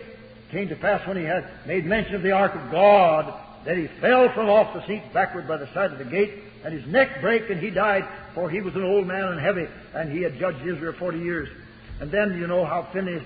came 0.52 0.70
to 0.70 0.76
pass 0.76 1.06
when 1.08 1.18
he 1.18 1.24
had 1.24 1.50
made 1.66 1.86
mention 1.86 2.16
of 2.16 2.22
the 2.22 2.32
ark 2.32 2.54
of 2.54 2.72
God 2.72 3.34
that 3.66 3.78
he 3.78 3.88
fell 3.88 4.32
from 4.34 4.50
off 4.50 4.74
the 4.74 4.86
seat 4.86 5.02
backward 5.14 5.48
by 5.48 5.58
the 5.58 5.68
side 5.74 5.92
of 5.92 5.98
the 5.98 6.06
gate, 6.06 6.34
and 6.64 6.74
his 6.74 6.86
neck 6.86 7.22
brake, 7.22 7.50
and 7.50 7.60
he 7.60 7.70
died, 7.70 8.06
for 8.36 8.50
he 8.50 8.62
was 8.62 8.76
an 8.76 8.84
old 8.84 9.08
man 9.08 9.24
and 9.24 9.40
heavy, 9.40 9.68
and 9.94 10.12
he 10.12 10.22
had 10.22 10.38
judged 10.38 10.66
Israel 10.66 10.94
forty 11.00 11.20
years. 11.20 11.50
And 12.00 12.12
then 12.12 12.38
you 12.38 12.46
know 12.48 12.66
how 12.66 12.84
Phinehas, 12.92 13.24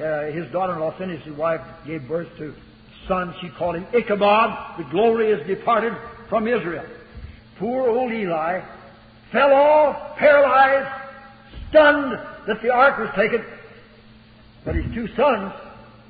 uh, 0.00 0.22
his 0.32 0.50
daughter-in-law 0.52 0.98
Phinehas, 0.98 1.24
his 1.24 1.36
wife, 1.36 1.60
gave 1.86 2.06
birth 2.08 2.28
to 2.38 2.54
son. 3.06 3.34
She 3.40 3.48
called 3.48 3.76
him 3.76 3.86
Ichabod. 3.92 4.78
The 4.78 4.84
glory 4.90 5.30
is 5.30 5.46
departed 5.46 5.94
from 6.28 6.48
Israel. 6.48 6.84
Poor 7.58 7.88
old 7.88 8.12
Eli 8.12 8.60
fell 9.30 9.52
off, 9.52 10.16
paralyzed, 10.16 10.88
stunned 11.68 12.12
that 12.46 12.62
the 12.62 12.70
ark 12.70 12.98
was 12.98 13.10
taken. 13.14 13.44
But 14.64 14.74
his 14.74 14.94
two 14.94 15.08
sons, 15.14 15.52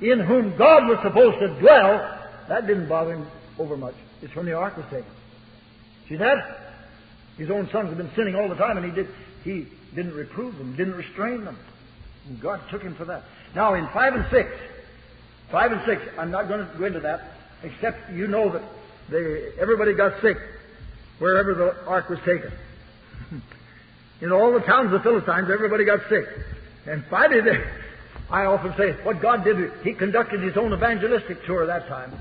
in 0.01 0.19
whom 0.19 0.55
God 0.57 0.87
was 0.87 0.99
supposed 1.01 1.39
to 1.39 1.59
dwell, 1.59 2.19
that 2.47 2.67
didn't 2.67 2.87
bother 2.87 3.15
him 3.15 3.27
over 3.59 3.77
much. 3.77 3.95
It's 4.21 4.35
when 4.35 4.45
the 4.45 4.53
ark 4.53 4.77
was 4.77 4.85
taken. 4.85 5.11
See 6.09 6.15
that? 6.15 6.75
His 7.37 7.51
own 7.51 7.69
sons 7.71 7.89
had 7.89 7.97
been 7.97 8.11
sinning 8.15 8.35
all 8.35 8.49
the 8.49 8.55
time, 8.55 8.77
and 8.77 8.85
he 8.85 8.91
did 8.91 9.07
he 9.43 9.67
didn't 9.95 10.13
reprove 10.13 10.57
them, 10.57 10.75
didn't 10.75 10.95
restrain 10.95 11.45
them. 11.45 11.57
And 12.27 12.41
God 12.41 12.61
took 12.69 12.81
him 12.81 12.95
for 12.95 13.05
that. 13.05 13.23
Now 13.55 13.75
in 13.75 13.87
five 13.89 14.15
and 14.15 14.25
six, 14.29 14.49
five 15.51 15.71
and 15.71 15.81
six, 15.85 16.01
I'm 16.17 16.31
not 16.31 16.47
going 16.47 16.67
to 16.67 16.77
go 16.77 16.85
into 16.85 16.99
that, 17.01 17.31
except 17.63 18.11
you 18.11 18.27
know 18.27 18.51
that 18.51 18.63
they, 19.09 19.51
everybody 19.59 19.93
got 19.93 20.21
sick 20.21 20.37
wherever 21.19 21.53
the 21.53 21.85
ark 21.85 22.09
was 22.09 22.19
taken. 22.19 22.51
in 24.21 24.31
all 24.31 24.53
the 24.53 24.59
towns 24.59 24.87
of 24.87 24.91
the 24.91 24.99
Philistines, 24.99 25.49
everybody 25.51 25.85
got 25.85 25.99
sick. 26.09 26.25
And 26.85 27.03
finally, 27.09 27.41
they, 27.41 27.63
I 28.29 28.45
often 28.45 28.73
say, 28.77 28.91
what 29.03 29.21
God 29.21 29.43
did, 29.43 29.71
He 29.83 29.93
conducted 29.93 30.41
His 30.41 30.57
own 30.57 30.73
evangelistic 30.73 31.45
tour 31.45 31.65
that 31.65 31.87
time. 31.87 32.13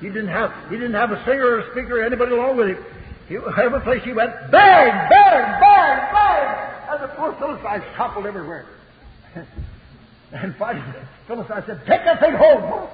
He 0.00 0.08
didn't 0.08 0.28
have 0.28 0.52
he 0.68 0.76
didn't 0.76 0.94
have 0.94 1.12
a 1.12 1.24
singer 1.24 1.46
or 1.46 1.58
a 1.60 1.70
speaker 1.70 2.00
or 2.00 2.04
anybody 2.04 2.32
along 2.32 2.56
with 2.56 2.68
him. 2.68 2.84
He, 3.28 3.36
every 3.62 3.80
place 3.80 4.02
he 4.04 4.12
went, 4.12 4.32
bang, 4.50 5.08
bang, 5.08 5.60
bang, 5.60 6.12
bang, 6.12 6.90
and 6.90 7.02
the 7.02 7.08
poor 7.16 7.32
Philistines 7.38 7.84
toppled 7.96 8.26
everywhere. 8.26 8.66
and 10.32 10.54
finally, 10.56 10.84
the 10.92 11.06
Philistines 11.26 11.64
said, 11.66 11.80
"Take 11.86 12.04
that 12.04 12.20
thing 12.20 12.34
home." 12.34 12.88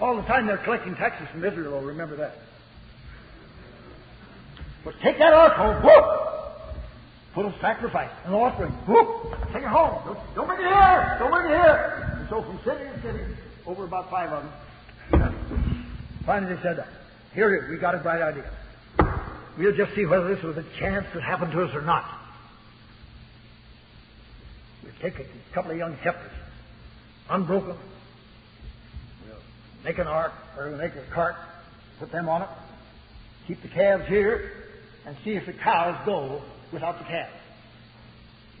All 0.00 0.16
the 0.16 0.22
time 0.22 0.46
they're 0.46 0.58
collecting 0.58 0.96
taxes 0.96 1.28
from 1.30 1.44
Israel. 1.44 1.80
Remember 1.80 2.16
that. 2.16 2.36
But 4.84 4.94
take 5.02 5.18
that 5.18 5.32
ark 5.32 5.54
home. 5.54 5.82
Whoop! 5.82 6.04
Put 7.34 7.46
a 7.46 7.60
sacrifice, 7.60 8.10
an 8.24 8.34
offering. 8.34 8.72
Whoop! 8.86 9.32
Take 9.52 9.62
it 9.62 9.68
home. 9.68 10.02
Don't, 10.04 10.18
don't 10.34 10.46
bring 10.46 10.60
it 10.60 10.66
here. 10.66 11.16
Don't 11.18 11.30
bring 11.30 11.46
it 11.46 11.54
here. 11.54 12.18
And 12.18 12.28
so 12.28 12.42
from 12.42 12.58
city 12.64 12.84
to 12.84 13.02
city, 13.02 13.24
over 13.66 13.84
about 13.84 14.10
five 14.10 14.30
of 14.32 14.42
them, 14.42 14.52
finally 16.26 16.54
they 16.54 16.62
said, 16.62 16.84
here 17.32 17.54
it 17.54 17.64
is. 17.64 17.70
We 17.70 17.78
got 17.78 17.94
a 17.94 17.98
bright 17.98 18.20
idea. 18.20 18.50
We'll 19.56 19.76
just 19.76 19.94
see 19.94 20.06
whether 20.06 20.34
this 20.34 20.42
was 20.42 20.56
a 20.56 20.64
chance 20.78 21.06
that 21.14 21.22
happened 21.22 21.52
to 21.52 21.62
us 21.62 21.74
or 21.74 21.82
not. 21.82 22.04
We'll 24.82 24.92
take 25.00 25.18
a 25.20 25.54
couple 25.54 25.70
of 25.70 25.76
young 25.76 25.94
heifers, 25.96 26.32
unbroken. 27.30 27.76
We'll 29.26 29.38
make 29.84 29.98
an 29.98 30.06
ark, 30.06 30.32
or 30.58 30.68
we'll 30.68 30.78
make 30.78 30.94
a 30.96 31.04
cart, 31.14 31.36
put 31.98 32.10
them 32.12 32.28
on 32.28 32.42
it, 32.42 32.48
keep 33.46 33.62
the 33.62 33.68
calves 33.68 34.06
here, 34.08 34.61
and 35.06 35.16
see 35.24 35.32
if 35.32 35.46
the 35.46 35.52
cows 35.52 36.00
go 36.06 36.42
without 36.72 36.98
the 36.98 37.04
calf. 37.04 37.30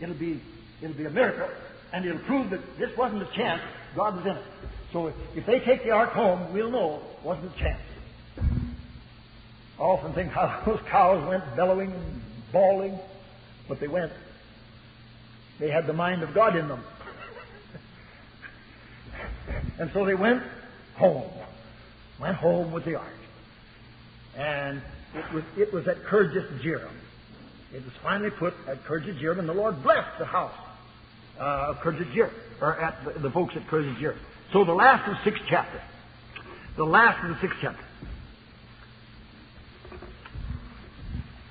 It'll 0.00 0.14
be, 0.14 0.40
it'll 0.80 0.96
be 0.96 1.04
a 1.04 1.10
miracle, 1.10 1.48
and 1.92 2.04
it'll 2.04 2.18
prove 2.20 2.50
that 2.50 2.60
this 2.78 2.96
wasn't 2.96 3.22
a 3.22 3.36
chance, 3.36 3.62
God 3.94 4.16
was 4.16 4.26
in 4.26 4.36
it. 4.36 4.44
So 4.92 5.06
if, 5.08 5.14
if 5.36 5.46
they 5.46 5.60
take 5.60 5.84
the 5.84 5.90
ark 5.90 6.10
home, 6.12 6.52
we'll 6.52 6.70
know 6.70 7.00
it 7.18 7.24
wasn't 7.24 7.54
a 7.54 7.58
chance. 7.58 7.80
I 9.78 9.82
often 9.82 10.12
think 10.12 10.30
how 10.30 10.62
those 10.66 10.80
cows 10.88 11.26
went 11.28 11.44
bellowing 11.56 11.92
and 11.92 12.22
bawling, 12.52 12.98
but 13.68 13.80
they 13.80 13.88
went. 13.88 14.12
They 15.58 15.70
had 15.70 15.86
the 15.86 15.92
mind 15.92 16.22
of 16.22 16.34
God 16.34 16.56
in 16.56 16.68
them. 16.68 16.82
and 19.78 19.90
so 19.92 20.04
they 20.04 20.14
went 20.14 20.42
home. 20.96 21.30
Went 22.20 22.36
home 22.36 22.72
with 22.72 22.84
the 22.84 22.96
ark. 22.96 23.12
And 24.36 24.82
it 25.14 25.34
was, 25.34 25.44
it 25.56 25.72
was 25.72 25.88
at 25.88 26.02
Kirjath 26.04 26.62
Jearim. 26.62 26.92
It 27.72 27.84
was 27.84 27.92
finally 28.02 28.30
put 28.30 28.54
at 28.66 28.82
Kirjath 28.84 29.38
and 29.38 29.48
the 29.48 29.54
Lord 29.54 29.82
blessed 29.82 30.18
the 30.18 30.24
house 30.24 30.54
uh, 31.38 31.70
of 31.70 31.76
Kirjath 31.76 32.30
or 32.60 32.78
at 32.80 33.04
the, 33.04 33.20
the 33.20 33.30
folks 33.30 33.54
at 33.56 33.66
Kirjath 33.66 34.16
So 34.52 34.64
the 34.64 34.72
last 34.72 35.08
of 35.08 35.16
the 35.16 35.24
sixth 35.24 35.42
chapter. 35.48 35.80
The 36.76 36.84
last 36.84 37.22
of 37.24 37.30
the 37.34 37.40
sixth 37.40 37.58
chapter. 37.60 37.84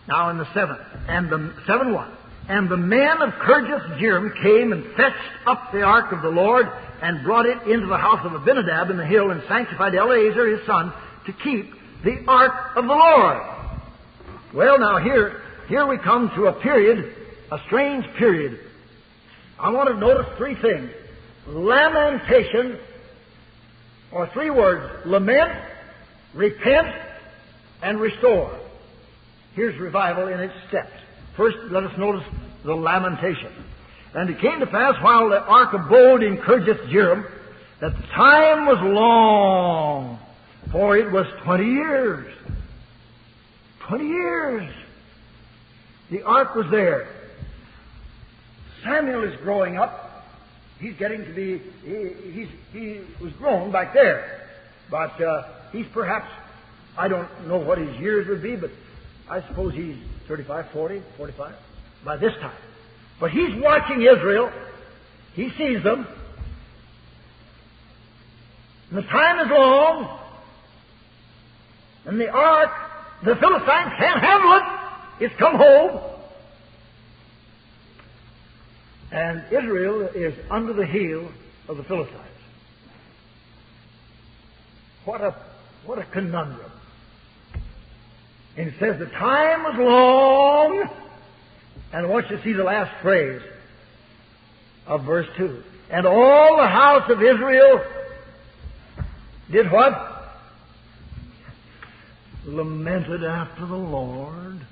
Now 0.07 0.29
in 0.29 0.37
the 0.37 0.51
seventh, 0.53 0.81
and 1.07 1.29
the 1.29 1.53
seven 1.67 1.93
one, 1.93 2.11
and 2.49 2.69
the 2.69 2.77
men 2.77 3.21
of 3.21 3.29
Kirjath 3.35 3.97
came 4.41 4.73
and 4.73 4.83
fetched 4.95 5.47
up 5.47 5.71
the 5.71 5.83
ark 5.83 6.11
of 6.11 6.21
the 6.21 6.29
Lord 6.29 6.67
and 7.01 7.23
brought 7.23 7.45
it 7.45 7.61
into 7.67 7.87
the 7.87 7.97
house 7.97 8.25
of 8.25 8.33
Abinadab 8.33 8.89
in 8.89 8.97
the 8.97 9.05
hill 9.05 9.31
and 9.31 9.41
sanctified 9.47 9.95
Eleazar 9.95 10.47
his 10.47 10.65
son 10.65 10.91
to 11.27 11.33
keep 11.33 11.73
the 12.03 12.23
ark 12.27 12.75
of 12.75 12.85
the 12.85 12.93
Lord. 12.93 13.41
Well, 14.53 14.79
now 14.79 14.97
here 14.97 15.41
here 15.71 15.87
we 15.87 15.97
come 15.97 16.29
to 16.35 16.47
a 16.47 16.53
period, 16.61 17.15
a 17.49 17.57
strange 17.67 18.05
period. 18.17 18.59
I 19.57 19.69
want 19.69 19.87
to 19.87 19.95
notice 19.95 20.25
three 20.37 20.55
things. 20.55 20.91
Lamentation, 21.47 22.77
or 24.11 24.27
three 24.33 24.49
words, 24.49 25.05
lament, 25.05 25.51
repent, 26.33 26.93
and 27.81 28.01
restore. 28.01 28.59
Here's 29.53 29.79
revival 29.79 30.27
in 30.27 30.41
its 30.41 30.53
steps. 30.67 30.91
First, 31.37 31.57
let 31.69 31.83
us 31.83 31.97
notice 31.97 32.27
the 32.65 32.75
lamentation. 32.75 33.53
And 34.13 34.29
it 34.29 34.41
came 34.41 34.59
to 34.59 34.67
pass 34.67 35.01
while 35.01 35.29
the 35.29 35.41
ark 35.41 35.73
abode 35.73 36.21
in 36.21 36.37
Kirjath 36.37 36.91
Jearim 36.91 37.25
that 37.79 37.95
the 37.95 38.07
time 38.07 38.65
was 38.65 38.77
long, 38.81 40.19
for 40.71 40.97
it 40.97 41.11
was 41.11 41.25
twenty 41.43 41.65
years. 41.65 42.33
Twenty 43.87 44.07
years. 44.07 44.73
The 46.11 46.23
ark 46.23 46.55
was 46.55 46.65
there. 46.71 47.07
Samuel 48.83 49.23
is 49.23 49.39
growing 49.41 49.77
up. 49.77 50.25
He's 50.79 50.95
getting 50.95 51.23
to 51.23 51.33
be, 51.33 51.61
he, 51.83 52.31
he's, 52.31 52.47
he 52.73 53.01
was 53.23 53.31
grown 53.33 53.71
back 53.71 53.93
there. 53.93 54.49
But 54.89 55.21
uh, 55.21 55.43
he's 55.71 55.85
perhaps, 55.93 56.27
I 56.97 57.07
don't 57.07 57.47
know 57.47 57.57
what 57.57 57.77
his 57.77 57.95
years 57.99 58.27
would 58.27 58.41
be, 58.41 58.55
but 58.55 58.71
I 59.29 59.47
suppose 59.47 59.73
he's 59.73 59.95
35, 60.27 60.71
40, 60.71 61.03
45 61.17 61.55
by 62.03 62.17
this 62.17 62.33
time. 62.41 62.57
But 63.19 63.31
he's 63.31 63.55
watching 63.61 64.01
Israel. 64.01 64.51
He 65.33 65.49
sees 65.57 65.83
them. 65.83 66.07
And 68.89 68.97
the 68.97 69.03
time 69.03 69.45
is 69.45 69.51
long. 69.51 70.19
And 72.05 72.19
the 72.19 72.29
ark, 72.29 72.71
the 73.23 73.35
Philistines 73.35 73.93
can't 73.97 74.19
handle 74.19 74.53
it. 74.53 75.25
It's 75.25 75.35
come 75.35 75.55
home. 75.55 76.01
And 79.11 79.43
Israel 79.51 80.09
is 80.15 80.33
under 80.49 80.73
the 80.73 80.85
heel 80.85 81.31
of 81.67 81.77
the 81.77 81.83
Philistines. 81.83 82.17
What 85.05 85.21
a, 85.21 85.35
what 85.85 85.99
a 85.99 86.05
conundrum. 86.05 86.71
And 88.57 88.67
it 88.67 88.73
says 88.79 88.99
the 88.99 89.07
time 89.07 89.63
was 89.63 89.75
long. 89.77 90.89
And 91.93 92.05
I 92.05 92.09
want 92.09 92.29
you 92.29 92.37
to 92.37 92.43
see 92.43 92.53
the 92.53 92.63
last 92.63 92.91
phrase 93.01 93.41
of 94.87 95.03
verse 95.03 95.27
2. 95.37 95.63
And 95.89 96.05
all 96.05 96.57
the 96.57 96.67
house 96.67 97.09
of 97.09 97.21
Israel 97.21 97.83
did 99.51 99.71
what? 99.71 100.10
Lamented 102.45 103.23
after 103.23 103.65
the 103.65 103.75
Lord. 103.75 104.65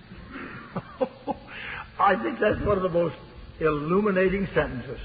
I 1.99 2.15
think 2.15 2.39
that's 2.39 2.59
one 2.61 2.77
of 2.77 2.83
the 2.83 2.89
most 2.89 3.15
illuminating 3.59 4.47
sentences. 4.53 4.99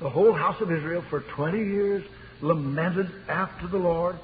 The 0.00 0.08
whole 0.08 0.32
house 0.32 0.60
of 0.60 0.72
Israel 0.72 1.02
for 1.10 1.20
20 1.20 1.58
years 1.58 2.04
lamented 2.40 3.10
after 3.28 3.66
the 3.66 3.78
Lord. 3.78 4.16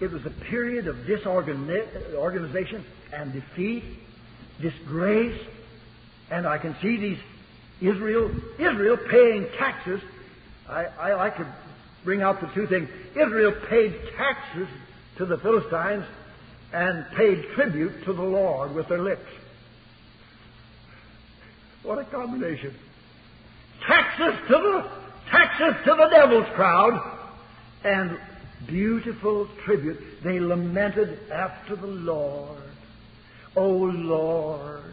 It 0.00 0.10
was 0.10 0.26
a 0.26 0.30
period 0.30 0.88
of 0.88 1.06
disorganization 1.06 2.84
and 3.12 3.32
defeat, 3.32 3.84
disgrace, 4.60 5.40
and 6.30 6.46
I 6.46 6.58
can 6.58 6.76
see 6.82 6.96
these 6.98 7.18
Israel, 7.80 8.30
Israel 8.58 8.98
paying 9.08 9.46
taxes. 9.56 10.02
I, 10.68 10.84
I 10.84 11.14
like 11.14 11.36
to 11.38 11.46
bring 12.04 12.20
out 12.20 12.40
the 12.40 12.48
two 12.48 12.66
things. 12.66 12.88
Israel 13.14 13.52
paid 13.68 13.94
taxes 14.16 14.68
to 15.16 15.24
the 15.24 15.38
Philistines 15.38 16.04
and 16.76 17.06
paid 17.16 17.42
tribute 17.54 18.04
to 18.04 18.12
the 18.12 18.22
Lord 18.22 18.74
with 18.74 18.86
their 18.88 19.00
lips. 19.00 19.26
What 21.82 21.98
a 21.98 22.04
combination. 22.04 22.74
Taxes 23.86 24.34
to 24.48 24.54
the 24.54 24.90
taxes 25.30 25.74
to 25.86 25.94
the 25.94 26.08
devil's 26.10 26.46
crowd 26.54 27.00
and 27.82 28.18
beautiful 28.66 29.48
tribute. 29.64 29.98
They 30.22 30.38
lamented 30.38 31.18
after 31.32 31.76
the 31.76 31.86
Lord. 31.86 32.62
O 33.56 33.70
Lord, 33.70 34.92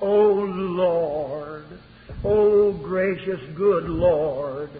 O 0.00 0.34
Lord, 0.34 1.64
O 2.22 2.72
gracious 2.74 3.40
good 3.56 3.88
Lord, 3.88 4.70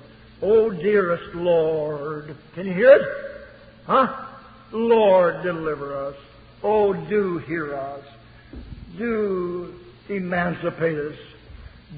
O 0.41 0.71
dearest 0.71 1.35
Lord. 1.35 2.37
Can 2.55 2.67
you 2.67 2.75
hear 2.75 2.95
it? 2.95 3.09
Huh? 3.87 4.27
Lord, 4.71 5.43
deliver 5.43 5.97
us. 5.97 6.17
Oh, 6.65 6.95
do 6.95 7.37
hear 7.39 7.77
us. 7.77 8.05
Do 8.97 9.75
emancipate 10.09 10.99
us. 10.99 11.17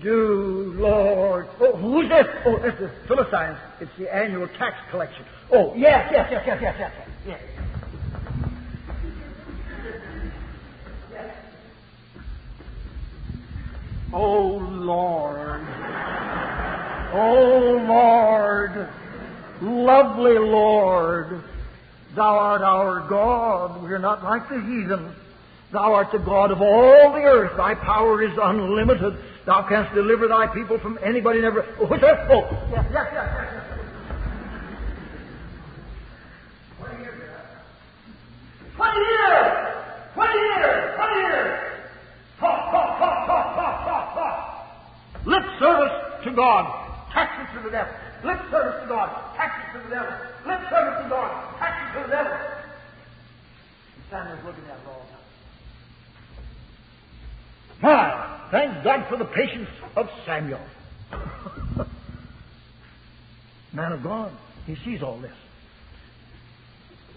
Do, 0.02 0.74
Lord. 0.76 1.48
Oh, 1.60 1.76
who's 1.76 2.08
this? 2.08 2.26
Oh, 2.44 2.56
it's 2.56 2.78
the 2.80 2.90
Philistines. 3.06 3.58
It's 3.80 3.96
the 3.96 4.12
annual 4.12 4.48
tax 4.48 4.76
collection. 4.90 5.24
Oh, 5.52 5.72
yes, 5.76 6.08
yes, 6.10 6.28
yes, 6.32 6.42
yes, 6.44 6.58
yes, 6.60 6.76
yes, 6.80 6.92
yes. 7.26 7.40
yes. 11.12 11.26
Oh, 14.12 14.56
Lord. 14.56 15.64
Oh, 17.14 17.84
Lord. 17.86 18.88
Lovely 19.62 20.38
Lord. 20.38 21.40
Thou 22.16 22.38
art 22.38 22.62
our 22.62 23.06
God. 23.08 23.82
We 23.82 23.92
are 23.92 23.98
not 23.98 24.24
like 24.24 24.48
the 24.48 24.58
heathen. 24.58 25.14
Thou 25.70 25.92
art 25.92 26.12
the 26.12 26.18
God 26.18 26.50
of 26.50 26.62
all 26.62 27.12
the 27.12 27.20
earth. 27.20 27.56
Thy 27.58 27.74
power 27.74 28.22
is 28.22 28.32
unlimited. 28.40 29.18
Thou 29.44 29.68
canst 29.68 29.94
deliver 29.94 30.26
thy 30.26 30.46
people 30.46 30.78
from 30.78 30.98
anybody 31.02 31.42
never. 31.42 31.66
Oh, 31.78 31.86
what's 31.86 32.00
that? 32.00 32.30
Oh, 32.30 32.48
yes, 32.70 32.86
yes, 32.90 33.08
yes, 33.12 33.12
yes. 33.12 33.62
Twenty 38.76 38.98
years! 38.98 39.74
Twenty 40.14 40.38
years! 40.38 40.96
Twenty 40.96 41.20
years! 41.20 41.60
Talk, 42.40 42.70
talk, 42.70 42.98
talk, 42.98 43.26
talk, 43.26 43.56
talk, 43.56 43.84
talk, 43.84 44.14
talk. 44.14 45.26
Lip 45.26 45.44
service 45.58 46.24
to 46.24 46.30
God. 46.32 46.64
Taxes 47.12 47.56
to 47.56 47.62
the 47.62 47.70
devil. 47.70 47.92
Lip 48.24 48.40
service 48.50 48.80
to 48.82 48.88
God. 48.88 49.36
Taxes 49.36 49.68
to 49.74 49.88
the 49.88 49.94
devil. 49.94 50.12
Lip 50.46 50.60
service 50.70 51.02
to 51.02 51.08
God. 51.10 51.55
Taxes 54.10 54.38
to 54.44 54.52
the 54.52 54.52
it 54.52 54.70
all 54.86 55.02
the 55.02 55.10
time. 55.10 55.20
My, 57.82 58.48
thank 58.50 58.84
God 58.84 59.08
for 59.08 59.16
the 59.16 59.24
patience 59.24 59.68
of 59.96 60.08
Samuel. 60.24 60.60
Man 63.72 63.92
of 63.92 64.02
God. 64.02 64.32
He 64.66 64.76
sees 64.84 65.02
all 65.02 65.18
this. 65.18 65.34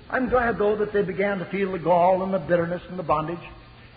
I'm 0.10 0.30
glad, 0.30 0.58
though, 0.58 0.76
that 0.78 0.92
they 0.92 1.04
began 1.04 1.40
to 1.40 1.46
feel 1.46 1.72
the 1.72 1.80
gall 1.80 2.24
and 2.24 2.34
the 2.34 2.40
bitterness 2.40 2.82
and 2.90 2.98
the 2.98 3.04
bondage. 3.04 3.38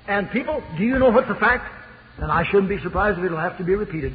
And 0.07 0.31
people, 0.31 0.63
do 0.77 0.85
you 0.85 0.99
know 0.99 1.11
what's 1.11 1.29
the 1.29 1.35
fact? 1.35 1.73
And 2.19 2.31
I 2.31 2.45
shouldn't 2.45 2.69
be 2.69 2.79
surprised 2.81 3.19
if 3.19 3.25
it'll 3.25 3.39
have 3.39 3.57
to 3.59 3.65
be 3.65 3.75
repeated. 3.75 4.15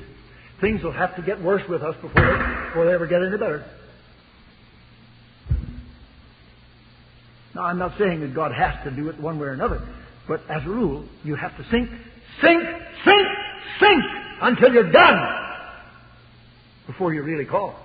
Things 0.61 0.83
will 0.83 0.91
have 0.91 1.15
to 1.15 1.21
get 1.21 1.41
worse 1.41 1.67
with 1.67 1.81
us 1.81 1.95
before 1.95 2.21
they, 2.21 2.65
before 2.67 2.85
they 2.85 2.93
ever 2.93 3.07
get 3.07 3.23
any 3.23 3.37
better. 3.37 3.65
Now, 7.57 7.65
I'm 7.65 7.79
not 7.79 7.97
saying 7.97 8.21
that 8.21 8.33
God 8.33 8.53
has 8.53 8.75
to 8.85 8.91
do 8.91 9.09
it 9.09 9.19
one 9.19 9.39
way 9.39 9.47
or 9.47 9.51
another, 9.51 9.81
but 10.27 10.41
as 10.49 10.63
a 10.63 10.69
rule, 10.69 11.03
you 11.23 11.35
have 11.35 11.57
to 11.57 11.65
sink 11.69 11.89
Sink, 12.41 12.63
sink, 13.03 13.27
sink 13.79 14.03
until 14.41 14.71
you're 14.71 14.91
done 14.91 15.17
before 16.85 17.13
you 17.13 17.23
really 17.23 17.45
call. 17.45 17.75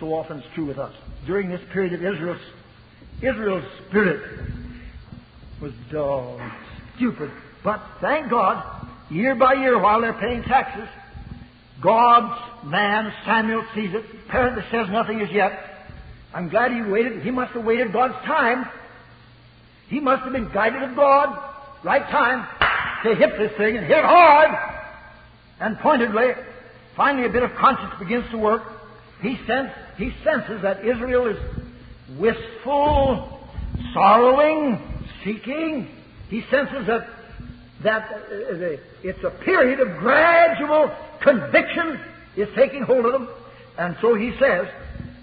So 0.00 0.12
often 0.12 0.38
it's 0.38 0.46
true 0.54 0.66
with 0.66 0.78
us. 0.78 0.94
During 1.26 1.50
this 1.50 1.60
period 1.72 1.92
of 1.92 2.00
Israel's, 2.00 2.40
Israel's 3.18 3.64
spirit 3.88 4.40
was 5.62 5.72
dull, 5.92 6.40
stupid. 6.96 7.30
But 7.62 7.80
thank 8.00 8.30
God, 8.30 8.88
year 9.10 9.34
by 9.34 9.52
year 9.54 9.78
while 9.78 10.00
they're 10.00 10.18
paying 10.18 10.42
taxes, 10.42 10.88
God's 11.82 12.64
man, 12.64 13.12
Samuel, 13.26 13.64
sees 13.74 13.90
it. 13.94 14.04
Apparently 14.26 14.62
says 14.70 14.88
nothing 14.90 15.20
as 15.20 15.30
yet. 15.30 15.52
I'm 16.32 16.48
glad 16.48 16.72
he 16.72 16.82
waited. 16.82 17.22
He 17.22 17.30
must 17.30 17.52
have 17.52 17.64
waited 17.64 17.92
God's 17.92 18.14
time 18.24 18.66
he 19.88 20.00
must 20.00 20.22
have 20.22 20.32
been 20.32 20.50
guided 20.52 20.82
of 20.82 20.96
God, 20.96 21.38
right 21.84 22.02
time, 22.10 22.46
to 23.04 23.14
hit 23.14 23.38
this 23.38 23.56
thing 23.56 23.76
and 23.76 23.86
hit 23.86 24.02
hard 24.04 24.50
and 25.60 25.78
pointedly. 25.78 26.32
Finally, 26.96 27.26
a 27.26 27.30
bit 27.30 27.42
of 27.42 27.54
conscience 27.54 27.92
begins 27.98 28.24
to 28.30 28.38
work. 28.38 28.62
He, 29.20 29.36
sense, 29.46 29.70
he 29.96 30.12
senses 30.24 30.62
that 30.62 30.84
Israel 30.84 31.26
is 31.26 31.36
wistful, 32.18 33.40
sorrowing, 33.92 34.80
seeking. 35.24 35.88
He 36.28 36.42
senses 36.50 36.86
that, 36.86 37.08
that 37.84 38.26
it's 39.02 39.22
a 39.22 39.30
period 39.30 39.80
of 39.80 39.98
gradual 39.98 40.90
conviction 41.20 42.00
is 42.36 42.48
taking 42.56 42.82
hold 42.82 43.06
of 43.06 43.12
them. 43.12 43.28
And 43.78 43.96
so 44.00 44.14
he 44.14 44.32
says, 44.38 44.66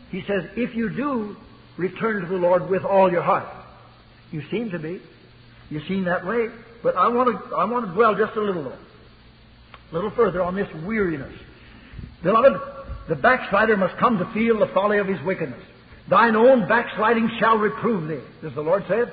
he 0.09 0.21
says, 0.21 0.45
if 0.55 0.75
you 0.75 0.89
do 0.89 1.35
return 1.77 2.21
to 2.21 2.27
the 2.27 2.35
Lord 2.35 2.69
with 2.69 2.83
all 2.83 3.11
your 3.11 3.23
heart, 3.23 3.47
you 4.31 4.43
seem 4.49 4.69
to 4.71 4.79
be. 4.79 5.01
You 5.69 5.81
seem 5.87 6.05
that 6.05 6.25
way. 6.25 6.49
But 6.83 6.95
I 6.95 7.07
want 7.07 7.29
to, 7.29 7.55
I 7.55 7.65
want 7.65 7.87
to 7.87 7.93
dwell 7.93 8.15
just 8.15 8.35
a 8.35 8.41
little, 8.41 8.67
a 8.67 8.77
little 9.91 10.11
further 10.11 10.41
on 10.41 10.55
this 10.55 10.67
weariness. 10.85 11.33
Beloved, 12.23 12.61
the 13.07 13.15
backslider 13.15 13.77
must 13.77 13.97
come 13.97 14.17
to 14.19 14.25
feel 14.33 14.59
the 14.59 14.67
folly 14.67 14.99
of 14.99 15.07
his 15.07 15.21
wickedness. 15.21 15.63
Thine 16.09 16.35
own 16.35 16.67
backsliding 16.67 17.31
shall 17.39 17.57
reprove 17.57 18.07
thee, 18.07 18.21
does 18.41 18.53
the 18.53 18.61
Lord 18.61 18.85
say 18.87 19.01
it? 19.01 19.09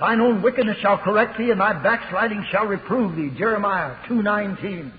Thine 0.00 0.20
own 0.20 0.42
wickedness 0.42 0.78
shall 0.80 0.98
correct 0.98 1.38
thee, 1.38 1.50
and 1.50 1.60
thy 1.60 1.72
backsliding 1.82 2.46
shall 2.50 2.66
reprove 2.66 3.16
thee. 3.16 3.30
Jeremiah 3.36 3.96
2.19. 4.08 4.92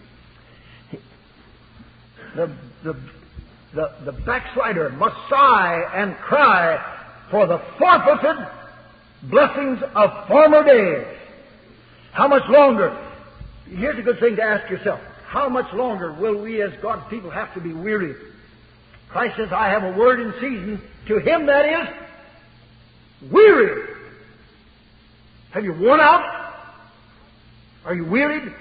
The, 2.35 2.51
the, 2.83 2.93
the, 3.73 3.93
the 4.05 4.11
backslider 4.11 4.89
must 4.89 5.15
sigh 5.29 5.83
and 5.95 6.15
cry 6.17 6.97
for 7.31 7.47
the 7.47 7.59
forfeited 7.77 8.47
blessings 9.23 9.79
of 9.95 10.27
former 10.27 10.63
days. 10.63 11.17
How 12.11 12.27
much 12.27 12.43
longer? 12.49 13.05
Here's 13.69 13.97
a 13.97 14.01
good 14.01 14.19
thing 14.19 14.35
to 14.35 14.43
ask 14.43 14.69
yourself. 14.69 14.99
How 15.27 15.47
much 15.47 15.71
longer 15.73 16.11
will 16.11 16.41
we 16.41 16.61
as 16.61 16.71
God's 16.81 17.07
people 17.09 17.29
have 17.29 17.53
to 17.53 17.61
be 17.61 17.71
weary? 17.71 18.15
Christ 19.09 19.37
says, 19.37 19.49
I 19.51 19.69
have 19.69 19.83
a 19.83 19.97
word 19.97 20.19
in 20.19 20.33
season 20.33 20.81
to 21.07 21.19
him 21.19 21.45
that 21.45 21.65
is 21.65 23.31
weary. 23.31 23.98
Have 25.51 25.63
you 25.63 25.73
worn 25.73 25.99
out? 25.99 26.53
Are 27.85 27.95
you 27.95 28.05
wearied? 28.05 28.53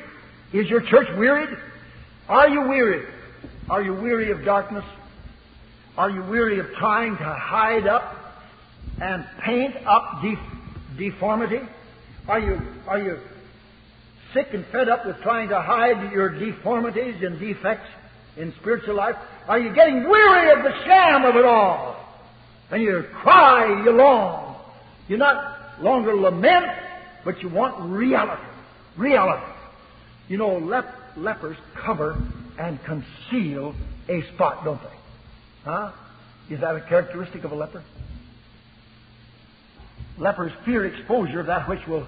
Is 0.52 0.68
your 0.68 0.80
church 0.80 1.08
wearied? 1.18 1.50
Are 2.28 2.48
you 2.48 2.62
wearied? 2.62 3.06
Are 3.68 3.82
you 3.82 3.92
weary 3.92 4.30
of 4.30 4.44
darkness? 4.44 4.84
Are 5.98 6.10
you 6.10 6.22
weary 6.22 6.58
of 6.60 6.66
trying 6.78 7.16
to 7.16 7.24
hide 7.24 7.86
up 7.86 8.16
and 9.00 9.26
paint 9.44 9.74
up 9.86 10.22
deformity? 10.96 11.60
Are 12.26 12.40
you, 12.40 12.60
are 12.86 12.98
you 12.98 13.18
sick 14.32 14.48
and 14.52 14.64
fed 14.66 14.88
up 14.88 15.04
with 15.04 15.20
trying 15.22 15.48
to 15.50 15.60
hide 15.60 16.12
your 16.12 16.30
deformities 16.30 17.22
and 17.22 17.38
defects 17.38 17.88
in 18.36 18.54
spiritual 18.60 18.94
life? 18.94 19.16
Are 19.46 19.58
you 19.58 19.74
getting 19.74 20.08
weary 20.08 20.52
of 20.52 20.62
the 20.62 20.84
sham 20.84 21.24
of 21.24 21.36
it 21.36 21.44
all? 21.44 21.96
And 22.70 22.82
you 22.82 23.04
cry, 23.12 23.82
you 23.84 23.90
long. 23.90 24.56
You're 25.08 25.18
not 25.18 25.57
longer 25.80 26.14
lament, 26.14 26.66
but 27.24 27.42
you 27.42 27.48
want 27.48 27.90
reality. 27.90 28.42
Reality. 28.96 29.52
You 30.28 30.38
know, 30.38 30.58
lep- 30.58 30.94
lepers 31.16 31.56
cover 31.74 32.20
and 32.58 32.78
conceal 32.84 33.74
a 34.08 34.22
spot, 34.34 34.64
don't 34.64 34.80
they? 34.82 34.96
Huh? 35.64 35.92
Is 36.50 36.60
that 36.60 36.76
a 36.76 36.80
characteristic 36.80 37.44
of 37.44 37.52
a 37.52 37.54
leper? 37.54 37.82
Lepers 40.18 40.52
fear 40.64 40.86
exposure 40.86 41.40
of 41.40 41.46
that 41.46 41.68
which 41.68 41.86
will 41.86 42.06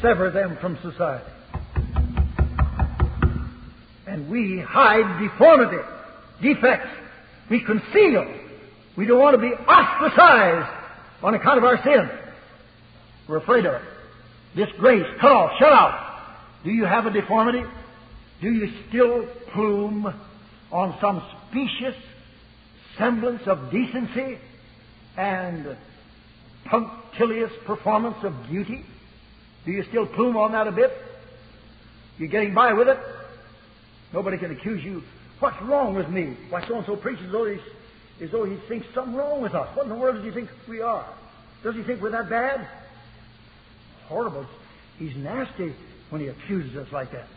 sever 0.00 0.30
them 0.30 0.56
from 0.60 0.78
society. 0.82 1.24
And 4.06 4.30
we 4.30 4.60
hide 4.60 5.20
deformity, 5.20 5.82
defects. 6.42 6.88
We 7.48 7.64
conceal. 7.64 8.32
We 8.96 9.06
don't 9.06 9.20
want 9.20 9.34
to 9.34 9.40
be 9.40 9.52
ostracized 9.52 10.68
on 11.22 11.34
account 11.34 11.58
of 11.58 11.64
our 11.64 11.82
sin. 11.82 12.10
We're 13.30 13.36
afraid 13.36 13.64
of 13.64 13.74
it. 13.74 13.82
Disgrace, 14.56 15.06
off, 15.22 15.52
shut 15.60 15.72
out. 15.72 16.24
Do 16.64 16.70
you 16.72 16.84
have 16.84 17.06
a 17.06 17.12
deformity? 17.12 17.62
Do 18.40 18.50
you 18.52 18.72
still 18.88 19.24
plume 19.52 20.12
on 20.72 20.98
some 21.00 21.22
specious 21.48 21.94
semblance 22.98 23.42
of 23.46 23.70
decency 23.70 24.36
and 25.16 25.76
punctilious 26.64 27.52
performance 27.66 28.16
of 28.24 28.34
duty? 28.48 28.84
Do 29.64 29.70
you 29.70 29.84
still 29.84 30.06
plume 30.06 30.36
on 30.36 30.50
that 30.50 30.66
a 30.66 30.72
bit? 30.72 30.90
You're 32.18 32.30
getting 32.30 32.52
by 32.52 32.72
with 32.72 32.88
it? 32.88 32.98
Nobody 34.12 34.38
can 34.38 34.50
accuse 34.50 34.82
you. 34.82 35.04
What's 35.38 35.62
wrong 35.62 35.94
with 35.94 36.08
me? 36.08 36.36
Why, 36.48 36.66
so 36.66 36.78
and 36.78 36.84
so 36.84 36.96
preaches 36.96 37.26
as 37.26 37.30
though, 37.30 37.44
as 37.44 38.30
though 38.32 38.44
he 38.44 38.56
thinks 38.66 38.88
something 38.92 39.14
wrong 39.14 39.40
with 39.40 39.54
us. 39.54 39.68
What 39.76 39.84
in 39.84 39.90
the 39.90 39.94
world 39.94 40.16
does 40.16 40.24
he 40.24 40.32
think 40.32 40.50
we 40.68 40.80
are? 40.80 41.06
Does 41.62 41.76
he 41.76 41.84
think 41.84 42.02
we're 42.02 42.10
that 42.10 42.28
bad? 42.28 42.66
Horrible. 44.10 44.44
He's 44.98 45.14
nasty 45.16 45.72
when 46.10 46.20
he 46.20 46.26
accuses 46.26 46.76
us 46.76 46.88
like 46.92 47.12
that. 47.12 47.28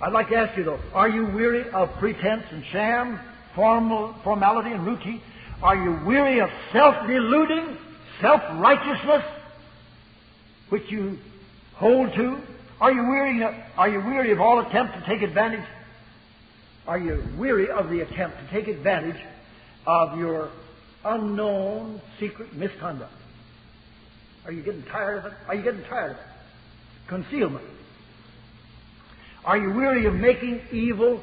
I'd 0.00 0.14
like 0.14 0.30
to 0.30 0.36
ask 0.36 0.56
you 0.56 0.64
though, 0.64 0.80
are 0.94 1.08
you 1.08 1.26
weary 1.26 1.68
of 1.68 1.90
pretense 1.98 2.44
and 2.50 2.64
sham, 2.72 3.20
formal, 3.54 4.14
formality 4.24 4.70
and 4.70 4.86
routine? 4.86 5.20
Are 5.62 5.76
you 5.76 6.00
weary 6.06 6.40
of 6.40 6.48
self-deluding, 6.72 7.76
self-righteousness, 8.22 9.24
which 10.70 10.90
you 10.90 11.18
hold 11.74 12.14
to? 12.14 12.38
Are 12.80 12.92
you 12.92 13.02
weary? 13.02 13.42
Of, 13.42 13.54
are 13.76 13.88
you 13.90 14.00
weary 14.00 14.32
of 14.32 14.40
all 14.40 14.60
attempt 14.60 14.94
to 14.94 15.04
take 15.04 15.20
advantage? 15.20 15.66
Are 16.86 16.98
you 16.98 17.22
weary 17.36 17.68
of 17.68 17.90
the 17.90 18.00
attempt 18.00 18.38
to 18.38 18.50
take 18.50 18.66
advantage 18.66 19.20
of 19.86 20.18
your 20.18 20.48
unknown 21.04 22.00
secret 22.18 22.54
misconduct? 22.54 23.12
Are 24.48 24.52
you 24.52 24.62
getting 24.62 24.82
tired 24.84 25.18
of 25.18 25.26
it? 25.26 25.32
Are 25.46 25.54
you 25.54 25.62
getting 25.62 25.84
tired 25.84 26.12
of 26.12 26.16
it? 26.16 26.22
Concealment. 27.06 27.66
Are 29.44 29.58
you 29.58 29.74
weary 29.74 30.06
of 30.06 30.14
making 30.14 30.62
evil 30.72 31.20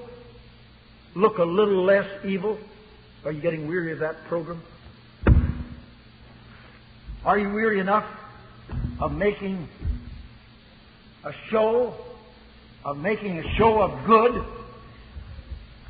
look 1.15 1.39
a 1.39 1.43
little 1.43 1.83
less 1.83 2.07
evil? 2.23 2.59
Are 3.25 3.31
you 3.31 3.41
getting 3.41 3.67
weary 3.67 3.93
of 3.93 3.99
that 3.99 4.15
program? 4.27 4.61
Are 7.25 7.39
you 7.39 7.49
weary 7.51 7.79
enough 7.79 8.05
of 8.99 9.11
making 9.11 9.69
a 11.23 11.31
show, 11.49 11.95
of 12.83 12.97
making 12.97 13.39
a 13.39 13.55
show 13.57 13.81
of 13.81 14.05
good? 14.05 14.45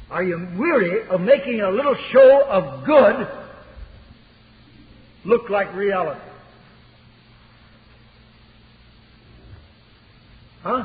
Are 0.10 0.24
you 0.24 0.48
weary 0.58 1.06
of 1.10 1.20
making 1.20 1.60
a 1.60 1.70
little 1.70 1.98
show 2.14 2.46
of 2.48 2.86
good 2.86 3.28
look 5.26 5.50
like 5.50 5.76
reality? 5.76 6.22
Huh? 10.66 10.84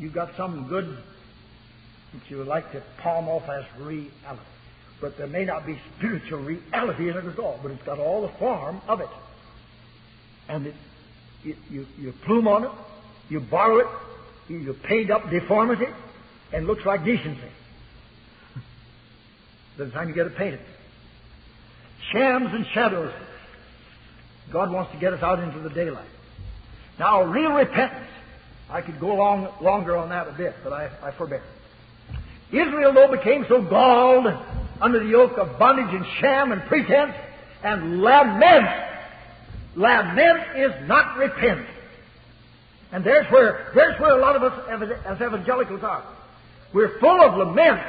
You've 0.00 0.12
got 0.12 0.36
something 0.36 0.66
good 0.66 0.98
that 2.12 2.28
you 2.28 2.38
would 2.38 2.48
like 2.48 2.72
to 2.72 2.82
palm 2.98 3.28
off 3.28 3.48
as 3.48 3.64
reality. 3.80 4.10
But 5.00 5.16
there 5.16 5.28
may 5.28 5.44
not 5.44 5.66
be 5.66 5.78
spiritual 5.96 6.40
reality 6.40 7.10
in 7.10 7.16
it 7.16 7.24
at 7.24 7.38
all, 7.38 7.60
but 7.62 7.70
it's 7.70 7.84
got 7.84 8.00
all 8.00 8.22
the 8.22 8.32
form 8.40 8.80
of 8.88 9.00
it. 9.00 9.08
And 10.48 10.66
it, 10.66 10.74
it, 11.44 11.56
you, 11.70 11.86
you 11.96 12.12
plume 12.24 12.48
on 12.48 12.64
it, 12.64 12.70
you 13.28 13.38
borrow 13.38 13.78
it, 13.78 13.86
you, 14.48 14.58
you 14.58 14.72
paint 14.72 15.12
up 15.12 15.30
deformity, 15.30 15.86
and 16.52 16.66
looks 16.66 16.84
like 16.84 17.04
decency. 17.04 17.40
By 19.78 19.84
the 19.84 19.90
time 19.92 20.08
you 20.08 20.14
get 20.14 20.26
it 20.26 20.34
painted. 20.34 20.58
Shams 22.12 22.52
and 22.52 22.66
shadows. 22.72 23.12
God 24.52 24.70
wants 24.70 24.92
to 24.92 24.98
get 24.98 25.12
us 25.12 25.22
out 25.22 25.40
into 25.40 25.60
the 25.60 25.70
daylight. 25.70 26.08
Now, 26.98 27.24
real 27.24 27.50
repentance. 27.50 28.06
I 28.70 28.80
could 28.80 28.98
go 28.98 29.14
long, 29.14 29.48
longer 29.60 29.96
on 29.96 30.08
that 30.08 30.28
a 30.28 30.32
bit, 30.32 30.54
but 30.64 30.72
I, 30.72 30.90
I 31.02 31.10
forbear. 31.12 31.42
Israel, 32.50 32.92
though, 32.92 33.10
became 33.10 33.44
so 33.48 33.62
galled 33.62 34.26
under 34.80 34.98
the 35.00 35.08
yoke 35.08 35.36
of 35.38 35.58
bondage 35.58 35.94
and 35.94 36.04
sham 36.20 36.52
and 36.52 36.62
pretense 36.62 37.14
and 37.62 38.00
lament. 38.02 38.66
Lament 39.74 40.56
is 40.56 40.88
not 40.88 41.16
repent. 41.16 41.66
And 42.92 43.04
there's 43.04 43.30
where, 43.30 43.70
there's 43.74 44.00
where 44.00 44.16
a 44.16 44.20
lot 44.20 44.36
of 44.36 44.42
us 44.42 44.96
as 45.06 45.20
evangelicals 45.20 45.82
are. 45.82 46.04
We're 46.72 46.98
full 46.98 47.20
of 47.20 47.36
lament. 47.36 47.80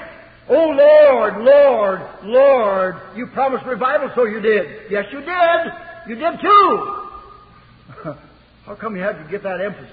Oh 0.49 0.69
Lord, 0.69 1.43
Lord, 1.43 2.01
Lord, 2.23 2.95
you 3.15 3.27
promised 3.27 3.65
revival, 3.65 4.09
so 4.15 4.23
you 4.25 4.39
did. 4.39 4.89
Yes, 4.89 5.05
you 5.11 5.19
did. 5.19 5.73
You 6.07 6.15
did 6.15 6.39
too. 6.39 7.03
How 8.65 8.75
come 8.75 8.95
you 8.95 9.01
had 9.01 9.21
to 9.23 9.29
get 9.29 9.43
that 9.43 9.59
emphasis? 9.59 9.91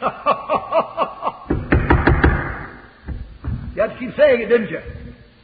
you 3.74 3.82
had 3.82 3.92
to 3.92 3.96
keep 3.98 4.14
saying 4.16 4.42
it, 4.42 4.48
didn't 4.48 4.70
you? 4.70 4.80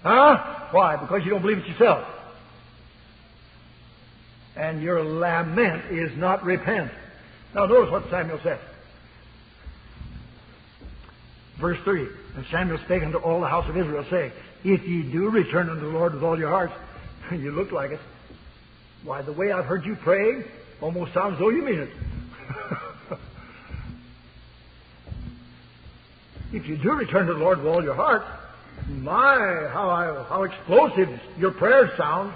Huh? 0.02 0.68
Why? 0.70 0.96
Because 0.96 1.24
you 1.24 1.30
don't 1.30 1.42
believe 1.42 1.58
it 1.58 1.66
yourself. 1.66 2.06
And 4.56 4.80
your 4.82 5.02
lament 5.02 5.90
is 5.90 6.16
not 6.16 6.44
repent. 6.44 6.92
Now 7.54 7.66
notice 7.66 7.90
what 7.90 8.08
Samuel 8.10 8.38
said. 8.42 8.60
Verse 11.60 11.78
3. 11.84 12.06
And 12.36 12.46
Samuel 12.50 12.78
spake 12.84 13.02
unto 13.02 13.18
all 13.18 13.40
the 13.40 13.48
house 13.48 13.68
of 13.68 13.76
Israel, 13.76 14.04
saying, 14.10 14.32
If 14.64 14.86
ye 14.86 15.02
do 15.02 15.28
return 15.30 15.68
unto 15.68 15.82
the 15.82 15.98
Lord 15.98 16.14
with 16.14 16.22
all 16.22 16.38
your 16.38 16.50
hearts, 16.50 16.74
you 17.32 17.50
look 17.52 17.72
like 17.72 17.90
it. 17.90 18.00
Why, 19.04 19.22
the 19.22 19.32
way 19.32 19.52
I've 19.52 19.64
heard 19.64 19.84
you 19.84 19.96
praying 19.96 20.44
almost 20.80 21.12
sounds 21.14 21.38
though 21.38 21.50
you 21.50 21.62
mean 21.64 21.80
it. 21.80 21.90
if 26.52 26.66
you 26.66 26.76
do 26.76 26.92
return 26.92 27.26
to 27.26 27.34
the 27.34 27.38
Lord 27.38 27.58
with 27.58 27.66
all 27.66 27.82
your 27.82 27.94
heart, 27.94 28.24
my, 28.88 29.68
how, 29.72 29.90
I, 29.90 30.24
how 30.28 30.44
explosive 30.44 31.08
your 31.38 31.50
prayers 31.52 31.90
sound. 31.96 32.32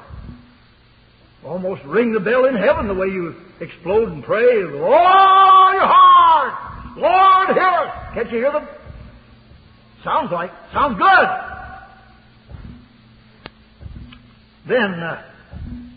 Almost 1.45 1.83
ring 1.85 2.13
the 2.13 2.21
bell 2.21 2.45
in 2.45 2.55
heaven 2.55 2.87
the 2.87 2.95
way 2.95 3.09
you 3.09 3.35
explode 3.61 4.11
and 4.11 4.23
pray. 4.23 4.65
With 4.65 4.81
all 4.81 5.75
your 5.75 5.87
heart! 5.87 6.97
Lord, 6.97 7.57
hear 7.57 7.67
us! 7.67 8.15
Can't 8.15 8.31
you 8.31 8.39
hear 8.39 8.53
them? 8.53 8.69
Sounds 10.05 10.33
like, 10.33 10.51
sounds 10.73 10.99
good. 10.99 11.29
Then, 14.69 14.95
uh, 14.95 15.23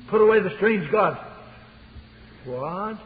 put 0.10 0.22
away 0.22 0.42
the 0.42 0.56
strange 0.58 0.92
gods. 0.92 1.18
What? 2.46 2.98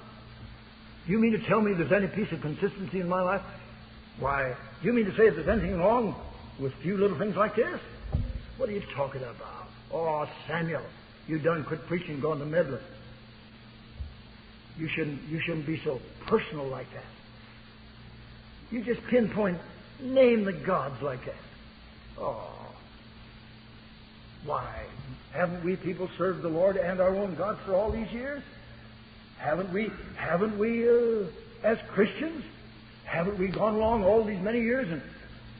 You 1.07 1.19
mean 1.19 1.31
to 1.31 1.47
tell 1.47 1.61
me 1.61 1.73
there's 1.73 1.91
any 1.91 2.07
piece 2.07 2.31
of 2.31 2.41
consistency 2.41 2.99
in 2.99 3.07
my 3.07 3.21
life? 3.21 3.41
Why, 4.19 4.55
you 4.81 4.93
mean 4.93 5.05
to 5.05 5.15
say 5.15 5.27
if 5.27 5.35
there's 5.35 5.47
anything 5.47 5.77
wrong 5.79 6.15
with 6.59 6.73
few 6.81 6.97
little 6.97 7.17
things 7.17 7.35
like 7.35 7.55
this? 7.55 7.79
What 8.57 8.69
are 8.69 8.73
you 8.73 8.81
talking 8.95 9.21
about? 9.21 9.67
Oh, 9.91 10.27
Samuel, 10.47 10.83
you 11.27 11.39
done 11.39 11.63
quit 11.63 11.85
preaching, 11.87 12.15
and 12.15 12.21
going 12.21 12.39
to 12.39 12.45
meddling. 12.45 12.81
You 14.77 14.89
shouldn't, 14.89 15.21
you 15.29 15.39
shouldn't 15.45 15.65
be 15.65 15.81
so 15.83 15.99
personal 16.27 16.67
like 16.67 16.87
that. 16.93 17.03
You 18.71 18.83
just 18.83 19.01
pinpoint, 19.09 19.59
name 20.01 20.45
the 20.45 20.53
gods 20.53 21.01
like 21.01 21.25
that. 21.25 21.35
Oh. 22.17 22.51
Why? 24.45 24.85
Haven't 25.33 25.63
we 25.63 25.75
people 25.75 26.09
served 26.17 26.41
the 26.41 26.49
Lord 26.49 26.77
and 26.77 26.99
our 26.99 27.15
own 27.15 27.35
God 27.35 27.57
for 27.65 27.75
all 27.75 27.91
these 27.91 28.11
years? 28.11 28.41
Haven't 29.37 29.71
we, 29.71 29.91
haven't 30.15 30.57
we, 30.57 30.87
uh, 30.87 31.25
as 31.63 31.77
Christians, 31.93 32.43
haven't 33.05 33.39
we 33.39 33.47
gone 33.47 33.75
along 33.75 34.03
all 34.03 34.23
these 34.23 34.39
many 34.39 34.61
years 34.61 34.89
and 34.91 35.01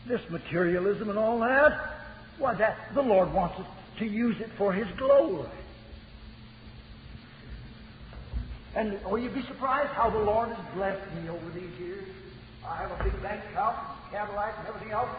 this 0.07 0.21
materialism 0.29 1.09
and 1.09 1.17
all 1.17 1.39
that? 1.39 1.97
Why, 2.37 2.55
that 2.55 2.77
the 2.93 3.01
Lord 3.01 3.33
wants 3.33 3.59
us 3.59 3.65
to 3.99 4.05
use 4.05 4.39
it 4.39 4.49
for 4.57 4.73
His 4.73 4.87
glory. 4.97 5.49
And 8.75 9.01
will 9.03 9.19
you 9.19 9.29
be 9.29 9.41
surprised 9.43 9.89
how 9.89 10.09
the 10.09 10.19
Lord 10.19 10.49
has 10.49 10.73
blessed 10.75 11.13
me 11.15 11.29
over 11.29 11.49
these 11.53 11.79
years? 11.79 12.07
I 12.69 12.85
have 12.85 12.93
a 12.93 13.03
big 13.03 13.17
bank 13.23 13.41
account, 13.49 13.75
Cadillac, 14.11 14.53
and 14.59 14.67
everything 14.67 14.91
else. 14.91 15.09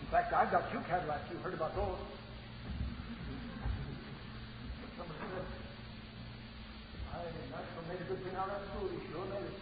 In 0.00 0.06
fact, 0.14 0.32
I've 0.32 0.50
got 0.52 0.70
two 0.70 0.78
Cadillacs. 0.86 1.26
You 1.32 1.38
heard 1.38 1.54
about 1.54 1.74
those? 1.74 1.98
Somebody 4.96 5.18
said, 5.18 5.42
I, 7.10 7.18
I 7.18 7.82
made 7.90 7.98
a 8.00 8.04
good 8.06 8.22
thing 8.22 8.36
out 8.38 8.46
of 8.46 8.54
that 8.54 8.62
food. 8.78 8.94
He 8.94 9.02
sure 9.10 9.26
made 9.26 9.42
it. 9.42 9.58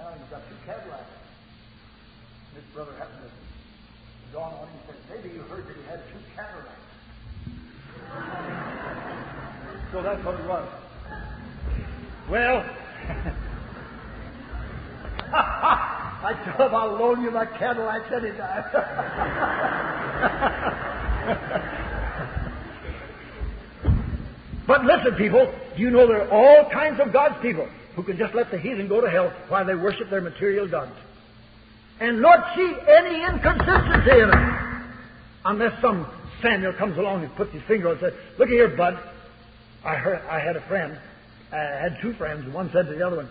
Yeah, 0.00 0.16
he's 0.16 0.30
got 0.32 0.48
two 0.48 0.56
Cadillacs. 0.64 1.12
This 2.54 2.64
brother 2.72 2.92
happened 2.96 3.28
to 3.28 4.32
dawn 4.32 4.54
on 4.54 4.64
him. 4.64 4.72
He 4.80 4.86
said, 4.88 4.96
maybe 5.12 5.28
you 5.36 5.42
heard 5.52 5.68
that 5.68 5.76
he 5.76 5.84
had 5.84 6.00
two 6.08 6.24
Cadillacs. 6.32 6.72
so 9.92 10.00
that's 10.02 10.24
what 10.24 10.40
it 10.40 10.46
was. 10.48 10.68
Well, 12.30 12.64
I 16.26 16.32
told 16.44 16.70
him 16.70 16.74
I'll 16.74 16.98
loan 16.98 17.22
you 17.22 17.30
my 17.30 17.46
Cadillacs 17.46 18.10
anytime. 18.12 18.64
but 24.66 24.84
listen, 24.84 25.14
people, 25.14 25.54
do 25.76 25.82
you 25.82 25.90
know 25.90 26.08
there 26.08 26.28
are 26.28 26.30
all 26.30 26.68
kinds 26.70 26.98
of 26.98 27.12
God's 27.12 27.40
people 27.42 27.68
who 27.94 28.02
can 28.02 28.18
just 28.18 28.34
let 28.34 28.50
the 28.50 28.58
heathen 28.58 28.88
go 28.88 29.00
to 29.00 29.08
hell 29.08 29.32
while 29.46 29.64
they 29.64 29.76
worship 29.76 30.10
their 30.10 30.20
material 30.20 30.66
gods? 30.66 30.90
And 32.00 32.20
not 32.20 32.56
see 32.56 32.74
any 32.88 33.24
inconsistency 33.24 34.18
in 34.18 34.28
it. 34.28 34.62
Unless 35.44 35.80
some 35.80 36.08
Samuel 36.42 36.72
comes 36.72 36.98
along 36.98 37.22
and 37.22 37.32
puts 37.36 37.52
his 37.52 37.62
finger 37.68 37.90
on 37.90 37.92
and 37.98 38.00
says, 38.00 38.14
Look 38.36 38.48
here, 38.48 38.66
bud. 38.76 38.98
I 39.84 39.94
heard 39.94 40.20
I 40.28 40.40
had 40.40 40.56
a 40.56 40.66
friend. 40.66 40.98
I 41.52 41.56
had 41.56 41.98
two 42.02 42.14
friends. 42.14 42.44
and 42.44 42.52
One 42.52 42.68
said 42.72 42.86
to 42.86 42.94
the 42.94 43.06
other 43.06 43.18
one, 43.18 43.30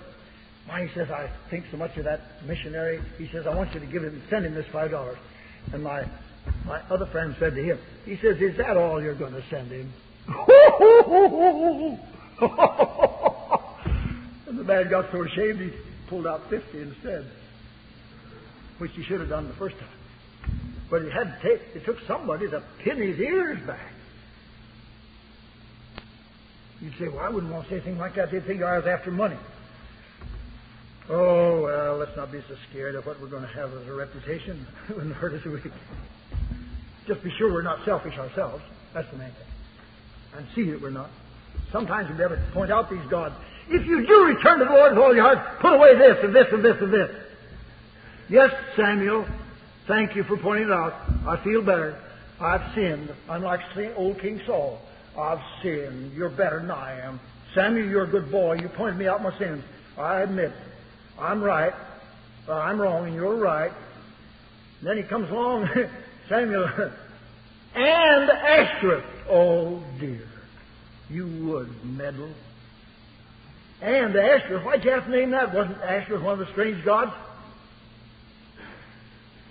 why, 0.67 0.85
he 0.85 0.93
says, 0.93 1.09
I 1.11 1.29
think 1.49 1.65
so 1.69 1.77
much 1.77 1.95
of 1.97 2.05
that 2.05 2.21
missionary. 2.45 2.99
He 3.17 3.27
says, 3.31 3.45
I 3.45 3.55
want 3.55 3.73
you 3.73 3.79
to 3.79 3.85
give 3.85 4.03
him, 4.03 4.21
send 4.29 4.45
him 4.45 4.55
this 4.55 4.65
five 4.71 4.91
dollars. 4.91 5.17
And 5.73 5.83
my 5.83 6.05
my 6.65 6.79
other 6.89 7.05
friend 7.07 7.35
said 7.39 7.55
to 7.55 7.63
him, 7.63 7.79
he 8.05 8.17
says, 8.17 8.41
Is 8.41 8.57
that 8.57 8.77
all 8.77 9.01
you're 9.01 9.15
going 9.15 9.33
to 9.33 9.43
send 9.49 9.71
him? 9.71 9.93
and 14.47 14.57
the 14.57 14.63
man 14.63 14.89
got 14.89 15.11
so 15.11 15.23
ashamed 15.23 15.59
he 15.59 15.71
pulled 16.07 16.25
out 16.25 16.49
fifty 16.49 16.81
instead, 16.81 17.25
which 18.79 18.91
he 18.93 19.03
should 19.03 19.19
have 19.19 19.29
done 19.29 19.47
the 19.47 19.53
first 19.53 19.77
time. 19.77 19.87
But 20.89 21.03
he 21.03 21.09
had 21.09 21.25
to 21.25 21.39
take, 21.41 21.61
it 21.75 21.85
took 21.85 21.97
somebody 22.07 22.49
to 22.49 22.63
pin 22.83 22.97
his 22.97 23.19
ears 23.19 23.59
back. 23.67 23.91
You'd 26.81 26.97
say, 26.97 27.07
Well, 27.07 27.19
I 27.19 27.29
wouldn't 27.29 27.51
want 27.51 27.65
to 27.65 27.69
say 27.69 27.75
anything 27.75 27.99
like 27.99 28.15
that. 28.15 28.31
They'd 28.31 28.45
think 28.45 28.63
I 28.63 28.77
was 28.77 28.87
after 28.87 29.11
money. 29.11 29.37
Oh, 31.07 31.61
well, 31.61 31.97
let's 31.97 32.15
not 32.17 32.31
be 32.31 32.41
so 32.49 32.55
scared 32.69 32.95
of 32.95 33.05
what 33.05 33.21
we're 33.21 33.27
going 33.27 33.43
to 33.43 33.53
have 33.53 33.71
as 33.73 33.87
a 33.87 33.93
reputation. 33.93 34.65
it 34.89 34.95
wouldn't 34.95 35.15
hurt 35.15 35.33
us 35.33 35.45
a 35.45 35.49
week. 35.51 35.71
Just 37.05 37.23
be 37.23 37.31
sure 37.37 37.53
we're 37.53 37.61
not 37.61 37.85
selfish 37.85 38.17
ourselves. 38.17 38.63
That's 38.93 39.09
the 39.11 39.17
main 39.17 39.29
thing. 39.29 39.47
And 40.37 40.47
see 40.55 40.71
that 40.71 40.81
we're 40.81 40.89
not. 40.89 41.11
Sometimes 41.71 42.09
we 42.09 42.17
never 42.17 42.43
point 42.53 42.71
out 42.71 42.89
these 42.89 43.05
gods. 43.07 43.35
If 43.69 43.85
you 43.85 44.05
do 44.05 44.25
return 44.25 44.59
to 44.59 44.65
the 44.65 44.71
Lord 44.71 44.93
with 44.93 45.03
all 45.03 45.13
your 45.13 45.23
heart, 45.23 45.59
put 45.59 45.73
away 45.73 45.95
this 45.95 46.17
and 46.23 46.35
this 46.35 46.47
and 46.51 46.65
this 46.65 46.77
and 46.81 46.91
this. 46.91 47.11
Yes, 48.27 48.51
Samuel, 48.75 49.27
thank 49.87 50.15
you 50.15 50.23
for 50.23 50.37
pointing 50.37 50.69
it 50.69 50.71
out. 50.71 50.93
I 51.27 51.37
feel 51.43 51.61
better. 51.61 52.01
I've 52.39 52.73
sinned. 52.73 53.13
I'm 53.29 53.43
like 53.43 53.61
old 53.95 54.19
King 54.19 54.41
Saul. 54.47 54.81
I've 55.17 55.41
sinned. 55.61 56.13
You're 56.13 56.29
better 56.29 56.59
than 56.59 56.71
I 56.71 56.99
am. 57.01 57.19
Samuel, 57.53 57.87
you're 57.87 58.03
a 58.03 58.09
good 58.09 58.31
boy. 58.31 58.57
You 58.59 58.69
pointed 58.69 58.97
me 58.97 59.07
out 59.07 59.21
my 59.21 59.37
sins. 59.37 59.63
I 59.97 60.21
admit 60.21 60.51
I'm 61.19 61.41
right, 61.41 61.73
I'm 62.49 62.79
wrong, 62.79 63.05
and 63.05 63.15
you're 63.15 63.37
right. 63.37 63.71
And 64.79 64.89
then 64.89 64.97
he 64.97 65.03
comes 65.03 65.29
along, 65.29 65.69
Samuel, 66.29 66.67
and 67.75 68.29
Ashtoreth. 68.29 69.05
Oh 69.29 69.83
dear, 69.99 70.27
you 71.09 71.27
would 71.47 71.85
meddle. 71.85 72.31
And 73.81 74.15
Ashtoreth, 74.15 74.63
why'd 74.63 74.83
you 74.83 74.91
have 74.91 75.05
to 75.05 75.11
name 75.11 75.31
that? 75.31 75.53
Wasn't 75.53 75.77
Ashtoreth 75.81 76.21
one 76.21 76.39
of 76.39 76.45
the 76.45 76.51
strange 76.51 76.83
gods? 76.85 77.11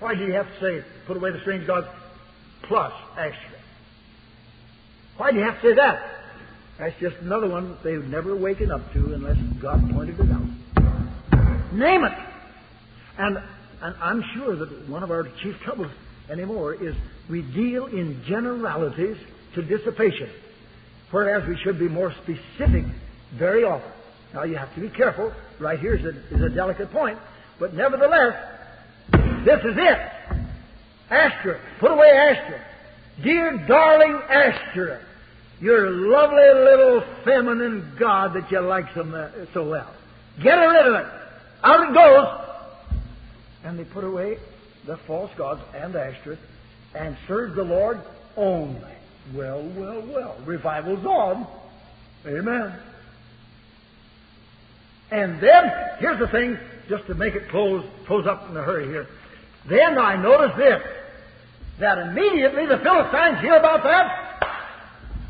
Why 0.01 0.15
do 0.15 0.25
you 0.25 0.33
have 0.33 0.47
to 0.47 0.61
say, 0.61 0.87
put 1.07 1.17
away 1.17 1.31
the 1.31 1.41
strange 1.41 1.67
gods 1.67 1.87
plus 2.65 2.93
Ashtoreth? 3.17 3.61
Why 5.17 5.31
do 5.31 5.39
you 5.39 5.45
have 5.45 5.61
to 5.63 5.69
say 5.71 5.75
that? 5.77 6.03
That's 6.79 6.99
just 7.01 7.17
another 7.19 7.49
one 7.49 7.71
that 7.71 7.85
they 7.85 7.97
would 7.97 8.11
never 8.11 8.35
waken 8.35 8.73
up 8.73 8.93
to 8.93 9.15
unless 9.15 9.39
God 9.63 9.89
pointed 9.93 10.19
it 10.19 10.31
out. 10.31 10.43
Name 11.75 12.05
it. 12.05 12.13
And, 13.19 13.39
and 13.83 13.95
I'm 14.01 14.23
sure 14.35 14.55
that 14.55 14.89
one 14.89 15.03
of 15.03 15.11
our 15.11 15.25
chief 15.43 15.57
troubles 15.65 15.91
anymore 16.31 16.75
is 16.75 16.95
we 17.29 17.43
deal 17.43 17.87
in 17.87 18.23
generalities 18.27 19.17
to 19.55 19.63
dissipation, 19.63 20.31
whereas 21.11 21.47
we 21.49 21.57
should 21.57 21.79
be 21.79 21.89
more 21.89 22.13
specific 22.23 22.85
very 23.35 23.65
often. 23.65 23.91
Now 24.33 24.45
you 24.45 24.57
have 24.57 24.73
to 24.77 24.81
be 24.81 24.89
careful. 24.89 25.33
Right 25.59 25.79
here 25.79 25.95
is 25.95 26.05
a, 26.05 26.35
is 26.35 26.43
a 26.43 26.55
delicate 26.55 26.93
point, 26.93 27.19
but 27.59 27.75
nevertheless, 27.75 28.35
this 29.45 29.61
is 29.65 29.77
it. 29.77 29.99
Ashtoreth. 31.11 31.61
Put 31.81 31.91
away 31.91 32.11
Ashtoreth. 32.11 32.63
Dear 33.23 33.67
darling 33.67 34.21
Ashtoreth, 34.29 35.03
your 35.61 35.91
lovely 35.91 36.39
little 36.39 37.05
feminine 37.25 37.97
god 37.99 38.35
that 38.35 38.51
you 38.51 38.61
like 38.61 38.87
so, 38.95 39.31
so 39.53 39.69
well. 39.69 39.93
Get 40.43 40.55
rid 40.55 40.87
of 40.87 40.95
it. 40.95 41.24
Out 41.65 41.89
it 41.89 41.95
goes. 41.95 42.99
And 43.65 43.79
they 43.79 43.85
put 43.85 44.05
away 44.05 44.37
the 44.87 44.99
false 45.07 45.31
gods 45.39 45.63
and 45.75 45.97
Ashtoreth 45.97 46.39
and 46.95 47.17
served 47.27 47.57
the 47.57 47.65
Lord 47.65 48.01
only. 48.37 48.93
Well, 49.35 49.67
well, 49.75 50.07
well. 50.07 50.37
Revival's 50.45 51.05
on. 51.07 51.47
Amen. 52.27 52.79
And 55.11 55.41
then, 55.41 55.73
here's 56.01 56.19
the 56.19 56.29
thing, 56.29 56.59
just 56.89 57.07
to 57.07 57.15
make 57.15 57.35
it 57.35 57.49
close, 57.49 57.85
close 58.07 58.27
up 58.27 58.51
in 58.51 58.57
a 58.57 58.63
hurry 58.63 58.87
here. 58.87 59.07
Then 59.67 59.97
I 59.99 60.21
noticed 60.21 60.59
this, 60.59 60.83
that 61.81 61.99
immediately 61.99 62.67
the 62.67 62.79
Philistines 62.79 63.41
hear 63.41 63.57
about 63.57 63.83
that. 63.85 64.49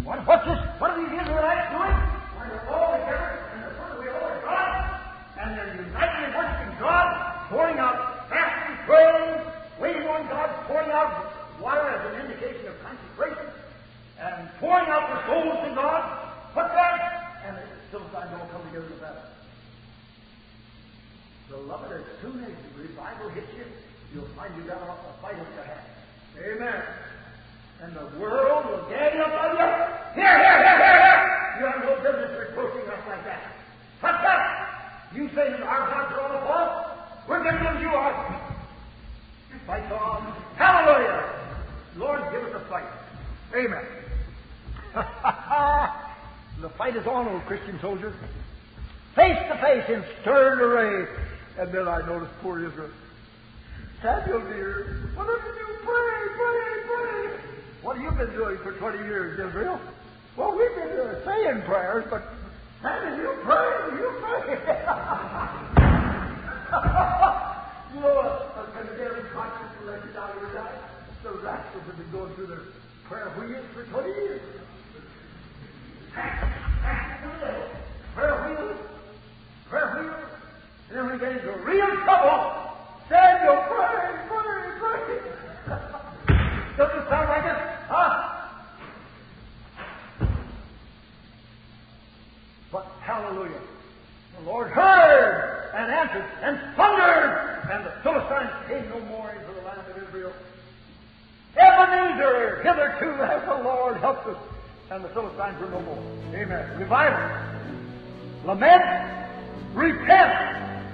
What, 0.03 0.27
what's 0.27 0.45
this? 0.47 0.59
What 0.79 0.91
are 0.91 0.99
these 0.99 1.21
Israelites 1.23 1.71
doing? 1.71 1.95
Why, 2.35 2.49
they're 2.49 2.69
all 2.69 2.93
together 2.93 3.39
and 3.55 3.63
they're 3.63 3.77
put 3.79 3.99
away 3.99 4.09
all 4.11 4.29
their 4.29 4.43
gods, 4.43 5.01
and 5.39 5.59
they're 5.59 5.87
united 5.87 6.25
God 6.85 7.34
pouring 7.49 7.79
out 7.79 8.29
fasting, 8.29 8.77
praying, 8.87 9.41
waiting 9.81 10.07
on 10.09 10.27
God, 10.29 10.51
pouring 10.67 10.91
out 10.91 11.33
water 11.61 11.89
as 11.89 12.15
an 12.15 12.27
indication 12.27 12.67
of 12.69 12.75
consecration, 12.81 13.51
and 14.21 14.49
pouring 14.61 14.87
out 14.89 15.09
the 15.11 15.21
souls 15.27 15.69
to 15.69 15.75
God. 15.75 16.03
What's 16.55 16.75
that? 16.75 17.43
And 17.47 17.57
the 17.57 17.63
Philistines 17.91 18.31
all 18.33 18.49
come 18.53 18.63
together 18.69 18.89
to 18.89 19.01
battle. 19.01 19.23
Beloved, 21.51 21.93
as 21.93 22.07
soon 22.23 22.43
as 22.45 22.51
the 22.51 22.83
revival 22.83 23.29
hits 23.31 23.53
you, 23.57 23.65
you'll 24.15 24.31
find 24.37 24.55
you 24.57 24.63
got 24.65 24.81
a 24.81 24.97
fight 25.21 25.37
at 25.37 25.55
your 25.55 25.65
hand. 25.65 25.87
Amen. 26.39 26.83
And 27.83 27.95
the 27.95 28.19
world 28.19 28.67
will 28.67 28.89
gang 28.89 29.21
up 29.21 29.35
on 29.35 29.57
you. 29.57 29.69
Here, 30.15 30.39
here, 30.39 30.59
here, 30.63 30.79
here, 30.79 30.99
here. 31.05 31.21
You 31.61 31.67
have 31.67 31.83
no 31.85 31.95
business 32.03 32.49
reproaching 32.49 32.89
us 32.89 33.03
like 33.07 33.25
that. 33.25 33.53
What's 34.01 34.23
that? 34.23 35.11
You 35.15 35.29
say 35.29 35.51
that 35.51 35.63
our 35.63 35.87
gods 35.91 36.15
are 36.15 36.21
all 36.21 36.41
false? 36.47 36.94
We're 37.29 37.43
going 37.43 37.57
to 37.57 37.73
give 37.73 37.81
you 37.83 37.91
fight 39.67 39.91
on. 39.93 40.33
Hallelujah! 40.57 41.31
Lord, 41.97 42.21
give 42.33 42.43
us 42.45 42.63
a 42.63 42.69
fight. 42.69 42.85
Amen. 43.55 43.85
the 46.61 46.69
fight 46.71 46.97
is 46.97 47.07
on, 47.07 47.29
old 47.29 47.45
Christian 47.47 47.79
soldier. 47.81 48.13
Face 49.15 49.39
to 49.49 49.59
face 49.61 49.85
in 49.89 50.05
stern 50.21 50.61
array. 50.61 51.07
And 51.59 51.73
then 51.73 51.89
I 51.89 52.05
noticed 52.07 52.33
poor 52.43 52.65
Israel. 52.65 52.91
Samuel, 54.03 54.41
dear, 54.41 55.09
what 55.15 55.27
have 55.27 55.57
you 55.57 55.77
pray, 55.83 56.29
pray, 56.37 56.83
pray? 56.87 57.41
What 57.83 57.97
have 57.97 58.05
you 58.05 58.11
been 58.11 58.37
doing 58.37 58.59
for 58.59 58.73
20 58.73 58.99
years, 58.99 59.39
Israel? 59.49 59.81
Well, 60.37 60.57
we've 60.57 60.75
been 60.75 60.99
uh, 60.99 61.25
saying 61.25 61.63
prayers, 61.63 62.05
but 62.11 62.23
and 62.83 63.17
you 63.17 63.35
pray, 63.45 63.99
you 63.99 64.13
pray. 64.21 65.71
know, 68.01 68.19
a, 68.19 68.67
condemned 68.75 69.31
conscience 69.33 69.71
elected 69.85 70.17
out 70.17 70.35
of 70.35 70.43
your 70.43 70.55
life. 70.55 70.75
The 71.23 71.31
rascals 71.31 71.85
have 71.87 71.97
been 71.97 72.11
going 72.11 72.35
through 72.35 72.49
their 72.49 72.63
prayer 73.05 73.31
wheels 73.39 73.65
for 73.73 73.85
20 73.85 74.09
years. 74.09 74.41
Prayer 78.15 78.49
wheels, 78.49 78.79
prayer 79.69 80.03
wheels, 80.03 80.31
and 80.89 80.99
then 80.99 81.13
we 81.13 81.19
get 81.19 81.33
into 81.33 81.53
real 81.63 81.91
trouble. 82.03 82.73
Samuel, 83.09 83.65
pray, 83.69 84.19
pray, 84.27 84.73
pray. 84.81 85.19
Doesn't 86.77 86.99
it 86.99 87.09
sound 87.09 87.29
like 87.29 87.45
it? 87.45 87.59
Huh? 87.89 88.35
But 92.73 92.87
hallelujah. 93.01 93.61
The 94.39 94.51
Lord 94.51 94.69
heard 94.69 95.71
and 95.75 95.93
answered 95.93 96.25
and 96.43 96.59
thundered, 96.77 97.69
and 97.71 97.85
the 97.85 97.93
Philistines 98.03 98.51
came 98.69 98.89
no 98.91 99.01
more 99.07 99.31
into 99.31 99.53
the 99.53 99.67
land 99.67 99.81
of 99.91 100.09
Israel. 100.09 100.33
Ebenezer, 101.57 102.63
hitherto 102.63 103.13
has 103.23 103.43
the 103.45 103.65
Lord 103.65 103.97
helped 103.99 104.27
us, 104.27 104.37
and 104.91 105.05
the 105.05 105.09
Philistines 105.11 105.61
were 105.61 105.69
no 105.69 105.81
more. 105.81 106.03
Amen. 106.35 106.79
Revival, 106.79 107.21
lament, 108.45 108.85
repent, 109.73 110.89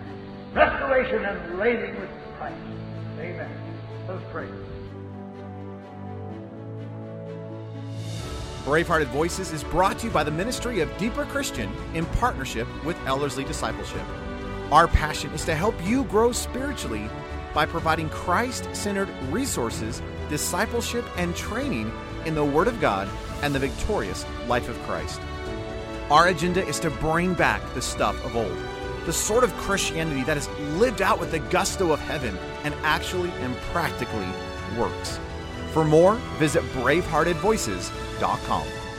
restoration, 0.55 1.25
and 1.25 1.59
reigning 1.59 1.99
with 2.01 2.11
Christ. 2.39 2.57
Amen. 3.19 3.51
Let 4.07 4.17
us 4.17 4.23
pray. 4.33 4.49
Bravehearted 8.65 9.07
Voices 9.07 9.53
is 9.53 9.65
brought 9.65 9.99
to 9.99 10.07
you 10.07 10.13
by 10.13 10.23
the 10.23 10.31
Ministry 10.31 10.81
of 10.81 10.97
Deeper 10.99 11.25
Christian 11.25 11.73
in 11.95 12.05
partnership 12.05 12.69
with 12.85 12.97
Ellerslie 13.07 13.45
Discipleship. 13.45 14.03
Our 14.71 14.87
passion 14.87 15.31
is 15.31 15.47
to 15.47 15.55
help 15.55 15.75
you 15.83 16.05
grow 16.05 16.31
spiritually 16.31 17.09
by 17.55 17.65
providing 17.65 18.11
Christ 18.11 18.69
centered 18.77 19.09
resources, 19.31 20.03
discipleship, 20.29 21.07
and 21.17 21.35
training 21.35 21.91
in 22.27 22.35
the 22.35 22.45
Word 22.45 22.69
of 22.69 22.83
God 22.83 23.09
and 23.43 23.55
the 23.55 23.59
victorious 23.59 24.27
life 24.47 24.69
of 24.69 24.79
Christ. 24.83 25.23
Our 26.11 26.29
agenda 26.29 26.63
is 26.67 26.79
to 26.81 26.91
bring 26.91 27.33
back 27.33 27.63
the 27.73 27.81
stuff 27.81 28.23
of 28.27 28.37
old, 28.37 28.59
the 29.07 29.13
sort 29.13 29.43
of 29.43 29.55
Christianity 29.55 30.23
that 30.25 30.37
is 30.37 30.51
lived 30.77 31.01
out 31.01 31.19
with 31.19 31.31
the 31.31 31.39
gusto 31.39 31.93
of 31.93 32.01
heaven 32.01 32.37
and 32.65 32.75
actually 32.83 33.31
and 33.31 33.57
practically 33.73 34.29
works. 34.79 35.19
For 35.73 35.83
more, 35.83 36.17
visit 36.39 36.63
braveheartedvoices.com. 36.75 38.00
Inc.com. 38.21 38.90